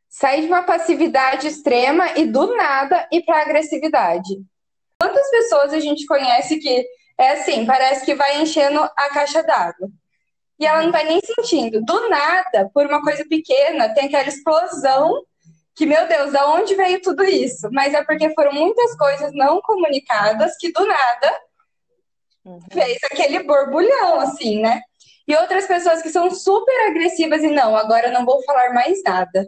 Sair 0.09 0.41
de 0.41 0.47
uma 0.47 0.63
passividade 0.63 1.47
extrema 1.47 2.17
e 2.17 2.25
do 2.25 2.55
nada 2.55 3.07
ir 3.11 3.23
para 3.23 3.41
agressividade. 3.41 4.29
Quantas 4.99 5.29
pessoas 5.29 5.73
a 5.73 5.79
gente 5.79 6.05
conhece 6.05 6.57
que 6.57 6.85
é 7.17 7.31
assim, 7.31 7.65
parece 7.65 8.05
que 8.05 8.15
vai 8.15 8.41
enchendo 8.41 8.79
a 8.79 9.09
caixa 9.09 9.43
d'água. 9.43 9.89
E 10.59 10.65
ela 10.65 10.83
não 10.83 10.91
vai 10.91 11.03
nem 11.03 11.19
sentindo. 11.23 11.83
Do 11.83 12.09
nada, 12.09 12.69
por 12.73 12.85
uma 12.85 13.01
coisa 13.01 13.23
pequena, 13.27 13.93
tem 13.93 14.05
aquela 14.05 14.27
explosão 14.27 15.23
que, 15.75 15.85
meu 15.85 16.07
Deus, 16.07 16.31
da 16.31 16.47
onde 16.49 16.73
veio 16.73 17.01
tudo 17.01 17.23
isso? 17.23 17.69
Mas 17.71 17.93
é 17.93 18.03
porque 18.03 18.33
foram 18.33 18.53
muitas 18.53 18.95
coisas 18.97 19.31
não 19.33 19.61
comunicadas 19.61 20.57
que 20.57 20.71
do 20.71 20.85
nada 20.85 21.41
uhum. 22.45 22.59
fez 22.71 22.97
aquele 23.11 23.43
borbulhão, 23.43 24.19
assim, 24.19 24.59
né? 24.59 24.81
E 25.27 25.35
outras 25.35 25.67
pessoas 25.67 26.01
que 26.01 26.09
são 26.09 26.31
super 26.31 26.87
agressivas 26.87 27.43
e 27.43 27.49
não, 27.49 27.75
agora 27.75 28.07
eu 28.07 28.13
não 28.13 28.25
vou 28.25 28.41
falar 28.43 28.73
mais 28.73 29.03
nada 29.03 29.47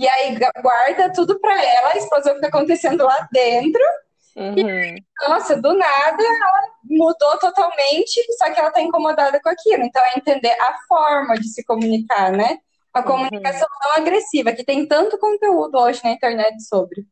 e 0.00 0.08
aí 0.08 0.34
guarda 0.62 1.12
tudo 1.12 1.38
para 1.38 1.62
ela, 1.62 1.90
a 1.90 1.96
explosão 1.98 2.34
fica 2.36 2.48
acontecendo 2.48 3.04
lá 3.04 3.28
dentro. 3.30 3.82
Uhum. 4.34 4.58
E, 4.58 5.04
nossa, 5.28 5.60
do 5.60 5.74
nada 5.74 6.22
ela 6.22 6.62
mudou 6.84 7.38
totalmente, 7.38 8.24
só 8.38 8.50
que 8.50 8.58
ela 8.58 8.70
tá 8.70 8.80
incomodada 8.80 9.38
com 9.42 9.50
aquilo. 9.50 9.84
Então 9.84 10.02
é 10.02 10.16
entender 10.16 10.56
a 10.58 10.78
forma 10.88 11.34
de 11.34 11.48
se 11.48 11.62
comunicar, 11.64 12.32
né? 12.32 12.60
A 12.94 13.02
comunicação 13.02 13.68
uhum. 13.70 13.90
não 13.90 13.96
agressiva, 13.98 14.54
que 14.54 14.64
tem 14.64 14.86
tanto 14.86 15.18
conteúdo 15.18 15.76
hoje 15.76 16.00
na 16.02 16.12
internet 16.12 16.62
sobre. 16.62 17.04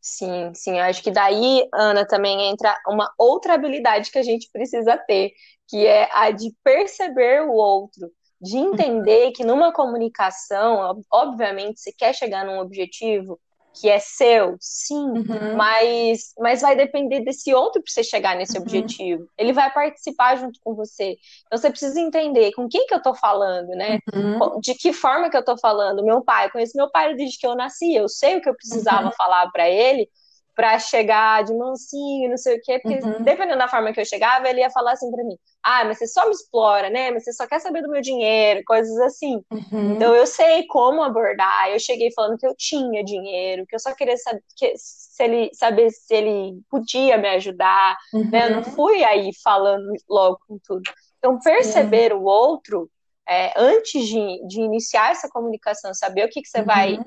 Sim, 0.00 0.52
sim, 0.54 0.78
eu 0.78 0.84
acho 0.84 1.02
que 1.02 1.10
daí, 1.10 1.68
Ana, 1.74 2.06
também 2.06 2.48
entra 2.48 2.78
uma 2.86 3.12
outra 3.18 3.54
habilidade 3.54 4.12
que 4.12 4.18
a 4.18 4.22
gente 4.22 4.48
precisa 4.52 4.96
ter, 4.96 5.32
que 5.66 5.84
é 5.84 6.08
a 6.12 6.30
de 6.30 6.54
perceber 6.62 7.42
o 7.42 7.50
outro 7.50 8.08
de 8.44 8.58
entender 8.58 9.32
que 9.32 9.42
numa 9.42 9.72
comunicação, 9.72 11.02
obviamente, 11.10 11.80
você 11.80 11.90
quer 11.90 12.14
chegar 12.14 12.44
num 12.44 12.58
objetivo 12.58 13.40
que 13.80 13.88
é 13.88 13.98
seu, 13.98 14.56
sim, 14.60 14.94
uhum. 14.94 15.56
mas, 15.56 16.32
mas 16.38 16.60
vai 16.60 16.76
depender 16.76 17.24
desse 17.24 17.52
outro 17.52 17.82
para 17.82 17.90
você 17.90 18.04
chegar 18.04 18.36
nesse 18.36 18.56
uhum. 18.56 18.62
objetivo. 18.62 19.26
Ele 19.36 19.52
vai 19.52 19.72
participar 19.72 20.36
junto 20.36 20.60
com 20.62 20.76
você. 20.76 21.16
Então 21.46 21.58
você 21.58 21.70
precisa 21.70 21.98
entender 21.98 22.52
com 22.52 22.68
quem 22.68 22.86
que 22.86 22.94
eu 22.94 22.98
estou 22.98 23.16
falando, 23.16 23.70
né? 23.70 23.98
Uhum. 24.14 24.60
De 24.60 24.74
que 24.74 24.92
forma 24.92 25.28
que 25.28 25.36
eu 25.36 25.40
estou 25.40 25.58
falando. 25.58 26.04
Meu 26.04 26.22
pai, 26.22 26.50
conheço 26.52 26.76
meu 26.76 26.88
pai 26.88 27.16
desde 27.16 27.36
que 27.36 27.46
eu 27.46 27.56
nasci, 27.56 27.92
eu 27.94 28.08
sei 28.08 28.36
o 28.36 28.40
que 28.40 28.48
eu 28.48 28.54
precisava 28.54 29.06
uhum. 29.06 29.12
falar 29.12 29.50
para 29.50 29.68
ele 29.68 30.08
para 30.54 30.78
chegar 30.78 31.44
de 31.44 31.52
mansinho, 31.54 32.30
não 32.30 32.36
sei 32.36 32.56
o 32.56 32.60
quê, 32.62 32.78
porque 32.78 33.04
uhum. 33.04 33.22
dependendo 33.22 33.58
da 33.58 33.68
forma 33.68 33.92
que 33.92 34.00
eu 34.00 34.04
chegava, 34.04 34.48
ele 34.48 34.60
ia 34.60 34.70
falar 34.70 34.92
assim 34.92 35.10
para 35.10 35.24
mim: 35.24 35.36
"Ah, 35.62 35.84
mas 35.84 35.98
você 35.98 36.06
só 36.06 36.24
me 36.26 36.30
explora, 36.30 36.88
né? 36.90 37.10
Mas 37.10 37.24
você 37.24 37.32
só 37.32 37.46
quer 37.46 37.60
saber 37.60 37.82
do 37.82 37.90
meu 37.90 38.00
dinheiro", 38.00 38.62
coisas 38.66 38.96
assim. 39.00 39.42
Uhum. 39.50 39.94
Então 39.94 40.14
eu 40.14 40.26
sei 40.26 40.66
como 40.66 41.02
abordar. 41.02 41.70
Eu 41.70 41.78
cheguei 41.78 42.12
falando 42.12 42.38
que 42.38 42.46
eu 42.46 42.54
tinha 42.56 43.04
dinheiro, 43.04 43.66
que 43.66 43.74
eu 43.74 43.80
só 43.80 43.92
queria 43.94 44.16
saber 44.16 44.42
que, 44.56 44.72
se 44.76 45.22
ele 45.22 45.50
saber 45.52 45.90
se 45.90 46.14
ele 46.14 46.60
podia 46.70 47.18
me 47.18 47.28
ajudar, 47.30 47.96
uhum. 48.12 48.30
né? 48.30 48.46
Eu 48.46 48.50
não 48.50 48.58
uhum. 48.58 48.64
fui 48.64 49.04
aí 49.04 49.30
falando 49.42 49.92
logo 50.08 50.38
com 50.46 50.58
tudo. 50.64 50.82
Então 51.18 51.38
perceber 51.40 52.12
o 52.12 52.22
outro 52.22 52.90
é, 53.28 53.52
antes 53.56 54.06
de, 54.06 54.46
de 54.46 54.60
iniciar 54.60 55.10
essa 55.10 55.28
comunicação, 55.28 55.94
saber 55.94 56.24
o 56.24 56.28
que, 56.28 56.42
que 56.42 56.48
você 56.48 56.62
vai 56.62 56.98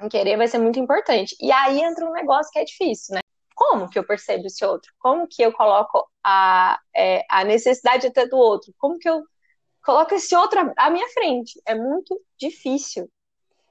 uhum 0.00 0.08
querer 0.08 0.36
vai 0.36 0.48
ser 0.48 0.58
muito 0.58 0.78
importante. 0.78 1.36
E 1.40 1.50
aí 1.52 1.80
entra 1.80 2.06
um 2.06 2.12
negócio 2.12 2.50
que 2.52 2.58
é 2.58 2.64
difícil, 2.64 3.14
né? 3.14 3.20
Como 3.54 3.88
que 3.88 3.98
eu 3.98 4.06
percebo 4.06 4.46
esse 4.46 4.64
outro? 4.64 4.90
Como 4.98 5.26
que 5.28 5.42
eu 5.42 5.52
coloco 5.52 6.08
a, 6.24 6.78
é, 6.96 7.22
a 7.28 7.44
necessidade 7.44 8.06
até 8.06 8.26
do 8.26 8.36
outro? 8.36 8.72
Como 8.78 8.98
que 8.98 9.08
eu 9.08 9.22
coloco 9.84 10.14
esse 10.14 10.34
outro 10.34 10.72
à 10.76 10.90
minha 10.90 11.08
frente? 11.08 11.60
É 11.66 11.74
muito 11.74 12.18
difícil. 12.38 13.08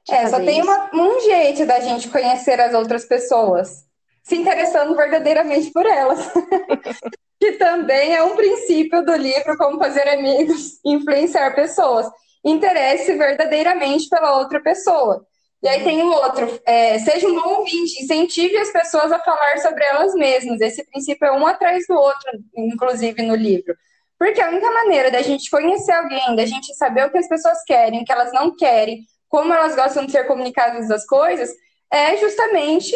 É, 0.08 0.28
só 0.28 0.38
tem 0.38 0.62
uma, 0.62 0.90
um 0.94 1.20
jeito 1.22 1.66
da 1.66 1.80
gente 1.80 2.10
conhecer 2.10 2.60
as 2.60 2.74
outras 2.74 3.06
pessoas, 3.06 3.86
se 4.24 4.36
interessando 4.36 4.96
verdadeiramente 4.96 5.72
por 5.72 5.86
elas. 5.86 6.20
que 7.40 7.54
também 7.54 8.16
é 8.16 8.24
um 8.24 8.36
princípio 8.36 9.04
do 9.04 9.16
livro 9.16 9.58
Como 9.58 9.80
Fazer 9.80 10.08
Amigos 10.10 10.80
Influenciar 10.86 11.56
Pessoas. 11.56 12.08
Interesse 12.44 13.16
verdadeiramente 13.16 14.10
pela 14.10 14.38
outra 14.38 14.62
pessoa. 14.62 15.26
E 15.62 15.68
aí 15.68 15.84
tem 15.84 16.02
um 16.02 16.12
outro, 16.12 16.60
é, 16.66 16.98
seja 17.00 17.28
um 17.28 17.36
bom 17.36 17.60
ouvinte, 17.60 18.02
incentive 18.02 18.58
as 18.58 18.72
pessoas 18.72 19.12
a 19.12 19.20
falar 19.20 19.58
sobre 19.60 19.84
elas 19.84 20.14
mesmas. 20.14 20.62
Esse 20.62 20.86
princípio 20.86 21.26
é 21.28 21.32
um 21.32 21.46
atrás 21.46 21.86
do 21.88 21.96
outro, 21.96 22.32
inclusive 22.56 23.22
no 23.24 23.36
livro. 23.36 23.76
Porque 24.18 24.42
a 24.42 24.50
única 24.50 24.72
maneira 24.72 25.12
da 25.12 25.22
gente 25.22 25.50
conhecer 25.50 25.92
alguém, 25.92 26.36
da 26.36 26.46
gente 26.46 26.74
saber 26.76 27.06
o 27.06 27.12
que 27.12 27.18
as 27.18 27.28
pessoas 27.28 27.64
querem, 27.66 28.02
o 28.02 28.06
que 28.06 28.12
elas 28.12 28.32
não 28.32 28.56
querem, 28.56 29.06
como 29.28 29.54
elas 29.54 29.76
gostam 29.76 30.06
de 30.06 30.12
ser 30.12 30.26
comunicadas 30.28 30.90
as 30.90 31.06
coisas, 31.06 31.50
é 31.92 32.16
justamente 32.18 32.96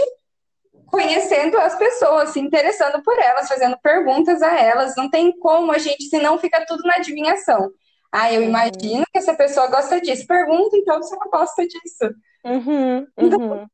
conhecendo 0.88 1.58
as 1.58 1.76
pessoas, 1.76 2.30
se 2.30 2.40
interessando 2.40 3.02
por 3.04 3.18
elas, 3.18 3.48
fazendo 3.48 3.78
perguntas 3.82 4.42
a 4.42 4.58
elas. 4.60 4.96
Não 4.96 5.10
tem 5.10 5.38
como 5.40 5.72
a 5.72 5.78
gente, 5.78 6.04
se 6.04 6.18
não 6.18 6.38
fica 6.38 6.66
tudo 6.66 6.84
na 6.84 6.96
adivinhação. 6.96 7.72
Ah, 8.14 8.32
eu 8.32 8.42
uhum. 8.42 8.50
imagino 8.50 9.04
que 9.12 9.18
essa 9.18 9.34
pessoa 9.34 9.66
gosta 9.66 10.00
disso. 10.00 10.28
Pergunta 10.28 10.78
então 10.78 11.02
se 11.02 11.16
ela 11.16 11.26
gosta 11.26 11.66
disso. 11.68 12.14
Uhum, 12.46 13.08
então, 13.18 13.40
uhum. 13.40 13.68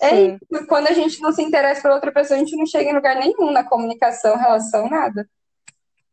é 0.00 0.20
isso. 0.22 0.66
Quando 0.66 0.86
a 0.86 0.92
gente 0.92 1.20
não 1.20 1.30
se 1.32 1.42
interessa 1.42 1.82
por 1.82 1.90
outra 1.90 2.10
pessoa, 2.10 2.36
a 2.36 2.42
gente 2.42 2.56
não 2.56 2.64
chega 2.64 2.88
em 2.88 2.94
lugar 2.94 3.16
nenhum 3.16 3.50
na 3.50 3.62
comunicação, 3.62 4.38
relação, 4.38 4.88
nada. 4.88 5.28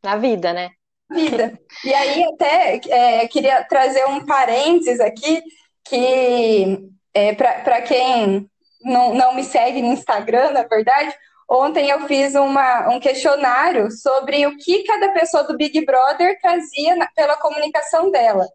Na 0.03 0.17
vida, 0.17 0.51
né? 0.51 0.71
Vida. 1.09 1.57
E 1.85 1.93
aí, 1.93 2.23
até 2.25 2.81
é, 2.89 3.27
queria 3.29 3.63
trazer 3.63 4.05
um 4.05 4.25
parênteses 4.25 4.99
aqui, 4.99 5.41
que, 5.87 6.89
é, 7.13 7.33
para 7.33 7.81
quem 7.83 8.49
não, 8.83 9.13
não 9.13 9.33
me 9.33 9.45
segue 9.45 9.81
no 9.81 9.93
Instagram, 9.93 10.51
na 10.51 10.63
verdade, 10.63 11.15
ontem 11.51 11.89
eu 11.89 12.07
fiz 12.07 12.33
uma, 12.33 12.89
um 12.89 12.99
questionário 12.99 13.91
sobre 13.91 14.47
o 14.47 14.57
que 14.57 14.83
cada 14.83 15.09
pessoa 15.09 15.43
do 15.43 15.57
Big 15.57 15.85
Brother 15.85 16.39
trazia 16.41 16.95
na, 16.95 17.07
pela 17.07 17.35
comunicação 17.35 18.09
dela. 18.09 18.47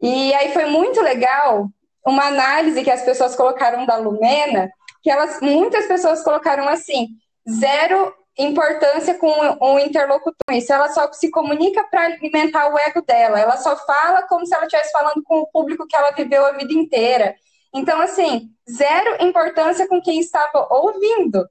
E 0.00 0.32
aí 0.34 0.52
foi 0.52 0.66
muito 0.66 1.00
legal 1.00 1.68
uma 2.06 2.26
análise 2.26 2.84
que 2.84 2.90
as 2.90 3.02
pessoas 3.02 3.34
colocaram 3.34 3.84
da 3.84 3.96
Lumena, 3.96 4.70
que 5.02 5.10
elas, 5.10 5.40
muitas 5.40 5.86
pessoas 5.86 6.22
colocaram 6.22 6.68
assim, 6.68 7.08
zero 7.50 8.14
importância 8.38 9.14
com 9.14 9.28
o 9.60 9.78
interlocutor. 9.78 10.54
Isso 10.54 10.72
ela 10.72 10.88
só 10.88 11.12
se 11.12 11.30
comunica 11.30 11.84
para 11.84 12.04
alimentar 12.04 12.72
o 12.72 12.78
ego 12.78 13.02
dela. 13.02 13.38
Ela 13.38 13.56
só 13.56 13.76
fala 13.76 14.22
como 14.22 14.46
se 14.46 14.54
ela 14.54 14.64
estivesse 14.64 14.92
falando 14.92 15.22
com 15.24 15.40
o 15.40 15.46
público 15.46 15.86
que 15.86 15.96
ela 15.96 16.12
viveu 16.12 16.46
a 16.46 16.52
vida 16.52 16.72
inteira. 16.72 17.34
Então, 17.74 18.00
assim, 18.00 18.50
zero 18.70 19.22
importância 19.22 19.86
com 19.88 20.00
quem 20.00 20.20
estava 20.20 20.68
ouvindo. 20.70 21.46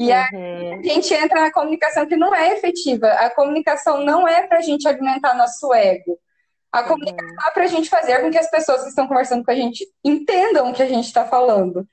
E 0.00 0.10
uhum. 0.10 0.80
a 0.80 0.82
gente 0.82 1.12
entra 1.12 1.42
na 1.42 1.52
comunicação 1.52 2.06
que 2.06 2.16
não 2.16 2.34
é 2.34 2.54
efetiva. 2.54 3.06
A 3.06 3.28
comunicação 3.28 4.02
não 4.02 4.26
é 4.26 4.46
para 4.46 4.56
a 4.56 4.62
gente 4.62 4.88
alimentar 4.88 5.34
nosso 5.34 5.74
ego. 5.74 6.18
A 6.72 6.82
comunicação 6.82 7.28
uhum. 7.28 7.46
é 7.46 7.50
para 7.50 7.64
a 7.64 7.66
gente 7.66 7.90
fazer 7.90 8.18
com 8.22 8.30
que 8.30 8.38
as 8.38 8.50
pessoas 8.50 8.82
que 8.82 8.88
estão 8.88 9.06
conversando 9.06 9.44
com 9.44 9.50
a 9.50 9.54
gente 9.54 9.86
entendam 10.02 10.70
o 10.70 10.72
que 10.72 10.82
a 10.82 10.88
gente 10.88 11.04
está 11.04 11.26
falando. 11.26 11.86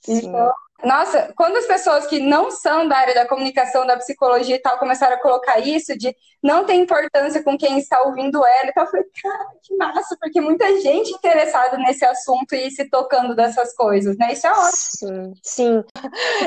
Sim. 0.00 0.18
Então, 0.18 0.52
nossa, 0.84 1.32
quando 1.36 1.56
as 1.56 1.66
pessoas 1.66 2.06
que 2.06 2.20
não 2.20 2.50
são 2.50 2.86
da 2.86 2.96
área 2.96 3.14
da 3.14 3.26
comunicação, 3.26 3.84
da 3.84 3.96
psicologia 3.96 4.54
e 4.56 4.60
tal, 4.60 4.78
começaram 4.78 5.16
a 5.16 5.20
colocar 5.20 5.58
isso 5.58 5.96
de 5.98 6.14
não 6.42 6.64
tem 6.64 6.82
importância 6.82 7.42
com 7.42 7.58
quem 7.58 7.78
está 7.78 8.00
ouvindo 8.02 8.44
ela, 8.44 8.68
então 8.70 8.84
eu 8.84 8.90
falei, 8.90 9.06
cara, 9.20 9.46
que 9.62 9.76
massa, 9.76 10.16
porque 10.20 10.40
muita 10.40 10.80
gente 10.80 11.10
interessada 11.10 11.76
nesse 11.78 12.04
assunto 12.04 12.54
e 12.54 12.70
se 12.70 12.88
tocando 12.88 13.34
dessas 13.34 13.74
coisas, 13.74 14.16
né? 14.16 14.32
Isso 14.32 14.46
é 14.46 14.52
ótimo. 14.52 14.70
Sim, 14.72 15.32
sim. 15.42 15.84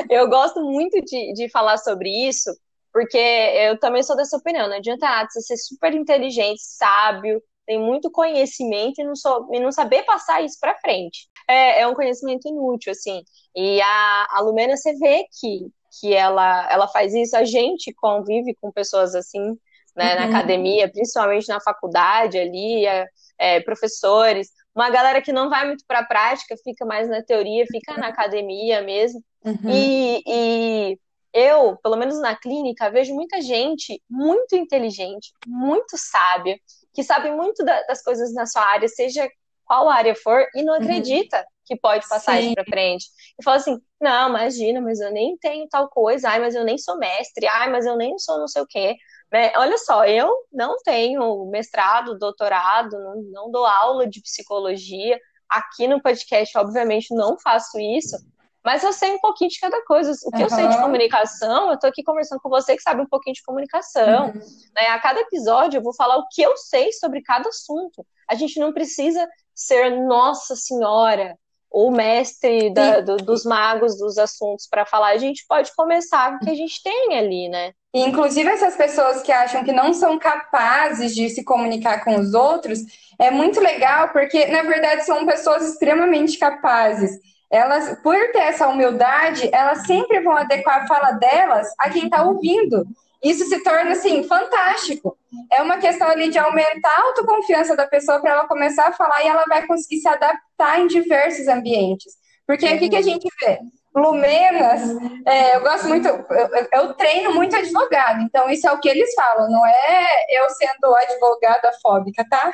Eu 0.08 0.28
gosto 0.28 0.62
muito 0.62 0.98
de, 1.02 1.34
de 1.34 1.50
falar 1.50 1.76
sobre 1.76 2.08
isso, 2.08 2.50
porque 2.90 3.18
eu 3.18 3.78
também 3.78 4.02
sou 4.02 4.16
dessa 4.16 4.36
opinião, 4.36 4.68
não 4.68 4.76
adianta 4.76 5.06
nada 5.06 5.28
você 5.30 5.42
ser 5.42 5.56
super 5.58 5.94
inteligente, 5.94 6.62
sábio, 6.62 7.42
tem 7.66 7.78
muito 7.78 8.10
conhecimento 8.10 9.00
e 9.00 9.04
não, 9.04 9.14
sou, 9.14 9.48
e 9.52 9.60
não 9.60 9.70
saber 9.70 10.04
passar 10.04 10.42
isso 10.42 10.58
para 10.60 10.78
frente. 10.78 11.28
É, 11.48 11.80
é, 11.80 11.88
um 11.88 11.94
conhecimento 11.94 12.48
inútil, 12.48 12.92
assim. 12.92 13.22
E 13.54 13.80
a, 13.80 14.26
a 14.30 14.40
Lumena, 14.40 14.76
você 14.76 14.94
vê 14.94 15.26
que, 15.40 15.68
que 16.00 16.12
ela, 16.14 16.70
ela 16.70 16.88
faz 16.88 17.14
isso, 17.14 17.36
a 17.36 17.44
gente 17.44 17.92
convive 17.94 18.56
com 18.60 18.72
pessoas 18.72 19.14
assim, 19.14 19.56
né, 19.96 20.14
uhum. 20.14 20.20
na 20.20 20.24
academia, 20.26 20.90
principalmente 20.90 21.48
na 21.48 21.60
faculdade 21.60 22.38
ali, 22.38 22.86
é, 22.86 23.06
é, 23.38 23.60
professores, 23.60 24.50
uma 24.74 24.88
galera 24.88 25.20
que 25.20 25.32
não 25.32 25.50
vai 25.50 25.66
muito 25.66 25.84
para 25.86 26.00
a 26.00 26.04
prática, 26.04 26.56
fica 26.64 26.86
mais 26.86 27.08
na 27.08 27.22
teoria, 27.22 27.66
fica 27.66 27.96
na 27.96 28.08
academia 28.08 28.80
mesmo. 28.82 29.22
Uhum. 29.44 29.70
E, 29.70 30.22
e 30.26 30.98
eu, 31.32 31.76
pelo 31.76 31.96
menos 31.96 32.20
na 32.20 32.34
clínica, 32.34 32.90
vejo 32.90 33.14
muita 33.14 33.40
gente 33.40 34.02
muito 34.08 34.56
inteligente, 34.56 35.32
muito 35.46 35.96
sábia, 35.96 36.58
que 36.92 37.02
sabe 37.02 37.30
muito 37.30 37.64
da, 37.64 37.82
das 37.82 38.02
coisas 38.02 38.32
na 38.34 38.46
sua 38.46 38.62
área, 38.62 38.88
seja 38.88 39.28
qual 39.64 39.88
área 39.88 40.14
for, 40.14 40.46
e 40.54 40.62
não 40.62 40.74
uhum. 40.74 40.80
acredita 40.80 41.38
uhum. 41.38 41.44
que 41.64 41.76
pode 41.76 42.06
passar 42.08 42.36
Sim. 42.36 42.46
isso 42.46 42.54
para 42.54 42.64
frente. 42.64 43.06
E 43.38 43.42
fala 43.42 43.56
assim: 43.56 43.80
não, 44.00 44.28
imagina, 44.28 44.80
mas 44.80 45.00
eu 45.00 45.10
nem 45.10 45.36
tenho 45.38 45.68
tal 45.68 45.88
coisa, 45.88 46.28
ai, 46.28 46.40
mas 46.40 46.54
eu 46.54 46.64
nem 46.64 46.76
sou 46.76 46.98
mestre, 46.98 47.46
ai, 47.46 47.70
mas 47.70 47.86
eu 47.86 47.96
nem 47.96 48.18
sou 48.18 48.38
não 48.38 48.48
sei 48.48 48.62
o 48.62 48.66
quê. 48.66 48.96
Né? 49.32 49.52
Olha 49.56 49.78
só, 49.78 50.04
eu 50.04 50.30
não 50.52 50.76
tenho 50.84 51.46
mestrado, 51.46 52.18
doutorado, 52.18 52.98
não, 52.98 53.22
não 53.22 53.50
dou 53.50 53.64
aula 53.64 54.06
de 54.06 54.20
psicologia. 54.20 55.18
Aqui 55.48 55.86
no 55.86 56.02
podcast, 56.02 56.56
obviamente, 56.58 57.14
não 57.14 57.38
faço 57.38 57.78
isso, 57.78 58.16
mas 58.64 58.84
eu 58.84 58.92
sei 58.92 59.12
um 59.12 59.18
pouquinho 59.18 59.50
de 59.50 59.58
cada 59.58 59.84
coisa. 59.84 60.12
O 60.24 60.30
que 60.30 60.36
uhum. 60.36 60.42
eu 60.42 60.50
sei 60.50 60.68
de 60.68 60.78
comunicação, 60.78 61.70
eu 61.70 61.78
tô 61.78 61.86
aqui 61.86 62.02
conversando 62.02 62.40
com 62.40 62.48
você 62.48 62.76
que 62.76 62.82
sabe 62.82 63.02
um 63.02 63.06
pouquinho 63.06 63.34
de 63.34 63.42
comunicação. 63.42 64.26
Uhum. 64.26 64.40
Né? 64.74 64.86
A 64.88 64.98
cada 65.00 65.20
episódio 65.20 65.78
eu 65.78 65.82
vou 65.82 65.94
falar 65.94 66.16
o 66.16 66.28
que 66.28 66.42
eu 66.42 66.56
sei 66.56 66.92
sobre 66.92 67.22
cada 67.22 67.48
assunto. 67.48 68.06
A 68.30 68.34
gente 68.34 68.60
não 68.60 68.72
precisa 68.72 69.28
ser 69.54 69.90
Nossa 69.90 70.54
Senhora 70.54 71.36
ou 71.72 71.90
mestre 71.90 72.72
da, 72.72 73.00
do, 73.00 73.16
dos 73.16 73.44
magos 73.44 73.98
dos 73.98 74.18
assuntos 74.18 74.68
para 74.70 74.84
falar. 74.84 75.08
A 75.08 75.18
gente 75.18 75.44
pode 75.48 75.74
começar 75.74 76.30
com 76.30 76.36
o 76.36 76.40
que 76.40 76.50
a 76.50 76.54
gente 76.54 76.82
tem 76.82 77.16
ali, 77.16 77.48
né? 77.48 77.72
Inclusive 77.94 78.48
essas 78.48 78.76
pessoas 78.76 79.22
que 79.22 79.32
acham 79.32 79.64
que 79.64 79.72
não 79.72 79.92
são 79.92 80.18
capazes 80.18 81.14
de 81.14 81.28
se 81.30 81.42
comunicar 81.42 82.04
com 82.04 82.16
os 82.18 82.32
outros, 82.32 82.80
é 83.18 83.30
muito 83.30 83.60
legal 83.60 84.10
porque 84.10 84.46
na 84.46 84.62
verdade 84.62 85.04
são 85.04 85.26
pessoas 85.26 85.66
extremamente 85.66 86.38
capazes 86.38 87.18
elas, 87.52 87.98
por 88.02 88.16
ter 88.32 88.44
essa 88.44 88.66
humildade, 88.66 89.50
elas 89.52 89.86
sempre 89.86 90.20
vão 90.20 90.34
adequar 90.34 90.82
a 90.82 90.86
fala 90.86 91.12
delas 91.12 91.68
a 91.78 91.90
quem 91.90 92.06
está 92.06 92.24
ouvindo. 92.24 92.86
Isso 93.22 93.44
se 93.44 93.62
torna, 93.62 93.92
assim, 93.92 94.24
fantástico. 94.24 95.16
É 95.52 95.60
uma 95.60 95.76
questão 95.76 96.08
ali 96.08 96.30
de 96.30 96.38
aumentar 96.38 96.88
a 96.96 97.02
autoconfiança 97.02 97.76
da 97.76 97.86
pessoa 97.86 98.20
para 98.20 98.32
ela 98.32 98.48
começar 98.48 98.88
a 98.88 98.92
falar 98.92 99.22
e 99.22 99.28
ela 99.28 99.44
vai 99.46 99.66
conseguir 99.66 100.00
se 100.00 100.08
adaptar 100.08 100.80
em 100.80 100.86
diversos 100.86 101.46
ambientes. 101.46 102.14
Porque 102.46 102.66
o 102.66 102.78
que, 102.78 102.88
que 102.88 102.96
a 102.96 103.02
gente 103.02 103.28
vê? 103.40 103.58
Lumenas, 103.94 104.82
é, 105.26 105.56
eu 105.56 105.60
gosto 105.60 105.86
muito, 105.86 106.08
eu, 106.08 106.24
eu, 106.72 106.94
treino 106.94 107.34
muito 107.34 107.54
advogado, 107.54 108.22
então 108.22 108.48
isso 108.48 108.66
é 108.66 108.72
o 108.72 108.80
que 108.80 108.88
eles 108.88 109.12
falam, 109.14 109.50
não 109.50 109.66
é 109.66 110.06
eu 110.30 110.48
sendo 110.48 110.94
advogada 110.96 111.70
fóbica, 111.82 112.26
tá? 112.28 112.52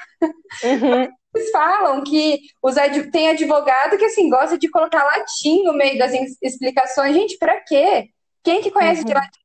Uhum. 0.64 1.08
Eles 1.34 1.50
falam 1.50 2.02
que 2.02 2.40
os 2.62 2.76
ad... 2.76 3.10
tem 3.10 3.28
advogado 3.28 3.98
que 3.98 4.04
assim 4.04 4.28
gosta 4.30 4.58
de 4.58 4.68
colocar 4.68 5.04
latim 5.04 5.62
no 5.62 5.74
meio 5.74 5.98
das 5.98 6.12
explicações. 6.42 7.14
Gente, 7.14 7.36
para 7.36 7.60
quê? 7.60 8.08
Quem 8.42 8.62
que 8.62 8.70
conhece 8.70 9.02
uhum. 9.02 9.06
de 9.06 9.14
latim? 9.14 9.38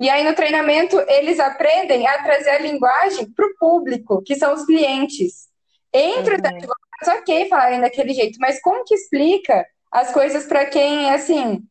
E 0.00 0.08
aí 0.08 0.24
no 0.24 0.34
treinamento 0.34 0.98
eles 1.08 1.38
aprendem 1.40 2.06
a 2.06 2.22
trazer 2.22 2.50
a 2.50 2.58
linguagem 2.60 3.30
para 3.32 3.46
o 3.46 3.54
público, 3.58 4.22
que 4.22 4.36
são 4.36 4.54
os 4.54 4.64
clientes. 4.64 5.48
Entre 5.92 6.34
uhum. 6.34 6.40
os 6.40 6.44
advogados, 6.44 7.20
ok 7.20 7.48
falarem 7.48 7.80
daquele 7.80 8.14
jeito, 8.14 8.38
mas 8.40 8.60
como 8.60 8.84
que 8.84 8.94
explica 8.94 9.66
as 9.94 10.12
coisas 10.12 10.46
para 10.46 10.66
quem 10.66 11.10
assim 11.10 11.62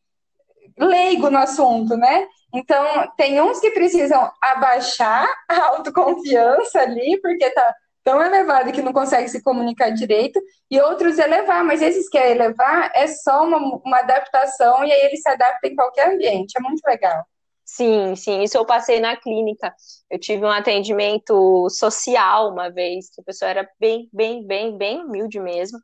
leigo 0.79 1.29
no 1.29 1.37
assunto, 1.37 1.95
né? 1.97 2.25
Então, 2.53 3.11
tem 3.17 3.41
uns 3.41 3.59
que 3.59 3.71
precisam 3.71 4.31
abaixar 4.41 5.27
a 5.49 5.67
autoconfiança 5.67 6.79
ali, 6.79 7.19
porque 7.21 7.49
tá 7.51 7.75
tão 8.03 8.21
elevado 8.21 8.71
que 8.71 8.81
não 8.81 8.93
consegue 8.93 9.27
se 9.29 9.41
comunicar 9.43 9.89
direito, 9.91 10.39
e 10.69 10.79
outros 10.79 11.19
elevar, 11.19 11.63
mas 11.63 11.81
esses 11.81 12.09
que 12.09 12.17
é 12.17 12.31
elevar 12.31 12.91
é 12.95 13.07
só 13.07 13.43
uma, 13.43 13.57
uma 13.83 13.99
adaptação 13.99 14.83
e 14.83 14.91
aí 14.91 15.01
ele 15.05 15.17
se 15.17 15.29
adapta 15.29 15.67
em 15.67 15.75
qualquer 15.75 16.13
ambiente, 16.13 16.53
é 16.57 16.61
muito 16.61 16.81
legal. 16.85 17.23
Sim, 17.65 18.15
sim, 18.15 18.43
isso 18.43 18.57
eu 18.57 18.65
passei 18.65 18.99
na 18.99 19.15
clínica. 19.15 19.73
Eu 20.09 20.19
tive 20.19 20.45
um 20.45 20.49
atendimento 20.49 21.67
social 21.69 22.51
uma 22.51 22.69
vez, 22.69 23.09
que 23.09 23.21
a 23.21 23.23
pessoa 23.23 23.49
era 23.49 23.69
bem, 23.79 24.09
bem, 24.11 24.45
bem, 24.45 24.77
bem 24.77 25.01
humilde 25.01 25.39
mesmo. 25.39 25.79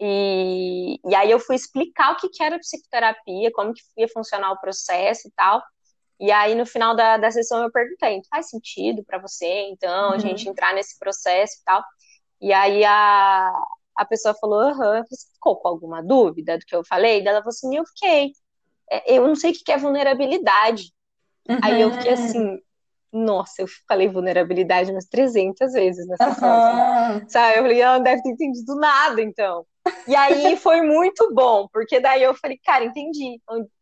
E, 0.00 0.98
e 1.04 1.14
aí 1.14 1.30
eu 1.30 1.38
fui 1.38 1.54
explicar 1.54 2.12
o 2.12 2.16
que, 2.16 2.30
que 2.30 2.42
era 2.42 2.58
psicoterapia, 2.58 3.52
como 3.52 3.74
que 3.74 3.82
ia 3.98 4.08
funcionar 4.08 4.50
o 4.52 4.60
processo 4.60 5.28
e 5.28 5.30
tal. 5.32 5.62
E 6.18 6.30
aí, 6.30 6.54
no 6.54 6.66
final 6.66 6.94
da, 6.94 7.16
da 7.16 7.30
sessão, 7.30 7.62
eu 7.62 7.70
perguntei: 7.70 8.20
faz 8.30 8.48
sentido 8.48 9.04
para 9.04 9.18
você, 9.18 9.68
então, 9.70 10.08
uhum. 10.08 10.14
a 10.14 10.18
gente 10.18 10.48
entrar 10.48 10.74
nesse 10.74 10.98
processo 10.98 11.54
e 11.60 11.64
tal? 11.64 11.82
E 12.40 12.52
aí 12.52 12.84
a, 12.84 13.50
a 13.96 14.04
pessoa 14.04 14.34
falou: 14.34 14.60
aham, 14.60 15.02
você 15.08 15.26
ficou 15.34 15.56
com 15.56 15.68
alguma 15.68 16.02
dúvida 16.02 16.58
do 16.58 16.64
que 16.64 16.74
eu 16.74 16.84
falei? 16.84 17.22
Daí 17.22 17.32
ela 17.32 17.40
falou 17.40 17.50
assim: 17.50 17.76
eu 17.76 17.84
fiquei. 17.86 18.32
É, 18.90 19.14
eu 19.18 19.26
não 19.26 19.34
sei 19.34 19.50
o 19.52 19.54
que 19.54 19.72
é 19.72 19.78
vulnerabilidade. 19.78 20.92
Uhum. 21.48 21.58
Aí 21.62 21.80
eu 21.80 21.90
fiquei 21.92 22.12
assim: 22.12 22.58
nossa, 23.12 23.62
eu 23.62 23.66
falei 23.88 24.08
vulnerabilidade 24.08 24.90
umas 24.90 25.06
300 25.06 25.72
vezes 25.72 26.06
nessa 26.06 26.28
uhum. 26.28 27.28
Sabe? 27.28 27.58
Eu 27.58 27.62
falei: 27.62 27.80
ela 27.80 27.96
não 27.96 28.04
deve 28.04 28.22
ter 28.22 28.30
entendido 28.30 28.74
nada, 28.76 29.20
então. 29.22 29.66
E 30.06 30.16
aí 30.16 30.56
foi 30.56 30.82
muito 30.82 31.32
bom, 31.34 31.68
porque 31.72 32.00
daí 32.00 32.22
eu 32.22 32.34
falei: 32.34 32.58
cara, 32.64 32.84
entendi 32.84 33.40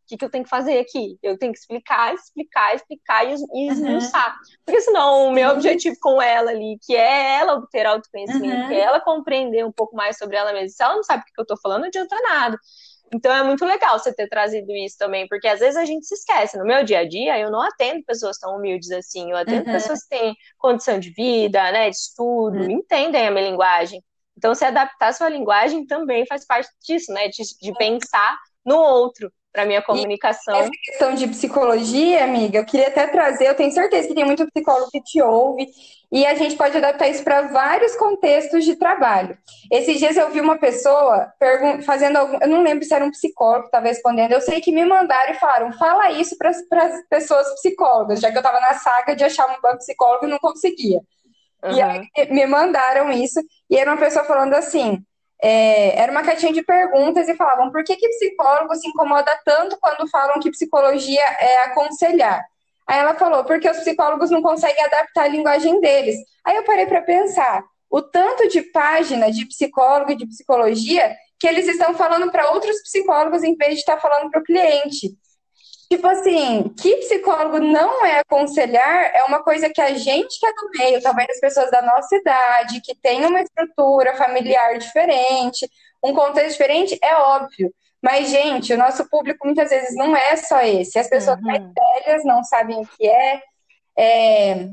que, 0.09 0.17
que 0.17 0.25
eu 0.25 0.31
tenho 0.31 0.45
que 0.45 0.51
fazer 0.51 0.79
aqui? 0.79 1.19
Eu 1.23 1.39
tenho 1.39 1.53
que 1.53 1.59
explicar, 1.59 2.15
explicar, 2.15 2.75
explicar 2.75 3.25
e, 3.27 3.35
e 3.55 3.69
esmiuçar. 3.69 4.31
Uhum. 4.31 4.57
Porque 4.65 4.81
senão 4.81 5.29
o 5.29 5.33
meu 5.33 5.51
objetivo 5.51 5.97
com 6.01 6.21
ela 6.21 6.51
ali, 6.51 6.79
que 6.83 6.97
é 6.97 7.39
ela 7.39 7.55
obter 7.55 7.85
autoconhecimento, 7.85 8.63
uhum. 8.63 8.69
que 8.69 8.75
é 8.75 8.81
ela 8.81 9.01
compreender 9.01 9.65
um 9.65 9.73
pouco 9.73 9.95
mais 9.95 10.17
sobre 10.17 10.37
ela 10.37 10.53
mesma, 10.53 10.69
se 10.69 10.83
ela 10.83 10.97
não 10.97 11.05
sabe 11.05 11.23
o 11.23 11.25
que 11.27 11.41
eu 11.41 11.47
tô 11.47 11.57
falando, 11.61 11.83
não 11.83 11.89
adianta 11.89 12.17
nada. 12.23 12.59
Então 13.13 13.33
é 13.33 13.43
muito 13.43 13.65
legal 13.65 13.99
você 13.99 14.13
ter 14.13 14.29
trazido 14.29 14.71
isso 14.73 14.97
também, 14.99 15.27
porque 15.29 15.49
às 15.49 15.61
vezes 15.61 15.77
a 15.77 15.85
gente 15.85 16.07
se 16.07 16.15
esquece. 16.15 16.59
No 16.59 16.65
meu 16.65 16.85
dia 16.85 17.01
a 17.01 17.09
dia, 17.09 17.39
eu 17.39 17.51
não 17.51 17.63
atendo 17.63 18.03
pessoas 18.05 18.39
tão 18.39 18.57
humildes 18.57 18.91
assim, 18.91 19.31
eu 19.31 19.37
atendo 19.37 19.67
uhum. 19.67 19.73
pessoas 19.73 20.03
que 20.03 20.11
têm 20.11 20.35
condição 20.59 20.99
de 20.99 21.11
vida, 21.11 21.71
né, 21.73 21.89
de 21.91 21.97
estudo, 21.97 22.59
uhum. 22.59 22.71
entendem 22.71 23.27
a 23.27 23.31
minha 23.31 23.51
linguagem. 23.51 24.03
Então, 24.39 24.55
se 24.55 24.65
adaptar 24.65 25.13
sua 25.13 25.29
linguagem 25.29 25.85
também 25.85 26.25
faz 26.25 26.47
parte 26.47 26.71
disso, 26.87 27.13
né, 27.13 27.27
de, 27.29 27.43
de 27.61 27.73
pensar 27.75 28.39
no 28.65 28.77
outro 28.77 29.33
para 29.53 29.65
minha 29.65 29.83
comunicação. 29.83 30.55
E 30.55 30.61
essa 30.61 30.71
questão 30.85 31.15
de 31.15 31.27
psicologia, 31.27 32.23
amiga, 32.23 32.59
eu 32.59 32.65
queria 32.65 32.87
até 32.87 33.09
trazer, 33.09 33.49
eu 33.49 33.57
tenho 33.57 33.73
certeza 33.73 34.07
que 34.07 34.15
tem 34.15 34.25
muito 34.25 34.47
psicólogo 34.53 34.91
que 34.93 35.03
te 35.03 35.21
ouve, 35.21 35.67
e 36.13 36.25
a 36.25 36.35
gente 36.37 36.55
pode 36.55 36.77
adaptar 36.77 37.09
isso 37.09 37.25
para 37.25 37.43
vários 37.49 37.97
contextos 37.97 38.65
de 38.65 38.77
trabalho. 38.77 39.37
Esses 39.73 39.99
dias 39.99 40.17
eu 40.17 40.31
vi 40.31 40.41
uma 40.41 40.59
pessoa 40.59 41.33
fazendo 41.85 42.19
algum, 42.19 42.39
eu 42.41 42.49
não 42.49 42.63
lembro 42.63 42.85
se 42.85 42.95
era 42.95 43.05
um 43.05 43.11
psicólogo 43.11 43.63
que 43.63 43.69
estava 43.69 43.89
respondendo, 43.89 44.31
eu 44.31 44.41
sei 44.41 44.61
que 44.61 44.71
me 44.71 44.85
mandaram 44.85 45.33
e 45.33 45.39
falaram, 45.39 45.73
fala 45.73 46.13
isso 46.13 46.37
para 46.39 46.51
as 46.51 47.09
pessoas 47.11 47.49
psicólogas, 47.55 48.21
já 48.21 48.31
que 48.31 48.37
eu 48.37 48.41
estava 48.41 48.61
na 48.61 48.75
saga 48.75 49.17
de 49.17 49.25
achar 49.25 49.47
um 49.49 49.61
banco 49.61 49.79
psicólogo 49.79 50.27
e 50.27 50.31
não 50.31 50.39
conseguia. 50.39 51.01
Uhum. 51.65 51.73
E 51.73 51.83
aí 51.83 52.09
me 52.31 52.47
mandaram 52.47 53.11
isso, 53.11 53.41
e 53.69 53.77
era 53.77 53.91
uma 53.91 53.99
pessoa 53.99 54.25
falando 54.25 54.55
assim, 54.55 55.03
é, 55.41 56.01
era 56.01 56.11
uma 56.11 56.23
caixinha 56.23 56.53
de 56.53 56.63
perguntas 56.63 57.29
e 57.29 57.37
falavam 57.37 57.71
por 57.71 57.85
que, 57.85 57.97
que 57.97 58.09
psicólogo 58.09 58.75
se 58.75 58.89
incomoda 58.89 59.39
tanto 59.45 59.79
quando 59.81 60.09
falam 60.09 60.41
que 60.41 60.51
psicologia 60.51 61.23
é 61.41 61.59
aconselhar? 61.65 62.45
Aí 62.87 62.99
ela 62.99 63.15
falou, 63.15 63.45
porque 63.45 63.69
os 63.69 63.79
psicólogos 63.79 64.31
não 64.31 64.41
conseguem 64.41 64.83
adaptar 64.85 65.25
a 65.25 65.29
linguagem 65.29 65.81
deles. 65.81 66.17
Aí 66.45 66.57
eu 66.57 66.65
parei 66.65 66.87
para 66.87 67.03
pensar, 67.03 67.63
o 67.91 68.01
tanto 68.01 68.49
de 68.49 68.63
página 68.63 69.31
de 69.31 69.47
psicólogo 69.47 70.11
e 70.11 70.17
de 70.17 70.27
psicologia 70.27 71.15
que 71.39 71.47
eles 71.47 71.69
estão 71.69 71.95
falando 71.95 72.33
para 72.33 72.51
outros 72.51 72.81
psicólogos 72.83 73.45
em 73.45 73.55
vez 73.57 73.75
de 73.75 73.81
estar 73.81 73.99
falando 74.01 74.31
para 74.31 74.41
o 74.41 74.45
cliente. 74.45 75.17
Tipo 75.91 76.07
assim, 76.07 76.69
que 76.79 76.97
psicólogo 76.97 77.61
não 77.61 78.05
é 78.05 78.19
aconselhar 78.19 79.11
é 79.15 79.25
uma 79.25 79.43
coisa 79.43 79.71
que 79.71 79.81
a 79.81 79.95
gente 79.95 80.39
que 80.39 80.47
é 80.47 80.53
do 80.53 80.71
meio, 80.77 81.03
talvez 81.03 81.31
as 81.31 81.41
pessoas 81.41 81.71
da 81.71 81.81
nossa 81.81 82.15
idade, 82.15 82.83
que 82.83 82.95
tem 82.95 83.25
uma 83.25 83.41
estrutura 83.41 84.15
familiar 84.15 84.77
diferente, 84.77 85.67
um 86.05 86.13
contexto 86.13 86.59
diferente, 86.59 86.99
é 87.03 87.17
óbvio. 87.17 87.73
Mas, 88.03 88.29
gente, 88.29 88.73
o 88.73 88.77
nosso 88.77 89.09
público 89.09 89.47
muitas 89.47 89.71
vezes 89.71 89.97
não 89.97 90.15
é 90.15 90.37
só 90.37 90.61
esse. 90.61 90.99
As 90.99 91.09
pessoas 91.09 91.39
uhum. 91.39 91.45
mais 91.45 91.63
velhas 91.63 92.25
não 92.25 92.45
sabem 92.45 92.77
o 92.77 92.87
que 92.87 93.09
é, 93.09 93.43
é. 93.99 94.69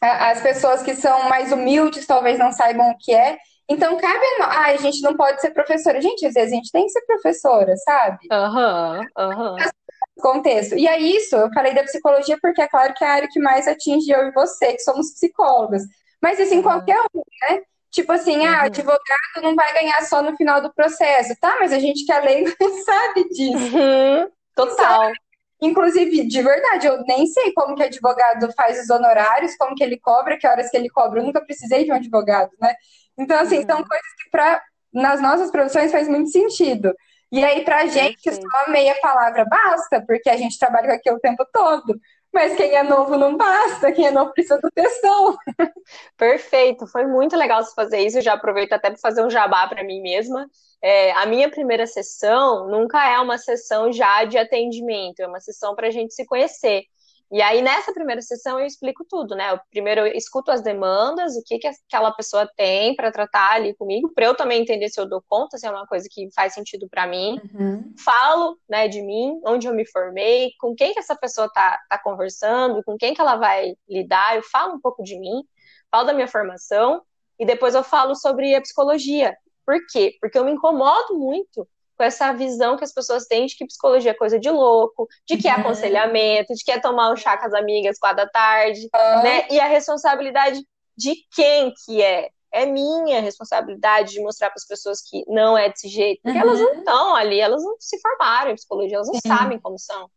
As 0.00 0.40
pessoas 0.42 0.82
que 0.82 0.94
são 0.94 1.28
mais 1.28 1.50
humildes 1.50 2.06
talvez 2.06 2.38
não 2.38 2.52
saibam 2.52 2.90
o 2.90 2.98
que 2.98 3.14
é. 3.14 3.38
Então, 3.68 3.96
cabe. 3.96 4.24
Ah, 4.42 4.66
a 4.66 4.76
gente 4.76 5.00
não 5.02 5.16
pode 5.16 5.40
ser 5.40 5.50
professora. 5.50 6.00
Gente, 6.00 6.26
às 6.26 6.34
vezes 6.34 6.52
a 6.52 6.56
gente 6.56 6.70
tem 6.70 6.84
que 6.84 6.90
ser 6.90 7.02
professora, 7.02 7.74
sabe? 7.76 8.18
Aham, 8.30 9.00
uhum, 9.00 9.06
aham. 9.16 9.52
Uhum 9.52 9.77
contexto. 10.20 10.76
E 10.76 10.86
é 10.86 10.98
isso, 10.98 11.36
eu 11.36 11.52
falei 11.52 11.74
da 11.74 11.82
psicologia 11.82 12.38
porque 12.40 12.62
é 12.62 12.68
claro 12.68 12.94
que 12.94 13.04
é 13.04 13.06
a 13.06 13.12
área 13.12 13.28
que 13.30 13.40
mais 13.40 13.66
atinge 13.66 14.10
eu 14.10 14.28
e 14.28 14.32
você, 14.32 14.74
que 14.74 14.82
somos 14.82 15.12
psicólogas. 15.12 15.82
Mas 16.20 16.40
assim, 16.40 16.56
uhum. 16.56 16.62
qualquer 16.62 17.00
um, 17.14 17.22
né? 17.48 17.62
Tipo 17.90 18.12
assim, 18.12 18.46
ah, 18.46 18.60
uhum. 18.60 18.66
advogado 18.66 19.42
não 19.42 19.54
vai 19.54 19.72
ganhar 19.72 20.02
só 20.02 20.22
no 20.22 20.36
final 20.36 20.60
do 20.60 20.72
processo. 20.72 21.34
Tá, 21.40 21.56
mas 21.60 21.72
a 21.72 21.78
gente 21.78 22.04
que 22.04 22.12
é 22.12 22.20
leigo 22.20 22.50
sabe 22.84 23.28
disso. 23.30 23.76
Uhum. 23.76 24.30
Total. 24.54 25.04
Sabe? 25.04 25.18
Inclusive, 25.60 26.28
de 26.28 26.42
verdade, 26.42 26.86
eu 26.86 27.02
nem 27.02 27.26
sei 27.26 27.52
como 27.52 27.74
que 27.74 27.82
advogado 27.82 28.52
faz 28.52 28.80
os 28.80 28.90
honorários, 28.90 29.56
como 29.56 29.74
que 29.74 29.82
ele 29.82 29.98
cobra, 29.98 30.36
que 30.38 30.46
horas 30.46 30.70
que 30.70 30.76
ele 30.76 30.88
cobra. 30.88 31.20
Eu 31.20 31.24
nunca 31.24 31.40
precisei 31.40 31.84
de 31.84 31.90
um 31.90 31.96
advogado, 31.96 32.50
né? 32.60 32.74
Então, 33.18 33.38
assim, 33.40 33.58
uhum. 33.58 33.66
são 33.66 33.76
coisas 33.84 34.12
que 34.22 34.30
pra, 34.30 34.62
nas 34.92 35.20
nossas 35.20 35.50
profissões 35.50 35.90
faz 35.90 36.08
muito 36.08 36.30
sentido. 36.30 36.94
E 37.30 37.44
aí, 37.44 37.64
pra 37.64 37.86
gente, 37.86 38.32
só 38.32 38.70
meia 38.70 38.94
palavra 39.00 39.44
basta, 39.44 40.02
porque 40.06 40.30
a 40.30 40.36
gente 40.36 40.58
trabalha 40.58 40.88
com 40.88 40.94
aquilo 40.94 41.16
o 41.16 41.20
tempo 41.20 41.44
todo. 41.52 41.98
Mas 42.32 42.56
quem 42.56 42.74
é 42.74 42.82
novo 42.82 43.16
não 43.16 43.36
basta, 43.36 43.90
quem 43.92 44.06
é 44.06 44.10
novo 44.10 44.32
precisa 44.32 44.58
do 44.60 44.70
textão. 44.70 45.36
Perfeito, 46.16 46.86
foi 46.86 47.06
muito 47.06 47.36
legal 47.36 47.62
você 47.62 47.74
fazer 47.74 48.00
isso. 48.00 48.18
Eu 48.18 48.22
já 48.22 48.34
aproveito 48.34 48.72
até 48.72 48.90
para 48.90 48.98
fazer 48.98 49.24
um 49.24 49.30
jabá 49.30 49.66
para 49.66 49.82
mim 49.82 50.00
mesma. 50.00 50.46
É, 50.82 51.12
a 51.12 51.26
minha 51.26 51.50
primeira 51.50 51.86
sessão 51.86 52.68
nunca 52.68 53.04
é 53.08 53.18
uma 53.18 53.38
sessão 53.38 53.92
já 53.92 54.24
de 54.24 54.38
atendimento, 54.38 55.20
é 55.20 55.26
uma 55.26 55.40
sessão 55.40 55.74
para 55.74 55.88
a 55.88 55.90
gente 55.90 56.14
se 56.14 56.24
conhecer. 56.26 56.84
E 57.30 57.42
aí, 57.42 57.60
nessa 57.60 57.92
primeira 57.92 58.22
sessão, 58.22 58.58
eu 58.58 58.64
explico 58.64 59.04
tudo, 59.06 59.34
né? 59.34 59.52
Eu, 59.52 59.60
primeiro, 59.70 60.00
eu 60.00 60.06
escuto 60.14 60.50
as 60.50 60.62
demandas, 60.62 61.36
o 61.36 61.42
que, 61.44 61.58
que 61.58 61.68
aquela 61.68 62.10
pessoa 62.10 62.50
tem 62.56 62.96
para 62.96 63.12
tratar 63.12 63.52
ali 63.52 63.74
comigo, 63.74 64.10
para 64.14 64.24
eu 64.24 64.34
também 64.34 64.62
entender 64.62 64.88
se 64.88 64.98
eu 64.98 65.06
dou 65.06 65.22
conta, 65.28 65.58
se 65.58 65.66
é 65.66 65.70
uma 65.70 65.86
coisa 65.86 66.08
que 66.10 66.28
faz 66.34 66.54
sentido 66.54 66.88
para 66.88 67.06
mim. 67.06 67.38
Uhum. 67.54 67.92
Falo, 68.02 68.58
né, 68.68 68.88
de 68.88 69.02
mim, 69.02 69.38
onde 69.44 69.66
eu 69.66 69.74
me 69.74 69.86
formei, 69.86 70.52
com 70.58 70.74
quem 70.74 70.94
que 70.94 70.98
essa 70.98 71.14
pessoa 71.14 71.50
tá, 71.52 71.78
tá 71.90 71.98
conversando, 72.02 72.82
com 72.82 72.96
quem 72.96 73.12
que 73.12 73.20
ela 73.20 73.36
vai 73.36 73.74
lidar. 73.86 74.36
Eu 74.36 74.42
falo 74.42 74.74
um 74.74 74.80
pouco 74.80 75.02
de 75.02 75.18
mim, 75.18 75.44
falo 75.90 76.06
da 76.06 76.14
minha 76.14 76.28
formação, 76.28 77.02
e 77.38 77.44
depois 77.44 77.74
eu 77.74 77.84
falo 77.84 78.14
sobre 78.14 78.54
a 78.54 78.60
psicologia. 78.62 79.36
Por 79.66 79.76
quê? 79.90 80.16
Porque 80.18 80.38
eu 80.38 80.46
me 80.46 80.52
incomodo 80.52 81.18
muito 81.18 81.68
com 81.98 82.04
essa 82.04 82.32
visão 82.32 82.76
que 82.76 82.84
as 82.84 82.92
pessoas 82.92 83.26
têm 83.26 83.46
de 83.46 83.56
que 83.56 83.66
psicologia 83.66 84.12
é 84.12 84.14
coisa 84.14 84.38
de 84.38 84.48
louco, 84.48 85.08
de 85.26 85.36
que 85.36 85.48
é 85.48 85.54
uhum. 85.54 85.60
aconselhamento, 85.60 86.54
de 86.54 86.64
que 86.64 86.70
é 86.70 86.80
tomar 86.80 87.12
um 87.12 87.16
chá 87.16 87.36
com 87.36 87.46
as 87.46 87.54
amigas 87.54 87.98
quatro 87.98 88.18
da 88.18 88.30
tarde, 88.30 88.88
né? 89.24 89.48
E 89.50 89.58
a 89.58 89.66
responsabilidade 89.66 90.62
de 90.96 91.14
quem 91.34 91.74
que 91.84 92.00
é? 92.00 92.30
É 92.50 92.64
minha 92.64 93.20
responsabilidade 93.20 94.12
de 94.12 94.22
mostrar 94.22 94.48
para 94.48 94.56
as 94.56 94.66
pessoas 94.66 95.02
que 95.02 95.22
não 95.26 95.58
é 95.58 95.68
desse 95.68 95.88
jeito, 95.88 96.20
porque 96.22 96.38
uhum. 96.38 96.44
elas 96.44 96.60
não 96.60 96.74
estão 96.74 97.14
ali, 97.16 97.40
elas 97.40 97.62
não 97.62 97.76
se 97.80 98.00
formaram 98.00 98.52
em 98.52 98.54
psicologia, 98.54 98.96
elas 98.96 99.08
não 99.08 99.14
Sim. 99.14 99.28
sabem 99.28 99.58
como 99.58 99.78
são. 99.78 100.08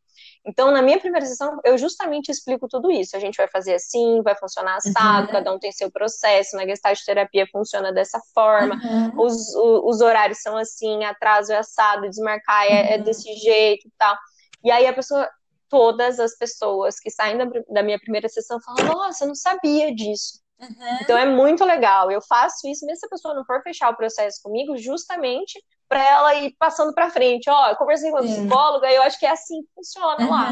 Então, 0.46 0.72
na 0.72 0.82
minha 0.82 1.00
primeira 1.00 1.26
sessão, 1.26 1.60
eu 1.64 1.78
justamente 1.78 2.32
explico 2.32 2.68
tudo 2.68 2.92
isso. 2.92 3.16
A 3.16 3.20
gente 3.20 3.38
vai 3.38 3.48
fazer 3.48 3.76
assim, 3.76 4.22
vai 4.24 4.36
funcionar 4.36 4.78
assado, 4.78 5.28
uhum. 5.28 5.34
cada 5.34 5.54
um 5.54 5.60
tem 5.60 5.72
seu 5.72 5.92
processo. 5.92 6.56
Na 6.56 6.66
gestalt 6.66 7.00
terapia 7.06 7.46
funciona 7.52 7.94
dessa 7.94 8.20
forma. 8.34 8.76
Uhum. 8.76 9.22
Os, 9.24 9.56
os 9.56 10.02
horários 10.02 10.42
são 10.42 10.58
assim, 10.58 11.04
atraso 11.04 11.52
é 11.52 11.58
assado, 11.58 12.10
desmarcar 12.10 12.66
é, 12.66 12.94
é, 12.94 12.98
uhum. 12.98 13.04
desse 13.04 13.32
jeito 13.36 13.88
e 13.88 13.92
tal. 13.98 14.18
E 14.64 14.72
aí 14.72 14.88
a 14.88 14.94
pessoa, 14.94 15.30
todas 15.70 16.20
as 16.20 16.36
pessoas 16.36 17.00
que 17.00 17.12
saem 17.12 17.38
da, 17.38 17.46
da 17.70 17.84
minha 17.84 18.00
primeira 18.00 18.28
sessão 18.28 18.60
falam: 18.62 18.96
Nossa, 18.96 19.24
eu 19.24 19.28
não 19.28 19.36
sabia 19.36 19.94
disso. 19.94 20.42
Uhum. 20.62 20.98
Então 21.02 21.18
é 21.18 21.26
muito 21.26 21.66
legal. 21.66 22.12
Eu 22.12 22.22
faço 22.22 22.68
isso, 22.68 22.86
mesmo 22.86 23.00
se 23.00 23.06
a 23.06 23.10
pessoa 23.10 23.34
não 23.34 23.44
for 23.46 23.62
fechar 23.64 23.90
o 23.90 23.96
processo 23.96 24.40
comigo, 24.44 24.78
justamente 24.78 25.60
para 25.90 26.08
ela 26.08 26.36
ir 26.36 26.56
passando 26.58 26.94
para 26.94 27.10
frente. 27.10 27.50
Ó, 27.50 27.70
eu 27.70 27.76
conversei 27.76 28.12
com 28.12 28.18
a 28.18 28.22
psicóloga 28.22 28.90
e 28.90 28.96
eu 28.96 29.02
acho 29.02 29.20
que 29.20 29.26
é 29.26 29.32
assim 29.32 29.62
que 29.62 29.70
funciona 29.76 30.24
uhum. 30.24 30.30
lá. 30.30 30.50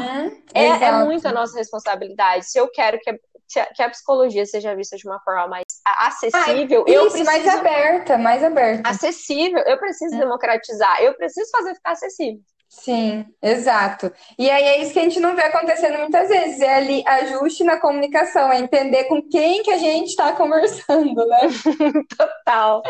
É, 0.52 0.66
é 0.66 1.04
muito 1.04 1.26
a 1.26 1.32
nossa 1.32 1.56
responsabilidade. 1.56 2.50
Se 2.50 2.58
eu 2.58 2.68
quero 2.70 2.98
que 2.98 3.10
a, 3.10 3.66
que 3.74 3.82
a 3.82 3.90
psicologia 3.90 4.44
seja 4.44 4.76
vista 4.76 4.96
de 4.96 5.08
uma 5.08 5.20
forma 5.20 5.46
mais 5.48 5.64
acessível, 5.86 6.84
Ai, 6.86 6.94
eu 6.94 7.06
isso, 7.06 7.16
preciso. 7.16 7.24
Mais 7.24 7.48
aberta, 7.48 8.18
mais 8.18 8.44
aberta. 8.44 8.88
Acessível, 8.88 9.60
eu 9.60 9.78
preciso 9.78 10.14
é. 10.14 10.18
democratizar, 10.18 11.02
eu 11.02 11.14
preciso 11.14 11.50
fazer 11.50 11.74
ficar 11.74 11.92
acessível. 11.92 12.42
Sim, 12.70 13.26
exato. 13.42 14.12
E 14.38 14.48
aí 14.48 14.62
é 14.62 14.80
isso 14.80 14.92
que 14.92 15.00
a 15.00 15.02
gente 15.02 15.18
não 15.18 15.34
vê 15.34 15.42
acontecendo 15.42 15.98
muitas 15.98 16.28
vezes, 16.28 16.60
é 16.60 16.76
ali 16.76 17.02
ajuste 17.04 17.64
na 17.64 17.80
comunicação, 17.80 18.50
é 18.52 18.60
entender 18.60 19.04
com 19.06 19.20
quem 19.28 19.60
que 19.64 19.72
a 19.72 19.76
gente 19.76 20.10
está 20.10 20.32
conversando, 20.36 21.26
né? 21.26 21.40
total, 22.16 22.80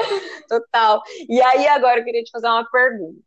total. 0.47 1.03
E 1.27 1.41
aí 1.41 1.67
agora 1.67 2.01
eu 2.01 2.05
queria 2.05 2.23
te 2.23 2.31
fazer 2.31 2.47
uma 2.47 2.69
pergunta. 2.71 3.25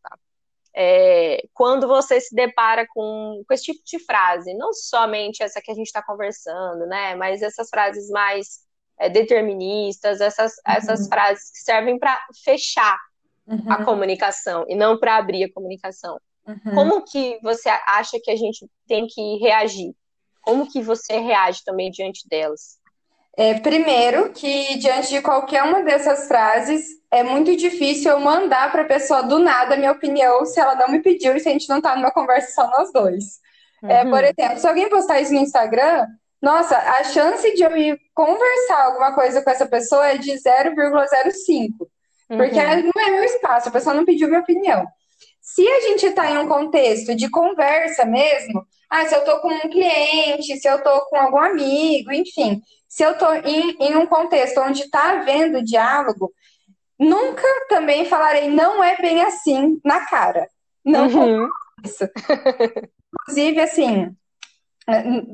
É, 0.75 1.41
quando 1.55 1.87
você 1.87 2.21
se 2.21 2.35
depara 2.35 2.85
com, 2.93 3.43
com 3.47 3.53
esse 3.53 3.63
tipo 3.63 3.81
de 3.83 3.97
frase, 4.05 4.53
não 4.53 4.73
somente 4.73 5.41
essa 5.41 5.59
que 5.59 5.71
a 5.71 5.75
gente 5.75 5.87
está 5.87 6.03
conversando, 6.03 6.85
né? 6.85 7.15
Mas 7.15 7.41
essas 7.41 7.67
frases 7.67 8.11
mais 8.11 8.59
é, 8.99 9.09
deterministas, 9.09 10.21
essas, 10.21 10.51
uhum. 10.51 10.73
essas 10.75 11.07
frases 11.07 11.49
que 11.49 11.63
servem 11.63 11.97
para 11.97 12.15
fechar 12.43 12.99
uhum. 13.47 13.71
a 13.71 13.83
comunicação 13.83 14.65
e 14.69 14.75
não 14.75 14.99
para 14.99 15.17
abrir 15.17 15.45
a 15.45 15.51
comunicação. 15.51 16.19
Uhum. 16.47 16.75
Como 16.75 17.05
que 17.05 17.39
você 17.41 17.69
acha 17.69 18.19
que 18.21 18.29
a 18.29 18.35
gente 18.35 18.67
tem 18.87 19.07
que 19.07 19.37
reagir? 19.37 19.93
Como 20.41 20.69
que 20.69 20.81
você 20.81 21.19
reage 21.19 21.63
também 21.63 21.89
diante 21.89 22.27
delas? 22.27 22.77
É, 23.35 23.55
primeiro, 23.55 24.31
que 24.31 24.77
diante 24.77 25.09
de 25.09 25.21
qualquer 25.21 25.63
uma 25.63 25.81
dessas 25.81 26.27
frases, 26.27 26.85
é 27.09 27.23
muito 27.23 27.55
difícil 27.55 28.11
eu 28.11 28.19
mandar 28.19 28.71
para 28.71 28.83
a 28.83 28.87
pessoa 28.87 29.23
do 29.23 29.39
nada 29.39 29.73
a 29.73 29.77
minha 29.77 29.91
opinião 29.91 30.45
se 30.45 30.59
ela 30.59 30.75
não 30.75 30.89
me 30.89 31.01
pediu 31.01 31.35
e 31.35 31.39
se 31.39 31.49
a 31.49 31.51
gente 31.51 31.67
não 31.67 31.77
está 31.77 31.95
numa 31.95 32.11
conversa 32.11 32.53
só 32.53 32.69
nós 32.69 32.91
dois. 32.91 33.39
Uhum. 33.81 33.89
É, 33.89 34.05
por 34.05 34.23
exemplo, 34.23 34.59
se 34.59 34.67
alguém 34.67 34.89
postar 34.89 35.19
isso 35.19 35.33
no 35.33 35.39
Instagram, 35.39 36.07
nossa, 36.41 36.77
a 36.77 37.03
chance 37.05 37.55
de 37.55 37.63
eu 37.63 37.75
ir 37.75 37.99
conversar 38.13 38.83
alguma 38.83 39.13
coisa 39.15 39.41
com 39.41 39.49
essa 39.49 39.65
pessoa 39.65 40.07
é 40.09 40.17
de 40.17 40.31
0,05. 40.31 41.87
Porque 42.27 42.59
uhum. 42.59 42.91
não 42.93 43.01
é 43.01 43.11
meu 43.11 43.23
espaço, 43.23 43.69
a 43.69 43.71
pessoa 43.71 43.95
não 43.95 44.05
pediu 44.05 44.27
minha 44.27 44.41
opinião. 44.41 44.85
Se 45.43 45.67
a 45.67 45.81
gente 45.81 46.05
está 46.05 46.31
em 46.31 46.37
um 46.37 46.47
contexto 46.47 47.13
de 47.13 47.29
conversa 47.29 48.05
mesmo, 48.05 48.65
ah, 48.89 49.05
se 49.05 49.13
eu 49.13 49.19
estou 49.19 49.39
com 49.39 49.49
um 49.49 49.69
cliente, 49.69 50.55
se 50.55 50.67
eu 50.69 50.77
estou 50.77 51.01
com 51.01 51.17
algum 51.17 51.37
amigo, 51.37 52.13
enfim, 52.13 52.61
se 52.87 53.03
eu 53.03 53.11
estou 53.11 53.33
em, 53.35 53.75
em 53.77 53.97
um 53.97 54.05
contexto 54.05 54.61
onde 54.61 54.83
está 54.83 55.11
havendo 55.11 55.61
diálogo, 55.61 56.31
nunca 56.97 57.43
também 57.67 58.05
falarei 58.05 58.49
não 58.49 58.81
é 58.81 58.95
bem 58.95 59.21
assim 59.21 59.81
na 59.83 60.05
cara. 60.05 60.47
Não 60.83 61.07
uhum. 61.07 61.49
isso. 61.83 62.07
Inclusive, 63.13 63.59
assim, 63.59 64.15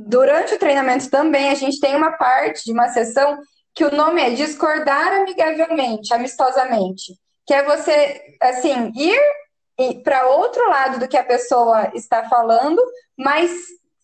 durante 0.07 0.55
o 0.55 0.59
treinamento 0.59 1.07
também 1.11 1.49
a 1.49 1.55
gente 1.55 1.79
tem 1.79 1.95
uma 1.95 2.13
parte 2.13 2.65
de 2.65 2.71
uma 2.71 2.89
sessão 2.89 3.37
que 3.75 3.85
o 3.85 3.95
nome 3.95 4.21
é 4.21 4.31
discordar 4.31 5.13
amigavelmente, 5.13 6.13
amistosamente, 6.15 7.13
que 7.45 7.53
é 7.53 7.63
você, 7.63 8.37
assim, 8.41 8.91
ir 8.95 9.21
para 10.03 10.27
outro 10.27 10.67
lado 10.69 10.99
do 10.99 11.07
que 11.07 11.17
a 11.17 11.23
pessoa 11.23 11.91
está 11.93 12.27
falando, 12.27 12.81
mas 13.17 13.51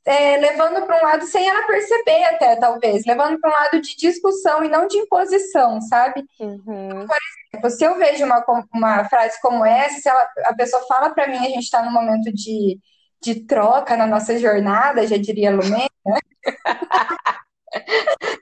é, 0.05 0.38
levando 0.38 0.86
para 0.86 0.99
um 0.99 1.03
lado 1.03 1.26
sem 1.26 1.47
ela 1.47 1.65
perceber 1.65 2.23
até, 2.26 2.55
talvez, 2.55 3.05
levando 3.05 3.39
para 3.39 3.49
um 3.49 3.53
lado 3.53 3.82
de 3.82 3.95
discussão 3.97 4.63
e 4.63 4.69
não 4.69 4.88
de 4.88 4.97
imposição, 4.97 5.82
sabe? 5.82 6.23
Uhum. 6.39 7.07
Por 7.07 7.17
exemplo, 7.53 7.69
se 7.71 7.84
eu 7.84 7.97
vejo 7.97 8.23
uma, 8.23 8.45
uma 8.73 9.05
frase 9.05 9.41
como 9.41 9.65
essa, 9.65 9.99
se 9.99 10.07
ela, 10.07 10.30
a 10.45 10.53
pessoa 10.53 10.86
fala 10.88 11.09
para 11.09 11.28
mim, 11.28 11.38
a 11.38 11.49
gente 11.49 11.63
está 11.63 11.84
no 11.84 11.91
momento 11.91 12.32
de, 12.32 12.80
de 13.21 13.45
troca 13.45 13.97
na 13.97 14.05
nossa 14.05 14.38
jornada, 14.38 15.07
já 15.07 15.17
diria 15.17 15.49
Lumena, 15.49 15.89
né? 16.05 16.19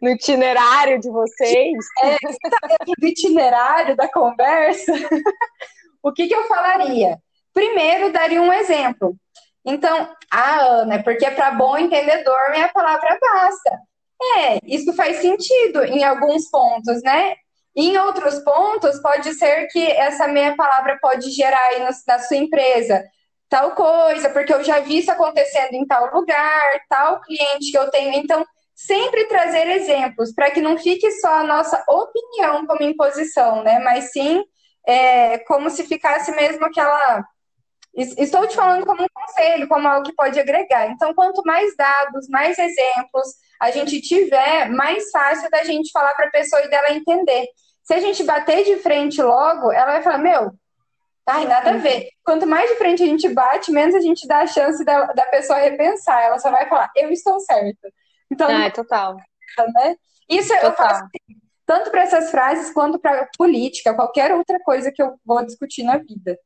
no 0.02 0.10
itinerário 0.10 1.00
de 1.00 1.10
vocês. 1.10 1.78
É, 2.04 2.18
tá 2.50 2.68
dentro 2.68 2.94
do 3.00 3.08
itinerário 3.08 3.96
da 3.96 4.12
conversa. 4.12 4.92
o 6.04 6.12
que, 6.12 6.28
que 6.28 6.36
eu 6.36 6.44
falaria? 6.44 7.18
Primeiro, 7.54 8.12
daria 8.12 8.42
um 8.42 8.52
exemplo. 8.52 9.16
Então, 9.66 10.10
a 10.30 10.60
Ana, 10.60 11.02
porque 11.02 11.30
para 11.32 11.52
bom 11.52 11.78
entendedor, 11.78 12.52
minha 12.52 12.68
palavra 12.68 13.18
basta. 13.20 13.80
É, 14.38 14.60
isso 14.66 14.94
faz 14.94 15.18
sentido 15.18 15.84
em 15.86 16.04
alguns 16.04 16.50
pontos, 16.50 17.02
né? 17.02 17.36
Em 17.76 17.98
outros 17.98 18.40
pontos, 18.40 19.02
pode 19.02 19.34
ser 19.34 19.68
que 19.68 19.84
essa 19.84 20.28
minha 20.28 20.56
palavra 20.56 20.98
pode 21.02 21.32
gerar 21.32 21.64
aí 21.70 21.80
na 21.80 22.20
sua 22.20 22.38
empresa 22.38 23.04
tal 23.50 23.72
coisa, 23.76 24.32
porque 24.32 24.52
eu 24.52 24.64
já 24.64 24.80
vi 24.80 24.98
isso 24.98 25.12
acontecendo 25.12 25.74
em 25.74 25.86
tal 25.86 26.12
lugar, 26.12 26.82
tal 26.90 27.22
cliente 27.22 27.72
que 27.72 27.78
eu 27.78 27.88
tenho. 27.92 28.16
Então, 28.16 28.44
sempre 28.74 29.26
trazer 29.28 29.68
exemplos 29.68 30.34
para 30.34 30.50
que 30.50 30.60
não 30.60 30.76
fique 30.76 31.12
só 31.12 31.36
a 31.36 31.44
nossa 31.44 31.84
opinião 31.88 32.66
como 32.66 32.82
imposição, 32.82 33.64
né? 33.64 33.78
Mas 33.78 34.12
sim 34.12 34.44
é, 34.88 35.40
como 35.40 35.70
se 35.70 35.84
ficasse 35.84 36.32
mesmo 36.32 36.66
aquela. 36.66 37.26
Estou 37.96 38.48
te 38.48 38.56
falando 38.56 38.86
como 38.86 39.04
um 39.04 39.08
conselho, 39.14 39.68
como 39.68 39.88
algo 39.88 40.06
que 40.06 40.16
pode 40.16 40.40
agregar. 40.40 40.88
Então, 40.88 41.14
quanto 41.14 41.44
mais 41.46 41.76
dados, 41.76 42.28
mais 42.28 42.58
exemplos 42.58 43.28
a 43.60 43.70
gente 43.70 44.02
tiver, 44.02 44.70
mais 44.70 45.12
fácil 45.12 45.50
da 45.52 45.64
gente 45.64 45.92
falar 45.92 46.14
para 46.16 46.28
a 46.28 46.32
pessoa 46.32 46.62
e 46.64 46.70
dela 46.70 46.92
entender. 46.92 47.46
Se 47.84 47.94
a 47.94 48.00
gente 48.00 48.24
bater 48.24 48.64
de 48.64 48.78
frente 48.78 49.22
logo, 49.22 49.72
ela 49.72 49.92
vai 49.92 50.02
falar: 50.02 50.18
Meu, 50.18 50.52
ai, 51.28 51.46
nada 51.46 51.72
a 51.72 51.78
ver. 51.78 52.10
Quanto 52.24 52.48
mais 52.48 52.70
de 52.70 52.78
frente 52.78 53.04
a 53.04 53.06
gente 53.06 53.30
bate, 53.30 53.72
menos 53.72 53.94
a 53.94 54.00
gente 54.00 54.28
dá 54.28 54.40
a 54.40 54.48
chance 54.48 54.84
da, 54.84 55.06
da 55.14 55.26
pessoa 55.28 55.60
repensar. 55.60 56.22
Ela 56.24 56.40
só 56.40 56.50
vai 56.50 56.68
falar: 56.68 56.90
Eu 56.96 57.12
estou 57.12 57.40
certa. 57.42 57.90
Então, 58.32 58.50
ah, 58.50 58.72
total. 58.72 59.18
Né? 59.76 59.96
Isso 60.28 60.50
total. 60.50 60.70
eu 60.70 60.76
faço 60.76 61.04
assim, 61.04 61.43
tanto 61.66 61.92
para 61.92 62.04
essas 62.04 62.32
frases 62.32 62.74
quanto 62.74 63.00
para 63.00 63.28
política, 63.38 63.94
qualquer 63.94 64.34
outra 64.34 64.60
coisa 64.64 64.92
que 64.92 65.02
eu 65.02 65.14
vou 65.26 65.46
discutir 65.46 65.84
na 65.84 65.98
vida. 65.98 66.38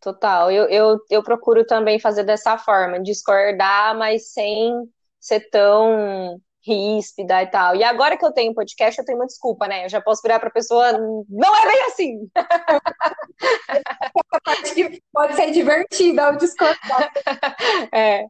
Total. 0.00 0.50
Eu, 0.50 0.68
eu, 0.68 0.98
eu 1.10 1.22
procuro 1.22 1.64
também 1.64 1.98
fazer 1.98 2.24
dessa 2.24 2.58
forma, 2.58 3.00
discordar, 3.00 3.96
mas 3.96 4.32
sem 4.32 4.72
ser 5.20 5.48
tão 5.50 6.40
ríspida 6.64 7.42
e 7.42 7.46
tal. 7.46 7.74
E 7.74 7.82
agora 7.82 8.16
que 8.16 8.24
eu 8.24 8.32
tenho 8.32 8.54
podcast, 8.54 8.96
eu 8.98 9.04
tenho 9.04 9.18
uma 9.18 9.26
desculpa, 9.26 9.66
né? 9.66 9.84
Eu 9.84 9.88
já 9.88 10.00
posso 10.00 10.22
virar 10.22 10.38
para 10.38 10.48
a 10.48 10.52
pessoa, 10.52 10.92
não 11.28 11.56
é 11.56 11.66
bem 11.66 11.82
assim. 11.86 12.30
Pode 15.12 15.34
ser 15.34 15.50
divertida 15.50 16.26
ao 16.26 16.36
discordar. 16.36 17.10
É. 17.92 18.24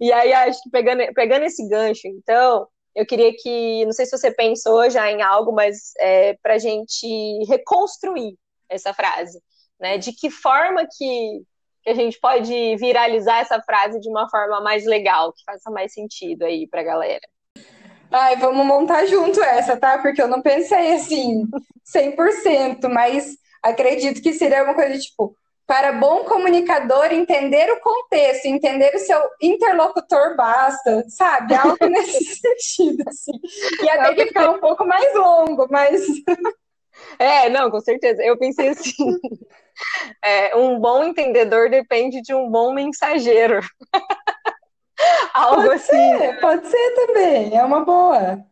E 0.00 0.12
aí, 0.12 0.32
acho 0.32 0.62
que 0.62 0.70
pegando, 0.70 1.02
pegando 1.14 1.44
esse 1.44 1.68
gancho, 1.68 2.06
então, 2.06 2.66
eu 2.94 3.06
queria 3.06 3.32
que, 3.34 3.84
não 3.84 3.92
sei 3.92 4.06
se 4.06 4.16
você 4.16 4.30
pensou 4.30 4.88
já 4.90 5.10
em 5.10 5.22
algo, 5.22 5.52
mas 5.52 5.92
é, 5.98 6.34
para 6.42 6.54
a 6.54 6.58
gente 6.58 7.06
reconstruir 7.48 8.36
essa 8.68 8.92
frase, 8.92 9.40
né? 9.80 9.98
De 9.98 10.12
que 10.12 10.30
forma 10.30 10.86
que, 10.86 11.42
que 11.82 11.90
a 11.90 11.94
gente 11.94 12.18
pode 12.20 12.76
viralizar 12.76 13.38
essa 13.38 13.60
frase 13.62 13.98
de 14.00 14.08
uma 14.08 14.28
forma 14.28 14.60
mais 14.60 14.84
legal, 14.84 15.32
que 15.32 15.42
faça 15.44 15.70
mais 15.70 15.92
sentido 15.92 16.44
aí 16.44 16.66
para 16.68 16.80
a 16.80 16.84
galera? 16.84 17.26
Ai, 18.10 18.36
vamos 18.36 18.66
montar 18.66 19.06
junto 19.06 19.42
essa, 19.42 19.74
tá? 19.76 19.98
Porque 19.98 20.20
eu 20.20 20.28
não 20.28 20.42
pensei 20.42 20.92
assim, 20.94 21.46
100%, 21.84 22.86
mas 22.90 23.38
acredito 23.62 24.20
que 24.20 24.34
seria 24.34 24.64
uma 24.64 24.74
coisa 24.74 24.98
tipo, 24.98 25.34
para 25.72 25.90
bom 25.90 26.22
comunicador, 26.24 27.06
entender 27.06 27.72
o 27.72 27.80
contexto, 27.80 28.44
entender 28.44 28.94
o 28.94 28.98
seu 28.98 29.18
interlocutor 29.40 30.36
basta, 30.36 31.02
sabe? 31.08 31.54
Algo 31.54 31.78
nesse 31.88 32.22
sentido, 32.36 33.02
assim. 33.08 33.32
E 33.82 33.88
até 33.88 34.14
que 34.14 34.26
ficar 34.26 34.50
um 34.50 34.60
pouco 34.60 34.86
mais 34.86 35.14
longo, 35.14 35.66
mas. 35.70 36.02
É, 37.18 37.48
não, 37.48 37.70
com 37.70 37.80
certeza. 37.80 38.22
Eu 38.22 38.38
pensei 38.38 38.68
assim: 38.68 38.92
é, 40.22 40.54
um 40.54 40.78
bom 40.78 41.02
entendedor 41.02 41.70
depende 41.70 42.20
de 42.20 42.34
um 42.34 42.50
bom 42.50 42.74
mensageiro. 42.74 43.60
Algo 45.32 45.62
pode 45.62 45.74
assim. 45.74 46.18
Ser, 46.18 46.40
pode 46.40 46.66
ser 46.66 46.94
também, 46.94 47.56
é 47.56 47.64
uma 47.64 47.82
boa. 47.82 48.44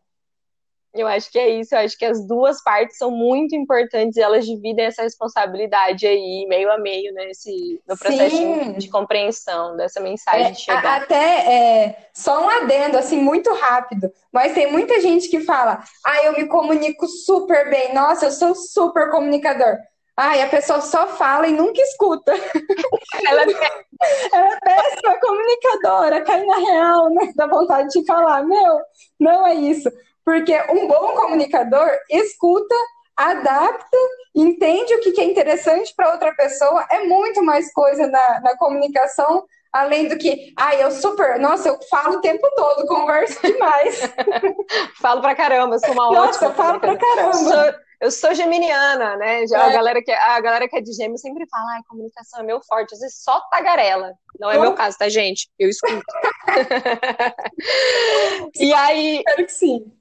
Eu 0.93 1.07
acho 1.07 1.30
que 1.30 1.38
é 1.38 1.49
isso, 1.49 1.72
eu 1.72 1.78
acho 1.78 1.97
que 1.97 2.05
as 2.05 2.26
duas 2.26 2.61
partes 2.64 2.99
são 2.99 3.12
muito 3.12 3.55
importantes 3.55 4.16
e 4.16 4.20
elas 4.20 4.45
dividem 4.45 4.86
essa 4.86 5.03
responsabilidade 5.03 6.05
aí, 6.05 6.45
meio 6.49 6.70
a 6.70 6.78
meio, 6.78 7.14
nesse, 7.14 7.80
no 7.88 7.97
processo 7.97 8.36
de, 8.36 8.78
de, 8.78 8.88
compreensão 8.88 9.76
dessa 9.76 10.01
mensagem 10.01 10.51
é, 10.51 10.55
chegar. 10.55 11.03
Até 11.03 11.86
é, 11.86 12.09
só 12.12 12.45
um 12.45 12.51
adendo, 12.51 12.99
assim, 12.99 13.20
muito 13.20 13.53
rápido, 13.55 14.11
mas 14.32 14.53
tem 14.53 14.72
muita 14.72 15.01
gente 15.01 15.28
que 15.28 15.41
fala, 15.41 15.80
ah, 16.05 16.24
eu 16.24 16.32
me 16.32 16.47
comunico 16.47 17.07
super 17.07 17.70
bem, 17.70 17.95
nossa, 17.95 18.26
eu 18.26 18.32
sou 18.32 18.55
super 18.57 19.11
comunicador. 19.11 19.76
Ah, 20.16 20.36
e 20.36 20.43
a 20.43 20.49
pessoa 20.49 20.80
só 20.82 21.07
fala 21.07 21.47
e 21.47 21.53
nunca 21.53 21.80
escuta. 21.80 22.32
Ela, 23.26 23.43
é 23.43 23.86
ela 24.32 24.55
é 24.55 24.61
péssima 24.61 25.20
comunicadora, 25.20 26.22
cai 26.22 26.45
na 26.45 26.57
real, 26.57 27.11
né? 27.11 27.32
Dá 27.34 27.47
vontade 27.47 27.88
de 27.88 28.05
falar, 28.07 28.43
meu, 28.45 28.80
não 29.18 29.47
é 29.47 29.55
isso. 29.55 29.91
Porque 30.25 30.55
um 30.71 30.87
bom 30.87 31.14
comunicador 31.14 31.91
escuta, 32.11 32.75
adapta, 33.16 33.97
entende 34.35 34.95
o 34.95 35.01
que 35.01 35.21
é 35.21 35.25
interessante 35.25 35.95
para 35.95 36.12
outra 36.12 36.35
pessoa. 36.35 36.87
É 36.91 37.05
muito 37.05 37.43
mais 37.43 37.73
coisa 37.73 38.07
na, 38.07 38.41
na 38.41 38.57
comunicação 38.57 39.45
Além 39.73 40.09
do 40.09 40.18
que, 40.18 40.53
ah, 40.57 40.75
eu 40.75 40.91
super, 40.91 41.39
nossa, 41.39 41.68
eu 41.68 41.79
falo 41.89 42.16
o 42.16 42.21
tempo 42.21 42.47
todo, 42.57 42.87
converso 42.87 43.41
demais. 43.41 44.01
falo 45.01 45.21
pra 45.21 45.35
caramba, 45.35 45.79
sou 45.79 45.93
uma 45.93 46.07
nossa, 46.07 46.18
ótima. 46.18 46.27
Nossa, 46.27 46.45
eu 46.47 46.55
falo 46.55 46.81
pra 46.81 46.97
caramba. 46.97 47.33
Sou, 47.35 47.75
eu 48.01 48.11
sou 48.11 48.35
geminiana, 48.35 49.16
né? 49.16 49.47
Já 49.47 49.59
é. 49.59 49.71
a, 49.71 49.73
galera 49.73 50.03
que, 50.03 50.11
a 50.11 50.41
galera 50.41 50.68
que 50.68 50.77
é 50.77 50.81
de 50.81 50.93
gêmeo 50.93 51.18
sempre 51.18 51.47
fala, 51.49 51.75
ai, 51.75 51.81
comunicação 51.89 52.41
é 52.41 52.43
meu 52.43 52.61
forte, 52.62 52.95
às 52.95 53.01
vezes 53.01 53.23
só 53.23 53.41
tagarela. 53.49 54.12
Não 54.41 54.51
é 54.51 54.59
meu 54.59 54.75
caso, 54.75 54.99
tá, 54.99 55.09
gente? 55.09 55.49
Eu 55.57 55.68
escuto. 55.68 56.03
e 58.59 58.73
aí. 58.73 59.18
Espero 59.18 59.47
que 59.47 59.53
sim. 59.53 59.99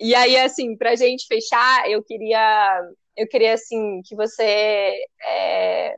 E 0.00 0.14
aí, 0.14 0.38
assim, 0.38 0.76
pra 0.76 0.96
gente 0.96 1.26
fechar, 1.26 1.88
eu 1.90 2.02
queria, 2.02 2.80
eu 3.16 3.28
queria 3.28 3.54
assim, 3.54 4.00
que 4.02 4.16
você 4.16 4.94
é, 5.22 5.96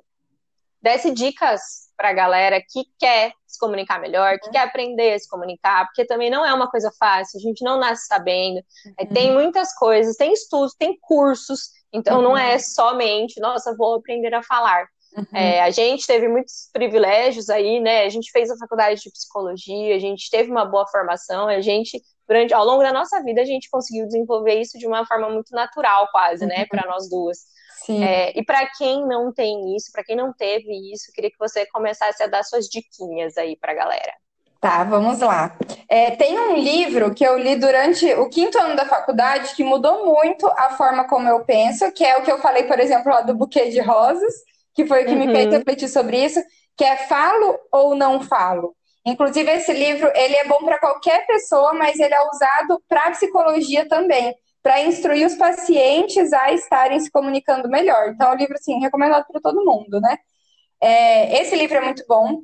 desse 0.82 1.12
dicas 1.12 1.60
para 1.96 2.08
a 2.10 2.12
galera 2.12 2.60
que 2.60 2.84
quer 2.98 3.32
se 3.46 3.58
comunicar 3.58 4.00
melhor, 4.00 4.38
que 4.40 4.46
uhum. 4.46 4.52
quer 4.52 4.62
aprender 4.62 5.14
a 5.14 5.18
se 5.18 5.28
comunicar, 5.28 5.86
porque 5.86 6.04
também 6.04 6.28
não 6.28 6.44
é 6.44 6.52
uma 6.52 6.68
coisa 6.68 6.90
fácil, 6.98 7.38
a 7.38 7.42
gente 7.42 7.62
não 7.64 7.78
nasce 7.78 8.06
sabendo. 8.06 8.60
Uhum. 8.98 9.06
Tem 9.14 9.32
muitas 9.32 9.72
coisas, 9.74 10.16
tem 10.16 10.32
estudos, 10.32 10.74
tem 10.76 10.98
cursos, 11.00 11.70
então 11.92 12.16
uhum. 12.16 12.22
não 12.24 12.36
é 12.36 12.58
somente, 12.58 13.40
nossa, 13.40 13.76
vou 13.76 13.94
aprender 13.94 14.34
a 14.34 14.42
falar. 14.42 14.88
Uhum. 15.16 15.38
É, 15.38 15.62
a 15.62 15.70
gente 15.70 16.06
teve 16.06 16.26
muitos 16.26 16.70
privilégios 16.72 17.50
aí, 17.50 17.78
né? 17.80 18.04
A 18.04 18.08
gente 18.08 18.30
fez 18.32 18.50
a 18.50 18.56
faculdade 18.56 19.00
de 19.00 19.10
psicologia, 19.10 19.94
a 19.94 19.98
gente 19.98 20.30
teve 20.30 20.50
uma 20.50 20.64
boa 20.64 20.86
formação, 20.88 21.48
a 21.48 21.60
gente, 21.60 22.02
durante, 22.32 22.54
ao 22.54 22.64
longo 22.64 22.82
da 22.82 22.92
nossa 22.92 23.22
vida, 23.22 23.42
a 23.42 23.44
gente 23.44 23.68
conseguiu 23.68 24.06
desenvolver 24.06 24.54
isso 24.54 24.78
de 24.78 24.86
uma 24.86 25.06
forma 25.06 25.28
muito 25.28 25.54
natural, 25.54 26.08
quase, 26.10 26.46
né, 26.46 26.60
uhum. 26.60 26.66
para 26.68 26.88
nós 26.88 27.08
duas. 27.08 27.40
É, 27.88 28.38
e 28.38 28.44
para 28.44 28.64
quem 28.78 29.06
não 29.06 29.32
tem 29.32 29.76
isso, 29.76 29.90
para 29.92 30.04
quem 30.04 30.16
não 30.16 30.32
teve 30.32 30.92
isso, 30.92 31.12
queria 31.12 31.30
que 31.30 31.38
você 31.38 31.66
começasse 31.66 32.22
a 32.22 32.28
dar 32.28 32.44
suas 32.44 32.66
diquinhas 32.66 33.36
aí 33.36 33.56
para 33.56 33.72
a 33.72 33.74
galera. 33.74 34.12
Tá, 34.60 34.84
vamos 34.84 35.18
lá. 35.18 35.56
É, 35.88 36.12
tem 36.12 36.38
um 36.38 36.54
livro 36.54 37.12
que 37.12 37.24
eu 37.24 37.36
li 37.36 37.56
durante 37.56 38.06
o 38.14 38.28
quinto 38.28 38.56
ano 38.56 38.76
da 38.76 38.86
faculdade 38.86 39.54
que 39.56 39.64
mudou 39.64 40.06
muito 40.06 40.46
a 40.46 40.70
forma 40.70 41.08
como 41.08 41.28
eu 41.28 41.44
penso, 41.44 41.90
que 41.90 42.04
é 42.04 42.16
o 42.16 42.22
que 42.22 42.30
eu 42.30 42.38
falei, 42.38 42.62
por 42.62 42.78
exemplo, 42.78 43.12
lá 43.12 43.22
do 43.22 43.34
buquê 43.34 43.68
de 43.68 43.80
rosas, 43.80 44.32
que 44.72 44.86
foi 44.86 45.02
o 45.02 45.06
que 45.06 45.12
uhum. 45.12 45.26
me 45.26 45.32
fez 45.32 45.50
refletir 45.50 45.88
sobre 45.88 46.24
isso, 46.24 46.40
que 46.76 46.84
é 46.84 46.96
falo 47.08 47.58
ou 47.72 47.96
não 47.96 48.22
falo. 48.22 48.76
Inclusive, 49.04 49.50
esse 49.50 49.72
livro 49.72 50.10
ele 50.14 50.36
é 50.36 50.46
bom 50.46 50.64
para 50.64 50.78
qualquer 50.78 51.26
pessoa, 51.26 51.74
mas 51.74 51.98
ele 51.98 52.14
é 52.14 52.28
usado 52.28 52.82
para 52.88 53.10
psicologia 53.10 53.88
também 53.88 54.34
para 54.62 54.80
instruir 54.80 55.26
os 55.26 55.34
pacientes 55.34 56.32
a 56.32 56.52
estarem 56.52 57.00
se 57.00 57.10
comunicando 57.10 57.68
melhor. 57.68 58.10
Então, 58.10 58.30
é 58.30 58.34
um 58.34 58.38
livro, 58.38 58.54
assim, 58.54 58.78
recomendado 58.78 59.26
para 59.26 59.40
todo 59.40 59.64
mundo, 59.64 60.00
né? 60.00 60.16
É, 60.80 61.42
esse 61.42 61.56
livro 61.56 61.76
é 61.76 61.80
muito 61.80 62.04
bom. 62.08 62.42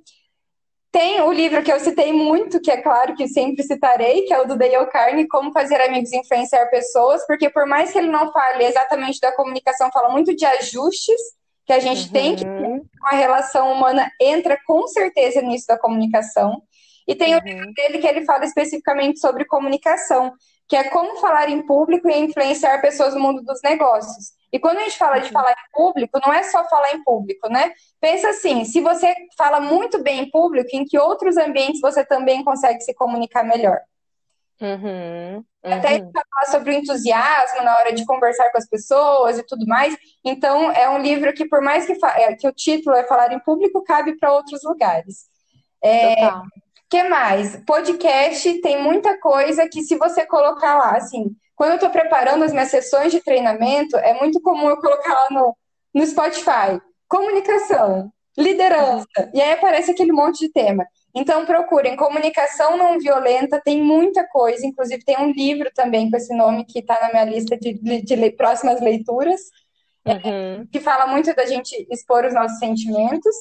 Tem 0.90 1.20
o 1.20 1.32
livro 1.32 1.62
que 1.62 1.72
eu 1.72 1.78
citei 1.78 2.12
muito, 2.12 2.60
que 2.60 2.70
é 2.70 2.80
claro 2.80 3.14
que 3.14 3.28
sempre 3.28 3.62
citarei, 3.62 4.22
que 4.22 4.32
é 4.32 4.40
o 4.40 4.46
do 4.46 4.56
Dale 4.56 4.86
Carney, 4.86 5.28
Como 5.28 5.52
Fazer 5.52 5.80
Amigos 5.80 6.12
Influenciar 6.12 6.66
Pessoas, 6.70 7.24
porque 7.26 7.48
por 7.50 7.66
mais 7.66 7.92
que 7.92 7.98
ele 7.98 8.08
não 8.08 8.32
fale 8.32 8.64
exatamente 8.64 9.20
da 9.20 9.30
comunicação, 9.32 9.90
fala 9.92 10.08
muito 10.08 10.34
de 10.34 10.44
ajustes 10.44 11.20
que 11.68 11.72
a 11.74 11.80
gente 11.80 12.06
uhum. 12.06 12.12
tem 12.12 12.34
que 12.34 12.46
ter 12.46 12.48
uhum. 12.48 12.82
a 13.04 13.14
relação 13.14 13.70
humana 13.70 14.10
entra 14.18 14.58
com 14.66 14.86
certeza 14.86 15.42
nisso 15.42 15.66
da 15.66 15.78
comunicação. 15.78 16.62
E 17.06 17.14
tem 17.14 17.34
uhum. 17.34 17.40
o 17.40 17.44
livro 17.44 17.74
dele 17.74 17.98
que 17.98 18.06
ele 18.06 18.24
fala 18.24 18.46
especificamente 18.46 19.20
sobre 19.20 19.44
comunicação, 19.44 20.32
que 20.66 20.74
é 20.74 20.84
como 20.84 21.20
falar 21.20 21.50
em 21.50 21.60
público 21.66 22.08
e 22.08 22.18
influenciar 22.18 22.80
pessoas 22.80 23.12
no 23.12 23.20
mundo 23.20 23.42
dos 23.42 23.60
negócios. 23.62 24.32
E 24.50 24.58
quando 24.58 24.78
a 24.78 24.84
gente 24.84 24.96
fala 24.96 25.18
de 25.18 25.26
uhum. 25.26 25.32
falar 25.32 25.52
em 25.52 25.70
público, 25.70 26.18
não 26.24 26.32
é 26.32 26.42
só 26.44 26.66
falar 26.70 26.94
em 26.94 27.04
público, 27.04 27.50
né? 27.50 27.70
Pensa 28.00 28.30
assim, 28.30 28.64
se 28.64 28.80
você 28.80 29.14
fala 29.36 29.60
muito 29.60 30.02
bem 30.02 30.20
em 30.20 30.30
público, 30.30 30.70
em 30.72 30.86
que 30.86 30.98
outros 30.98 31.36
ambientes 31.36 31.82
você 31.82 32.02
também 32.02 32.42
consegue 32.42 32.80
se 32.80 32.94
comunicar 32.94 33.44
melhor? 33.44 33.78
Uhum, 34.60 35.36
uhum. 35.36 35.44
Até 35.62 35.98
falar 35.98 36.50
sobre 36.50 36.72
o 36.72 36.74
entusiasmo 36.74 37.62
na 37.62 37.76
hora 37.76 37.92
de 37.92 38.04
conversar 38.04 38.50
com 38.50 38.58
as 38.58 38.68
pessoas 38.68 39.38
e 39.38 39.42
tudo 39.44 39.66
mais. 39.66 39.96
Então, 40.24 40.70
é 40.72 40.88
um 40.90 40.98
livro 40.98 41.32
que, 41.32 41.48
por 41.48 41.60
mais 41.60 41.86
que, 41.86 41.92
é, 42.16 42.34
que 42.34 42.48
o 42.48 42.52
título 42.52 42.96
é 42.96 43.04
falar 43.04 43.32
em 43.32 43.38
público, 43.40 43.84
cabe 43.84 44.18
para 44.18 44.32
outros 44.32 44.60
lugares. 44.64 45.26
É, 45.82 46.16
Total. 46.16 46.42
que 46.90 47.04
mais? 47.04 47.56
Podcast 47.64 48.60
tem 48.60 48.82
muita 48.82 49.18
coisa 49.20 49.68
que, 49.68 49.82
se 49.82 49.96
você 49.96 50.26
colocar 50.26 50.76
lá, 50.76 50.96
assim, 50.96 51.26
quando 51.54 51.70
eu 51.70 51.76
estou 51.76 51.90
preparando 51.90 52.44
as 52.44 52.52
minhas 52.52 52.70
sessões 52.70 53.12
de 53.12 53.20
treinamento, 53.20 53.96
é 53.96 54.14
muito 54.14 54.40
comum 54.40 54.68
eu 54.68 54.80
colocar 54.80 55.12
lá 55.12 55.28
no, 55.30 55.56
no 55.94 56.06
Spotify 56.06 56.80
comunicação, 57.08 58.12
liderança, 58.36 59.30
e 59.34 59.40
aí 59.40 59.52
aparece 59.52 59.90
aquele 59.90 60.12
monte 60.12 60.40
de 60.40 60.52
tema. 60.52 60.86
Então 61.14 61.46
procurem 61.46 61.96
comunicação 61.96 62.76
não 62.76 62.98
violenta, 62.98 63.60
tem 63.64 63.82
muita 63.82 64.26
coisa, 64.28 64.66
inclusive 64.66 65.04
tem 65.04 65.18
um 65.18 65.32
livro 65.32 65.70
também 65.74 66.10
com 66.10 66.16
esse 66.16 66.34
nome 66.34 66.64
que 66.64 66.80
está 66.80 66.98
na 67.00 67.08
minha 67.08 67.24
lista 67.24 67.56
de, 67.56 67.74
de, 67.74 68.02
de 68.02 68.30
próximas 68.32 68.80
leituras, 68.80 69.40
uhum. 70.06 70.62
é, 70.62 70.64
que 70.70 70.80
fala 70.80 71.06
muito 71.06 71.34
da 71.34 71.46
gente 71.46 71.86
expor 71.90 72.24
os 72.24 72.34
nossos 72.34 72.58
sentimentos. 72.58 73.34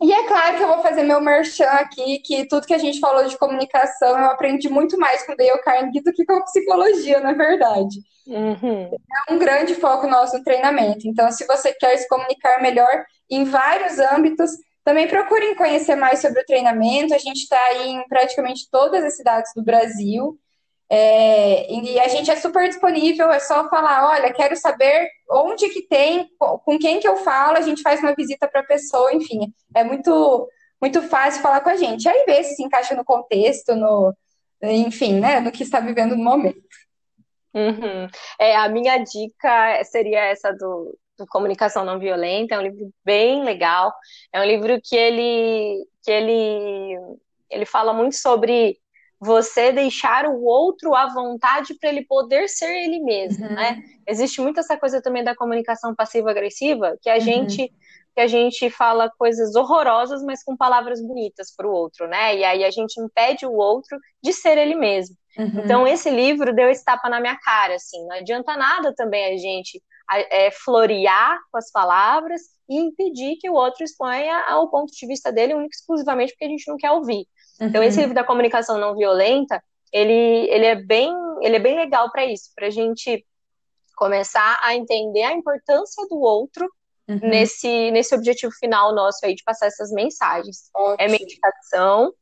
E 0.00 0.12
é 0.12 0.26
claro 0.26 0.56
que 0.56 0.62
eu 0.64 0.68
vou 0.68 0.82
fazer 0.82 1.04
meu 1.04 1.20
merchan 1.20 1.64
aqui, 1.64 2.18
que 2.18 2.44
tudo 2.46 2.66
que 2.66 2.74
a 2.74 2.78
gente 2.78 2.98
falou 2.98 3.24
de 3.24 3.38
comunicação 3.38 4.18
eu 4.18 4.26
aprendi 4.26 4.68
muito 4.68 4.98
mais 4.98 5.24
com 5.24 5.32
o 5.32 5.36
Dale 5.36 5.62
Carnegie 5.62 6.02
do 6.02 6.12
que 6.12 6.24
com 6.24 6.34
a 6.34 6.44
psicologia, 6.44 7.20
na 7.20 7.32
verdade. 7.32 8.00
Uhum. 8.26 8.90
É 9.28 9.32
um 9.32 9.38
grande 9.38 9.76
foco 9.76 10.08
nosso 10.08 10.36
no 10.38 10.44
treinamento. 10.44 11.06
Então, 11.06 11.30
se 11.30 11.46
você 11.46 11.72
quer 11.72 11.96
se 11.98 12.08
comunicar 12.08 12.60
melhor 12.60 13.04
em 13.30 13.44
vários 13.44 14.00
âmbitos, 14.00 14.50
também 14.84 15.08
procurem 15.08 15.54
conhecer 15.54 15.96
mais 15.96 16.20
sobre 16.20 16.40
o 16.40 16.46
treinamento. 16.46 17.14
A 17.14 17.18
gente 17.18 17.42
está 17.42 17.74
em 17.74 18.06
praticamente 18.08 18.68
todas 18.70 19.04
as 19.04 19.16
cidades 19.16 19.52
do 19.54 19.62
Brasil. 19.62 20.38
É, 20.90 21.72
e 21.72 21.98
a 21.98 22.08
gente 22.08 22.30
é 22.30 22.36
super 22.36 22.68
disponível, 22.68 23.30
é 23.30 23.40
só 23.40 23.66
falar, 23.70 24.10
olha, 24.10 24.30
quero 24.30 24.54
saber 24.54 25.08
onde 25.30 25.70
que 25.70 25.88
tem, 25.88 26.28
com 26.38 26.78
quem 26.78 27.00
que 27.00 27.08
eu 27.08 27.16
falo, 27.16 27.56
a 27.56 27.62
gente 27.62 27.80
faz 27.80 28.00
uma 28.00 28.14
visita 28.14 28.46
para 28.46 28.60
a 28.60 28.66
pessoa, 28.66 29.10
enfim, 29.14 29.54
é 29.74 29.82
muito 29.82 30.46
muito 30.82 31.00
fácil 31.00 31.40
falar 31.40 31.60
com 31.62 31.70
a 31.70 31.76
gente. 31.76 32.08
Aí 32.08 32.24
ver 32.26 32.44
se 32.44 32.56
se 32.56 32.62
encaixa 32.62 32.94
no 32.94 33.04
contexto, 33.04 33.74
no, 33.74 34.12
enfim, 34.62 35.18
né, 35.20 35.40
no 35.40 35.52
que 35.52 35.62
está 35.62 35.80
vivendo 35.80 36.16
no 36.16 36.24
momento. 36.24 36.60
Uhum. 37.54 38.08
É, 38.38 38.56
a 38.56 38.68
minha 38.68 38.98
dica 38.98 39.82
seria 39.84 40.24
essa 40.24 40.52
do, 40.52 40.98
Comunicação 41.28 41.84
Não 41.84 41.98
Violenta, 41.98 42.54
é 42.54 42.58
um 42.58 42.62
livro 42.62 42.90
bem 43.04 43.44
legal, 43.44 43.92
é 44.32 44.40
um 44.40 44.44
livro 44.44 44.80
que 44.82 44.96
ele, 44.96 45.86
que 46.02 46.10
ele, 46.10 46.98
ele 47.50 47.64
fala 47.64 47.92
muito 47.92 48.16
sobre 48.16 48.78
você 49.20 49.70
deixar 49.70 50.26
o 50.26 50.42
outro 50.42 50.96
à 50.96 51.06
vontade 51.06 51.74
para 51.74 51.90
ele 51.90 52.04
poder 52.04 52.48
ser 52.48 52.70
ele 52.84 52.98
mesmo, 53.00 53.46
uhum. 53.46 53.54
né? 53.54 53.80
Existe 54.06 54.40
muito 54.40 54.58
essa 54.58 54.76
coisa 54.76 55.00
também 55.00 55.22
da 55.22 55.36
comunicação 55.36 55.94
passiva-agressiva, 55.94 56.98
que 57.00 57.08
a 57.08 57.14
uhum. 57.14 57.20
gente 57.20 57.72
que 58.14 58.20
a 58.20 58.26
gente 58.26 58.68
fala 58.68 59.10
coisas 59.16 59.54
horrorosas, 59.54 60.22
mas 60.22 60.44
com 60.44 60.54
palavras 60.54 61.00
bonitas 61.00 61.54
para 61.56 61.66
o 61.66 61.72
outro, 61.72 62.06
né? 62.06 62.36
E 62.36 62.44
aí 62.44 62.62
a 62.62 62.70
gente 62.70 63.00
impede 63.00 63.46
o 63.46 63.54
outro 63.54 63.98
de 64.22 64.32
ser 64.34 64.58
ele 64.58 64.74
mesmo. 64.74 65.16
Uhum. 65.38 65.62
Então 65.64 65.86
esse 65.86 66.10
livro 66.10 66.54
deu 66.54 66.68
esse 66.68 66.84
tapa 66.84 67.08
na 67.08 67.20
minha 67.20 67.36
cara, 67.38 67.74
assim. 67.74 68.04
Não 68.06 68.16
adianta 68.16 68.54
nada 68.54 68.92
também 68.94 69.34
a 69.34 69.38
gente 69.38 69.82
é, 70.18 70.50
florear 70.50 71.38
com 71.50 71.58
as 71.58 71.70
palavras 71.70 72.42
e 72.68 72.76
impedir 72.76 73.36
que 73.36 73.50
o 73.50 73.54
outro 73.54 73.84
exponha 73.84 74.44
o 74.58 74.68
ponto 74.68 74.92
de 74.92 75.06
vista 75.06 75.32
dele 75.32 75.54
único 75.54 75.74
exclusivamente 75.74 76.32
porque 76.32 76.44
a 76.44 76.48
gente 76.48 76.68
não 76.68 76.76
quer 76.76 76.90
ouvir. 76.90 77.26
Uhum. 77.60 77.68
Então, 77.68 77.82
esse 77.82 77.96
uhum. 77.96 78.02
livro 78.02 78.14
da 78.14 78.24
comunicação 78.24 78.78
não 78.78 78.96
violenta, 78.96 79.62
ele, 79.92 80.48
ele, 80.50 80.66
é, 80.66 80.74
bem, 80.74 81.14
ele 81.42 81.56
é 81.56 81.60
bem 81.60 81.76
legal 81.76 82.10
para 82.10 82.24
isso, 82.24 82.50
para 82.54 82.66
a 82.66 82.70
gente 82.70 83.24
começar 83.96 84.58
a 84.62 84.74
entender 84.74 85.22
a 85.22 85.32
importância 85.32 86.06
do 86.08 86.18
outro 86.18 86.68
uhum. 87.08 87.20
nesse, 87.22 87.90
nesse 87.90 88.14
objetivo 88.14 88.52
final 88.58 88.94
nosso 88.94 89.24
aí 89.24 89.34
de 89.34 89.44
passar 89.44 89.66
essas 89.66 89.90
mensagens. 89.90 90.70
É 90.74 90.80
Ótimo. 90.80 90.96
É 90.98 91.08
meditação. 91.08 92.12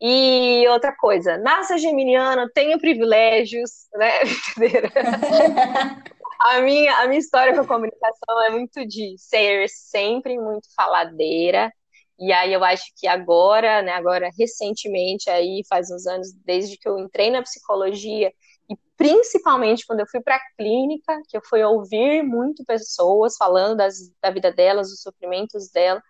E 0.00 0.66
outra 0.68 0.94
coisa, 0.94 1.38
nasça 1.38 1.78
geminiano, 1.78 2.50
tenha 2.52 2.78
privilégios, 2.78 3.70
né? 3.94 4.10
a, 6.40 6.60
minha, 6.60 6.96
a 6.98 7.06
minha 7.06 7.18
história 7.18 7.54
com 7.54 7.60
a 7.60 7.66
comunicação 7.66 8.42
é 8.46 8.50
muito 8.50 8.86
de 8.86 9.16
ser 9.18 9.68
sempre 9.68 10.38
muito 10.38 10.68
faladeira, 10.74 11.72
e 12.18 12.32
aí 12.32 12.52
eu 12.52 12.62
acho 12.62 12.84
que 12.96 13.08
agora, 13.08 13.82
né, 13.82 13.92
agora 13.92 14.30
recentemente 14.38 15.28
aí 15.28 15.62
faz 15.68 15.90
uns 15.90 16.06
anos 16.06 16.32
desde 16.44 16.76
que 16.76 16.88
eu 16.88 16.98
entrei 16.98 17.30
na 17.30 17.42
psicologia 17.42 18.32
e 18.70 18.76
principalmente 18.96 19.84
quando 19.84 20.00
eu 20.00 20.06
fui 20.06 20.20
para 20.20 20.36
a 20.36 20.54
clínica, 20.56 21.20
que 21.28 21.36
eu 21.36 21.42
fui 21.44 21.62
ouvir 21.64 22.22
muito 22.22 22.64
pessoas 22.64 23.36
falando 23.36 23.78
das, 23.78 23.96
da 24.22 24.30
vida 24.30 24.52
delas, 24.52 24.90
dos 24.90 25.02
sofrimentos 25.02 25.70
dela, 25.70 26.00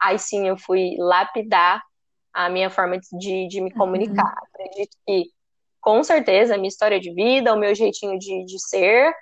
aí 0.00 0.18
sim 0.18 0.48
eu 0.48 0.56
fui 0.56 0.96
lapidar 0.98 1.82
a 2.32 2.48
minha 2.48 2.70
forma 2.70 2.98
de, 2.98 3.48
de 3.48 3.60
me 3.60 3.70
comunicar. 3.72 4.24
Uhum. 4.24 4.48
Acredito 4.54 4.96
que, 5.06 5.24
com 5.80 6.02
certeza, 6.02 6.54
a 6.54 6.56
minha 6.56 6.68
história 6.68 6.98
de 6.98 7.12
vida, 7.12 7.52
o 7.52 7.58
meu 7.58 7.74
jeitinho 7.74 8.18
de, 8.18 8.44
de 8.44 8.58
ser, 8.68 9.12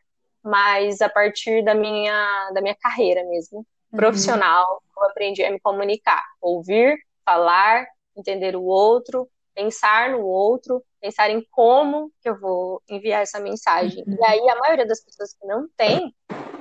mas 0.49 1.03
a 1.03 1.09
partir 1.09 1.63
da 1.63 1.75
minha, 1.75 2.51
da 2.55 2.61
minha 2.61 2.75
carreira 2.75 3.23
mesmo, 3.25 3.59
uhum. 3.59 3.99
profissional, 3.99 4.83
eu 4.97 5.05
aprendi 5.05 5.45
a 5.45 5.51
me 5.51 5.61
comunicar, 5.61 6.25
ouvir, 6.41 6.97
falar, 7.25 7.87
entender 8.17 8.57
o 8.57 8.65
outro, 8.65 9.29
pensar 9.55 10.11
no 10.11 10.25
outro, 10.25 10.83
pensar 11.01 11.31
em 11.31 11.45
como 11.51 12.11
que 12.23 12.29
eu 12.29 12.39
vou 12.39 12.83
enviar 12.89 13.23
essa 13.23 13.39
mensagem. 13.39 14.03
Uhum. 14.07 14.17
E 14.19 14.25
aí 14.25 14.49
a 14.49 14.59
maioria 14.59 14.87
das 14.87 15.05
pessoas 15.05 15.35
que 15.35 15.47
não 15.47 15.69
tem 15.77 16.15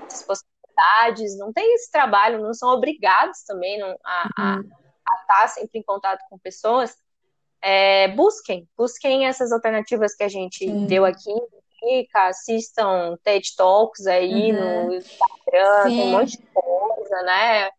essas 0.06 0.24
possibilidades, 0.24 1.38
não 1.38 1.54
tem 1.54 1.74
esse 1.76 1.90
trabalho, 1.90 2.42
não 2.42 2.54
são 2.54 2.70
obrigados 2.70 3.44
também 3.44 3.80
não, 3.80 3.98
a, 4.04 4.30
a, 4.38 4.56
uhum. 4.58 4.70
a, 5.08 5.22
estar 5.22 5.48
sempre 5.48 5.80
em 5.80 5.84
contato 5.84 6.24
com 6.30 6.38
pessoas, 6.38 6.96
é, 7.62 8.10
busquem, 8.10 8.68
busquem 8.78 9.26
essas 9.26 9.52
alternativas 9.52 10.14
que 10.14 10.24
a 10.24 10.28
gente 10.28 10.70
deu 10.86 11.06
aqui, 11.06 11.34
assistam 12.14 13.18
TED 13.24 13.56
Talks 13.56 14.08
aí 14.08 14.52
uhum. 14.52 14.86
no 14.88 14.94
Instagram, 14.96 15.84
Sim. 15.84 15.90
tem 15.90 16.02
um 16.02 16.12
monte 16.12 16.38
de 16.38 16.48
coisa, 16.54 17.22
né? 17.24 17.70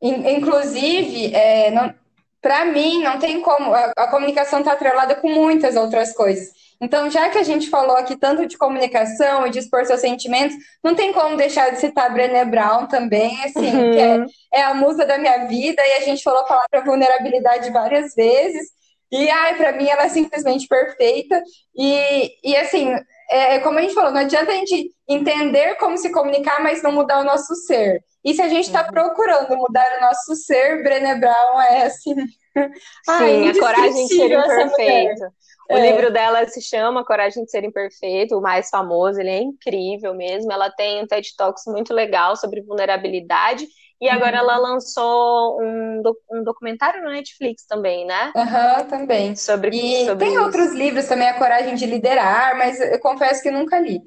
Inclusive, 0.00 1.34
é, 1.34 1.94
para 2.40 2.64
mim, 2.64 3.02
não 3.02 3.20
tem 3.20 3.40
como. 3.40 3.72
A, 3.72 3.92
a 3.96 4.08
comunicação 4.08 4.58
está 4.58 4.72
atrelada 4.72 5.14
com 5.14 5.28
muitas 5.28 5.76
outras 5.76 6.12
coisas. 6.12 6.48
Então, 6.82 7.08
já 7.08 7.30
que 7.30 7.38
a 7.38 7.44
gente 7.44 7.70
falou 7.70 7.96
aqui 7.96 8.16
tanto 8.16 8.44
de 8.44 8.58
comunicação 8.58 9.46
e 9.46 9.50
de 9.50 9.60
expor 9.60 9.86
seus 9.86 10.00
sentimentos, 10.00 10.56
não 10.82 10.96
tem 10.96 11.12
como 11.12 11.36
deixar 11.36 11.70
de 11.70 11.78
citar 11.78 12.12
Brené 12.12 12.44
Brown 12.44 12.88
também, 12.88 13.40
assim, 13.44 13.72
uhum. 13.72 13.92
que 13.92 13.98
é, 14.00 14.26
é, 14.54 14.62
a 14.64 14.74
musa 14.74 15.06
da 15.06 15.16
minha 15.16 15.46
vida, 15.46 15.80
e 15.80 15.92
a 15.92 16.00
gente 16.00 16.24
falou 16.24 16.40
a 16.40 16.44
palavra 16.44 16.84
vulnerabilidade 16.84 17.70
várias 17.70 18.16
vezes. 18.16 18.72
E, 19.12 19.30
ai, 19.30 19.54
para 19.54 19.70
mim, 19.72 19.86
ela 19.86 20.06
é 20.06 20.08
simplesmente 20.08 20.66
perfeita. 20.66 21.40
E, 21.76 22.32
e 22.42 22.56
assim, 22.56 22.92
é, 23.30 23.58
como 23.60 23.78
a 23.78 23.82
gente 23.82 23.94
falou, 23.94 24.10
não 24.10 24.20
adianta 24.20 24.52
a 24.52 24.54
gente 24.54 24.90
entender 25.08 25.76
como 25.76 25.96
se 25.96 26.12
comunicar, 26.12 26.62
mas 26.62 26.82
não 26.82 26.92
mudar 26.92 27.20
o 27.20 27.24
nosso 27.24 27.54
ser. 27.54 28.02
E 28.24 28.34
se 28.34 28.42
a 28.42 28.48
gente 28.48 28.66
está 28.66 28.84
uhum. 28.84 28.92
procurando 28.92 29.56
mudar 29.56 29.98
o 29.98 30.00
nosso 30.00 30.36
ser, 30.36 30.82
Brené 30.82 31.16
Brown 31.16 31.60
é 31.60 31.86
assim. 31.86 32.14
Sim, 33.04 33.48
a 33.48 33.58
coragem 33.58 34.06
de 34.06 34.14
ser 34.14 34.30
imperfeito. 34.30 35.24
O 35.70 35.76
é. 35.76 35.90
livro 35.90 36.12
dela 36.12 36.46
se 36.46 36.60
chama 36.60 37.04
Coragem 37.04 37.44
de 37.44 37.50
Ser 37.50 37.64
Imperfeito, 37.64 38.36
o 38.36 38.42
mais 38.42 38.68
famoso, 38.68 39.18
ele 39.18 39.30
é 39.30 39.38
incrível 39.40 40.14
mesmo. 40.14 40.52
Ela 40.52 40.70
tem 40.70 41.02
um 41.02 41.06
TED 41.06 41.34
Talks 41.36 41.64
muito 41.66 41.94
legal 41.94 42.36
sobre 42.36 42.60
vulnerabilidade. 42.60 43.66
E 44.02 44.08
agora 44.08 44.38
uhum. 44.38 44.42
ela 44.42 44.58
lançou 44.58 45.62
um, 45.62 46.02
um 46.32 46.42
documentário 46.42 47.04
no 47.04 47.10
Netflix 47.10 47.64
também, 47.64 48.04
né? 48.04 48.32
Aham, 48.34 48.80
uhum, 48.80 48.88
também. 48.88 49.36
Sobre, 49.36 49.76
e 49.76 50.06
sobre 50.06 50.24
tem 50.24 50.34
isso. 50.34 50.42
outros 50.42 50.72
livros 50.72 51.06
também, 51.06 51.28
A 51.28 51.38
Coragem 51.38 51.76
de 51.76 51.86
Liderar, 51.86 52.58
mas 52.58 52.80
eu 52.80 52.98
confesso 52.98 53.40
que 53.40 53.50
nunca 53.52 53.78
li. 53.78 54.00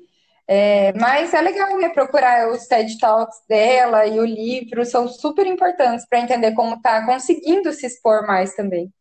É, 0.48 0.92
mas 1.00 1.34
é 1.34 1.40
legal 1.40 1.78
né, 1.78 1.88
procurar 1.90 2.52
os 2.52 2.68
TED 2.68 3.00
Talks 3.00 3.38
dela 3.48 4.06
e 4.06 4.20
o 4.20 4.26
livro, 4.26 4.86
são 4.86 5.08
super 5.08 5.48
importantes 5.48 6.06
para 6.08 6.20
entender 6.20 6.52
como 6.52 6.76
está 6.76 7.06
conseguindo 7.06 7.72
se 7.72 7.86
expor 7.86 8.28
mais 8.28 8.54
também. 8.54 8.92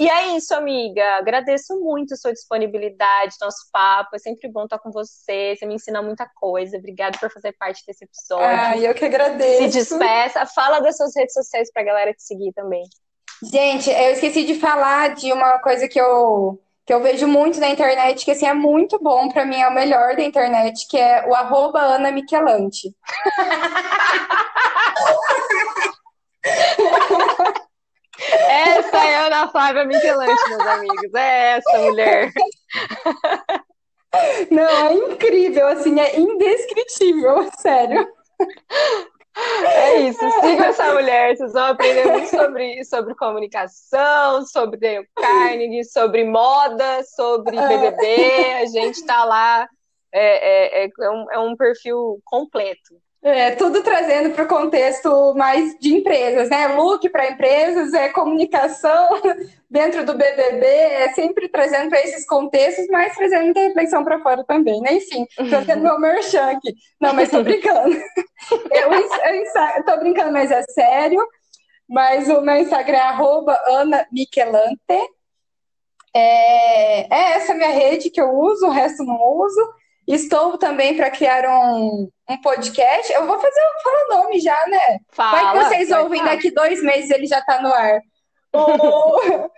E 0.00 0.08
é 0.08 0.36
isso, 0.36 0.54
amiga. 0.54 1.16
Agradeço 1.16 1.78
muito 1.80 2.14
a 2.14 2.16
sua 2.16 2.32
disponibilidade, 2.32 3.34
nosso 3.40 3.68
papo. 3.72 4.14
É 4.14 4.18
sempre 4.18 4.48
bom 4.48 4.64
estar 4.64 4.78
com 4.78 4.92
você. 4.92 5.56
Você 5.56 5.66
me 5.66 5.74
ensina 5.74 6.00
muita 6.00 6.28
coisa. 6.36 6.76
Obrigada 6.76 7.18
por 7.18 7.32
fazer 7.32 7.52
parte 7.58 7.82
desse 7.86 8.04
episódio. 8.04 8.46
Ah, 8.46 8.76
eu 8.76 8.94
que 8.94 9.04
agradeço. 9.04 9.72
Se 9.72 9.78
despeça. 9.78 10.46
Fala 10.46 10.80
das 10.80 10.96
suas 10.96 11.14
redes 11.16 11.34
sociais 11.34 11.72
para 11.72 11.82
a 11.82 11.86
galera 11.86 12.14
te 12.14 12.22
seguir 12.22 12.52
também. 12.52 12.84
Gente, 13.42 13.90
eu 13.90 14.12
esqueci 14.12 14.44
de 14.44 14.54
falar 14.54 15.14
de 15.14 15.32
uma 15.32 15.58
coisa 15.60 15.88
que 15.88 16.00
eu, 16.00 16.60
que 16.84 16.92
eu 16.92 17.00
vejo 17.00 17.26
muito 17.26 17.60
na 17.60 17.68
internet, 17.68 18.24
que 18.24 18.32
assim, 18.32 18.46
é 18.46 18.54
muito 18.54 18.98
bom, 19.00 19.28
para 19.28 19.46
mim 19.46 19.60
é 19.60 19.68
o 19.68 19.74
melhor 19.74 20.16
da 20.16 20.24
internet, 20.24 20.88
que 20.88 20.96
é 20.96 21.24
o 21.28 21.34
arroba 21.34 21.80
Ana 21.80 22.10
Michelante. 22.10 22.92
Essa 28.30 28.96
é 29.04 29.16
a 29.16 29.26
Ana 29.26 29.48
Flávia 29.48 29.84
Michelante, 29.84 30.48
meus 30.48 30.66
amigos. 30.66 31.14
É 31.14 31.58
essa 31.58 31.78
mulher. 31.78 32.32
Não, 34.50 34.62
é 34.62 34.94
incrível, 34.94 35.68
assim, 35.68 35.98
é 36.00 36.18
indescritível, 36.18 37.50
sério. 37.58 38.08
É 39.64 40.00
isso, 40.00 40.18
siga 40.40 40.66
essa 40.66 40.92
mulher, 40.92 41.36
vocês 41.36 41.52
vão 41.52 41.66
aprender 41.66 42.06
muito 42.06 42.28
sobre, 42.28 42.84
sobre 42.84 43.14
comunicação, 43.14 44.44
sobre 44.44 45.06
Carnegie, 45.14 45.84
sobre 45.84 46.24
moda, 46.24 47.04
sobre 47.04 47.56
BBB. 47.56 48.04
É. 48.04 48.62
A 48.62 48.66
gente 48.66 49.04
tá 49.04 49.24
lá, 49.24 49.68
é, 50.12 50.84
é, 50.84 50.86
é, 50.86 51.10
um, 51.10 51.32
é 51.32 51.38
um 51.38 51.56
perfil 51.56 52.20
completo. 52.24 53.00
É, 53.20 53.50
tudo 53.52 53.82
trazendo 53.82 54.30
para 54.30 54.44
o 54.44 54.48
contexto 54.48 55.34
mais 55.34 55.76
de 55.80 55.92
empresas, 55.92 56.48
né? 56.48 56.68
Look 56.68 57.08
para 57.10 57.30
empresas, 57.30 57.92
é 57.92 58.08
comunicação 58.10 59.08
dentro 59.68 60.06
do 60.06 60.14
BBB, 60.14 60.64
é 60.64 61.12
sempre 61.14 61.48
trazendo 61.48 61.90
para 61.90 62.00
esses 62.00 62.24
contextos, 62.24 62.86
mas 62.88 63.16
trazendo 63.16 63.46
muita 63.46 63.60
reflexão 63.60 64.04
para 64.04 64.20
fora 64.20 64.44
também, 64.44 64.80
né? 64.80 64.94
Enfim, 64.94 65.26
trazendo 65.50 65.82
meu 65.82 65.98
merchan 65.98 66.50
aqui. 66.50 66.72
Não, 67.00 67.12
mas 67.12 67.30
tô 67.30 67.42
brincando. 67.42 67.96
Eu, 68.70 68.92
eu, 68.92 69.84
tô 69.84 69.96
brincando, 69.98 70.32
mas 70.32 70.50
é 70.50 70.62
sério. 70.62 71.20
Mas 71.88 72.28
o 72.28 72.40
meu 72.40 72.56
Instagram 72.56 72.96
é 72.96 73.00
arroba 73.00 73.58
Ana 73.66 74.06
Michelante. 74.12 74.78
É, 76.14 77.14
é 77.14 77.32
essa 77.32 77.52
minha 77.52 77.70
rede 77.70 78.10
que 78.10 78.20
eu 78.20 78.30
uso, 78.30 78.66
o 78.66 78.70
resto 78.70 79.02
não 79.04 79.20
uso. 79.20 79.60
Estou 80.08 80.56
também 80.56 80.96
para 80.96 81.10
criar 81.10 81.44
um, 81.46 82.08
um 82.30 82.40
podcast. 82.40 83.12
Eu 83.12 83.26
vou 83.26 83.38
fazer 83.38 83.60
fala 83.84 84.04
o 84.06 84.22
nome 84.22 84.40
já, 84.40 84.58
né? 84.66 84.98
Fala, 85.10 85.30
vai 85.30 85.52
que 85.52 85.64
vocês 85.68 85.90
ouvem 85.90 86.20
falar. 86.20 86.34
daqui 86.34 86.50
dois 86.50 86.82
meses, 86.82 87.10
ele 87.10 87.26
já 87.26 87.40
está 87.40 87.60
no 87.60 87.70
ar. 87.70 88.00
O, 88.54 89.50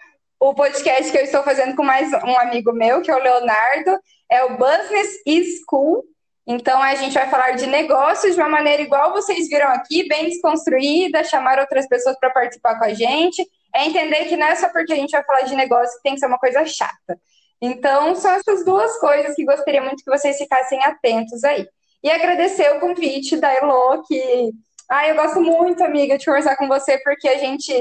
o 0.50 0.54
podcast 0.54 1.12
que 1.12 1.18
eu 1.18 1.22
estou 1.22 1.44
fazendo 1.44 1.76
com 1.76 1.84
mais 1.84 2.12
um 2.12 2.36
amigo 2.36 2.72
meu, 2.72 3.00
que 3.00 3.12
é 3.12 3.14
o 3.14 3.22
Leonardo, 3.22 3.96
é 4.28 4.42
o 4.42 4.56
Business 4.56 5.20
School. 5.68 6.02
Então 6.44 6.82
a 6.82 6.96
gente 6.96 7.14
vai 7.14 7.30
falar 7.30 7.52
de 7.52 7.66
negócios 7.68 8.34
de 8.34 8.40
uma 8.40 8.48
maneira 8.48 8.82
igual 8.82 9.12
vocês 9.12 9.48
viram 9.48 9.68
aqui, 9.68 10.08
bem 10.08 10.24
desconstruída, 10.24 11.22
chamar 11.22 11.60
outras 11.60 11.86
pessoas 11.86 12.18
para 12.18 12.28
participar 12.30 12.76
com 12.76 12.86
a 12.86 12.92
gente. 12.92 13.46
É 13.72 13.86
entender 13.86 14.24
que 14.24 14.36
não 14.36 14.48
é 14.48 14.56
só 14.56 14.68
porque 14.68 14.92
a 14.92 14.96
gente 14.96 15.12
vai 15.12 15.22
falar 15.22 15.42
de 15.42 15.54
negócio 15.54 15.96
que 15.98 16.02
tem 16.02 16.14
que 16.14 16.18
ser 16.18 16.26
uma 16.26 16.40
coisa 16.40 16.66
chata. 16.66 17.16
Então, 17.60 18.14
são 18.14 18.30
essas 18.32 18.64
duas 18.64 18.98
coisas 18.98 19.34
que 19.34 19.44
gostaria 19.44 19.82
muito 19.82 20.02
que 20.02 20.10
vocês 20.10 20.38
ficassem 20.38 20.82
atentos 20.82 21.44
aí. 21.44 21.66
E 22.02 22.10
agradecer 22.10 22.74
o 22.74 22.80
convite 22.80 23.36
da 23.36 23.52
Elo, 23.52 24.02
que. 24.06 24.50
Ah, 24.88 25.06
eu 25.06 25.14
gosto 25.14 25.40
muito, 25.40 25.84
amiga, 25.84 26.18
de 26.18 26.24
conversar 26.24 26.56
com 26.56 26.66
você, 26.66 26.98
porque 26.98 27.28
a 27.28 27.38
gente 27.38 27.72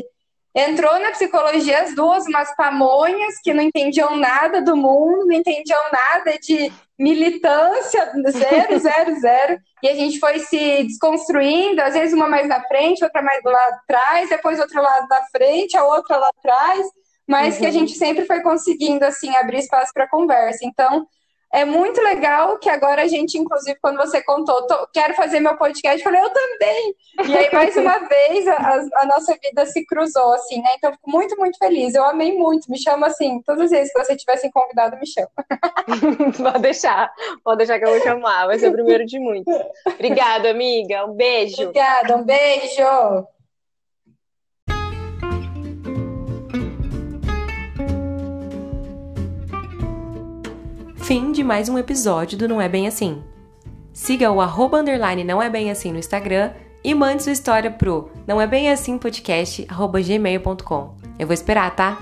entrou 0.54 1.00
na 1.00 1.12
psicologia 1.12 1.82
as 1.82 1.96
duas, 1.96 2.26
umas 2.28 2.56
pamonhas 2.56 3.36
que 3.42 3.54
não 3.54 3.64
entendiam 3.64 4.16
nada 4.16 4.62
do 4.62 4.76
mundo, 4.76 5.26
não 5.26 5.34
entendiam 5.34 5.82
nada 5.92 6.38
de 6.38 6.72
militância, 7.00 8.12
zero, 8.30 8.78
zero, 8.78 9.20
zero. 9.20 9.60
E 9.82 9.88
a 9.88 9.96
gente 9.96 10.20
foi 10.20 10.40
se 10.40 10.84
desconstruindo, 10.84 11.82
às 11.82 11.94
vezes 11.94 12.14
uma 12.14 12.28
mais 12.28 12.48
na 12.48 12.62
frente, 12.68 13.04
outra 13.04 13.22
mais 13.22 13.42
do 13.42 13.50
lado 13.50 13.74
atrás, 13.76 14.30
depois 14.30 14.60
outro 14.60 14.82
lado 14.82 15.08
na 15.08 15.24
frente, 15.32 15.78
a 15.78 15.86
outra 15.86 16.18
lá 16.18 16.30
atrás 16.38 16.86
mas 17.30 17.54
uhum. 17.54 17.60
que 17.60 17.66
a 17.68 17.70
uhum. 17.70 17.74
gente 17.76 17.94
sempre 17.94 18.26
foi 18.26 18.42
conseguindo 18.42 19.06
assim 19.06 19.30
abrir 19.36 19.60
espaço 19.60 19.94
para 19.94 20.10
conversa. 20.10 20.66
Então, 20.66 21.06
é 21.54 21.64
muito 21.64 22.02
legal 22.02 22.58
que 22.58 22.70
agora 22.70 23.04
a 23.04 23.08
gente, 23.08 23.38
inclusive, 23.38 23.78
quando 23.82 23.98
você 23.98 24.22
contou, 24.24 24.66
tô, 24.66 24.88
quero 24.92 25.14
fazer 25.14 25.40
meu 25.40 25.56
podcast, 25.56 26.00
eu 26.00 26.04
falei, 26.04 26.22
eu 26.22 26.30
também. 26.32 26.96
E 27.28 27.38
aí, 27.38 27.54
mais 27.54 27.76
uma 27.78 28.00
vez, 28.10 28.48
a, 28.48 28.80
a, 28.96 29.06
nossa 29.06 29.38
vida 29.44 29.64
se 29.68 29.86
cruzou, 29.86 30.34
assim, 30.34 30.60
né? 30.60 30.70
Então, 30.78 30.92
fico 30.92 31.10
muito, 31.10 31.38
muito 31.38 31.58
feliz. 31.60 31.94
Eu 31.94 32.04
amei 32.04 32.36
muito. 32.36 32.70
Me 32.70 32.82
chama 32.82 33.08
assim, 33.08 33.42
todas 33.46 33.66
as 33.66 33.70
vezes 33.72 33.94
que 33.94 34.04
você 34.04 34.16
tivesse 34.16 34.52
convidado, 34.52 34.98
me 34.98 35.08
chama. 35.08 35.30
pode 36.42 36.60
deixar, 36.62 37.12
pode 37.44 37.58
deixar 37.60 37.78
que 37.78 37.86
eu 37.86 37.92
vou 37.92 38.02
chamar. 38.02 38.48
Vai 38.48 38.58
ser 38.58 38.70
o 38.70 38.74
primeiro 38.74 39.06
de 39.06 39.20
muitos. 39.20 39.54
Obrigada, 39.86 40.50
amiga. 40.50 41.06
Um 41.06 41.14
beijo. 41.14 41.62
Obrigada, 41.62 42.16
um 42.16 42.24
beijo. 42.24 43.28
Fim 51.10 51.32
de 51.32 51.44
mais 51.44 51.68
um 51.68 51.76
episódio 51.76 52.38
do 52.38 52.48
Não 52.48 52.62
É 52.62 52.70
Bem 52.70 52.86
Assim. 52.88 53.24
Siga 53.92 54.32
o 54.32 54.40
arroba 54.40 54.78
underline 54.78 55.24
não 55.24 55.42
é 55.42 55.50
bem 55.50 55.72
assim 55.72 55.92
no 55.92 55.98
Instagram 55.98 56.52
e 56.84 56.94
mande 56.94 57.24
sua 57.24 57.32
história 57.32 57.72
pro 57.72 58.12
não 58.28 58.40
é 58.40 58.46
bem 58.46 58.70
assim 58.70 58.96
podcast 58.96 59.66
arroba 59.68 60.00
gmail.com. 60.00 60.96
Eu 61.18 61.26
vou 61.26 61.34
esperar, 61.34 61.76
tá? 61.76 61.98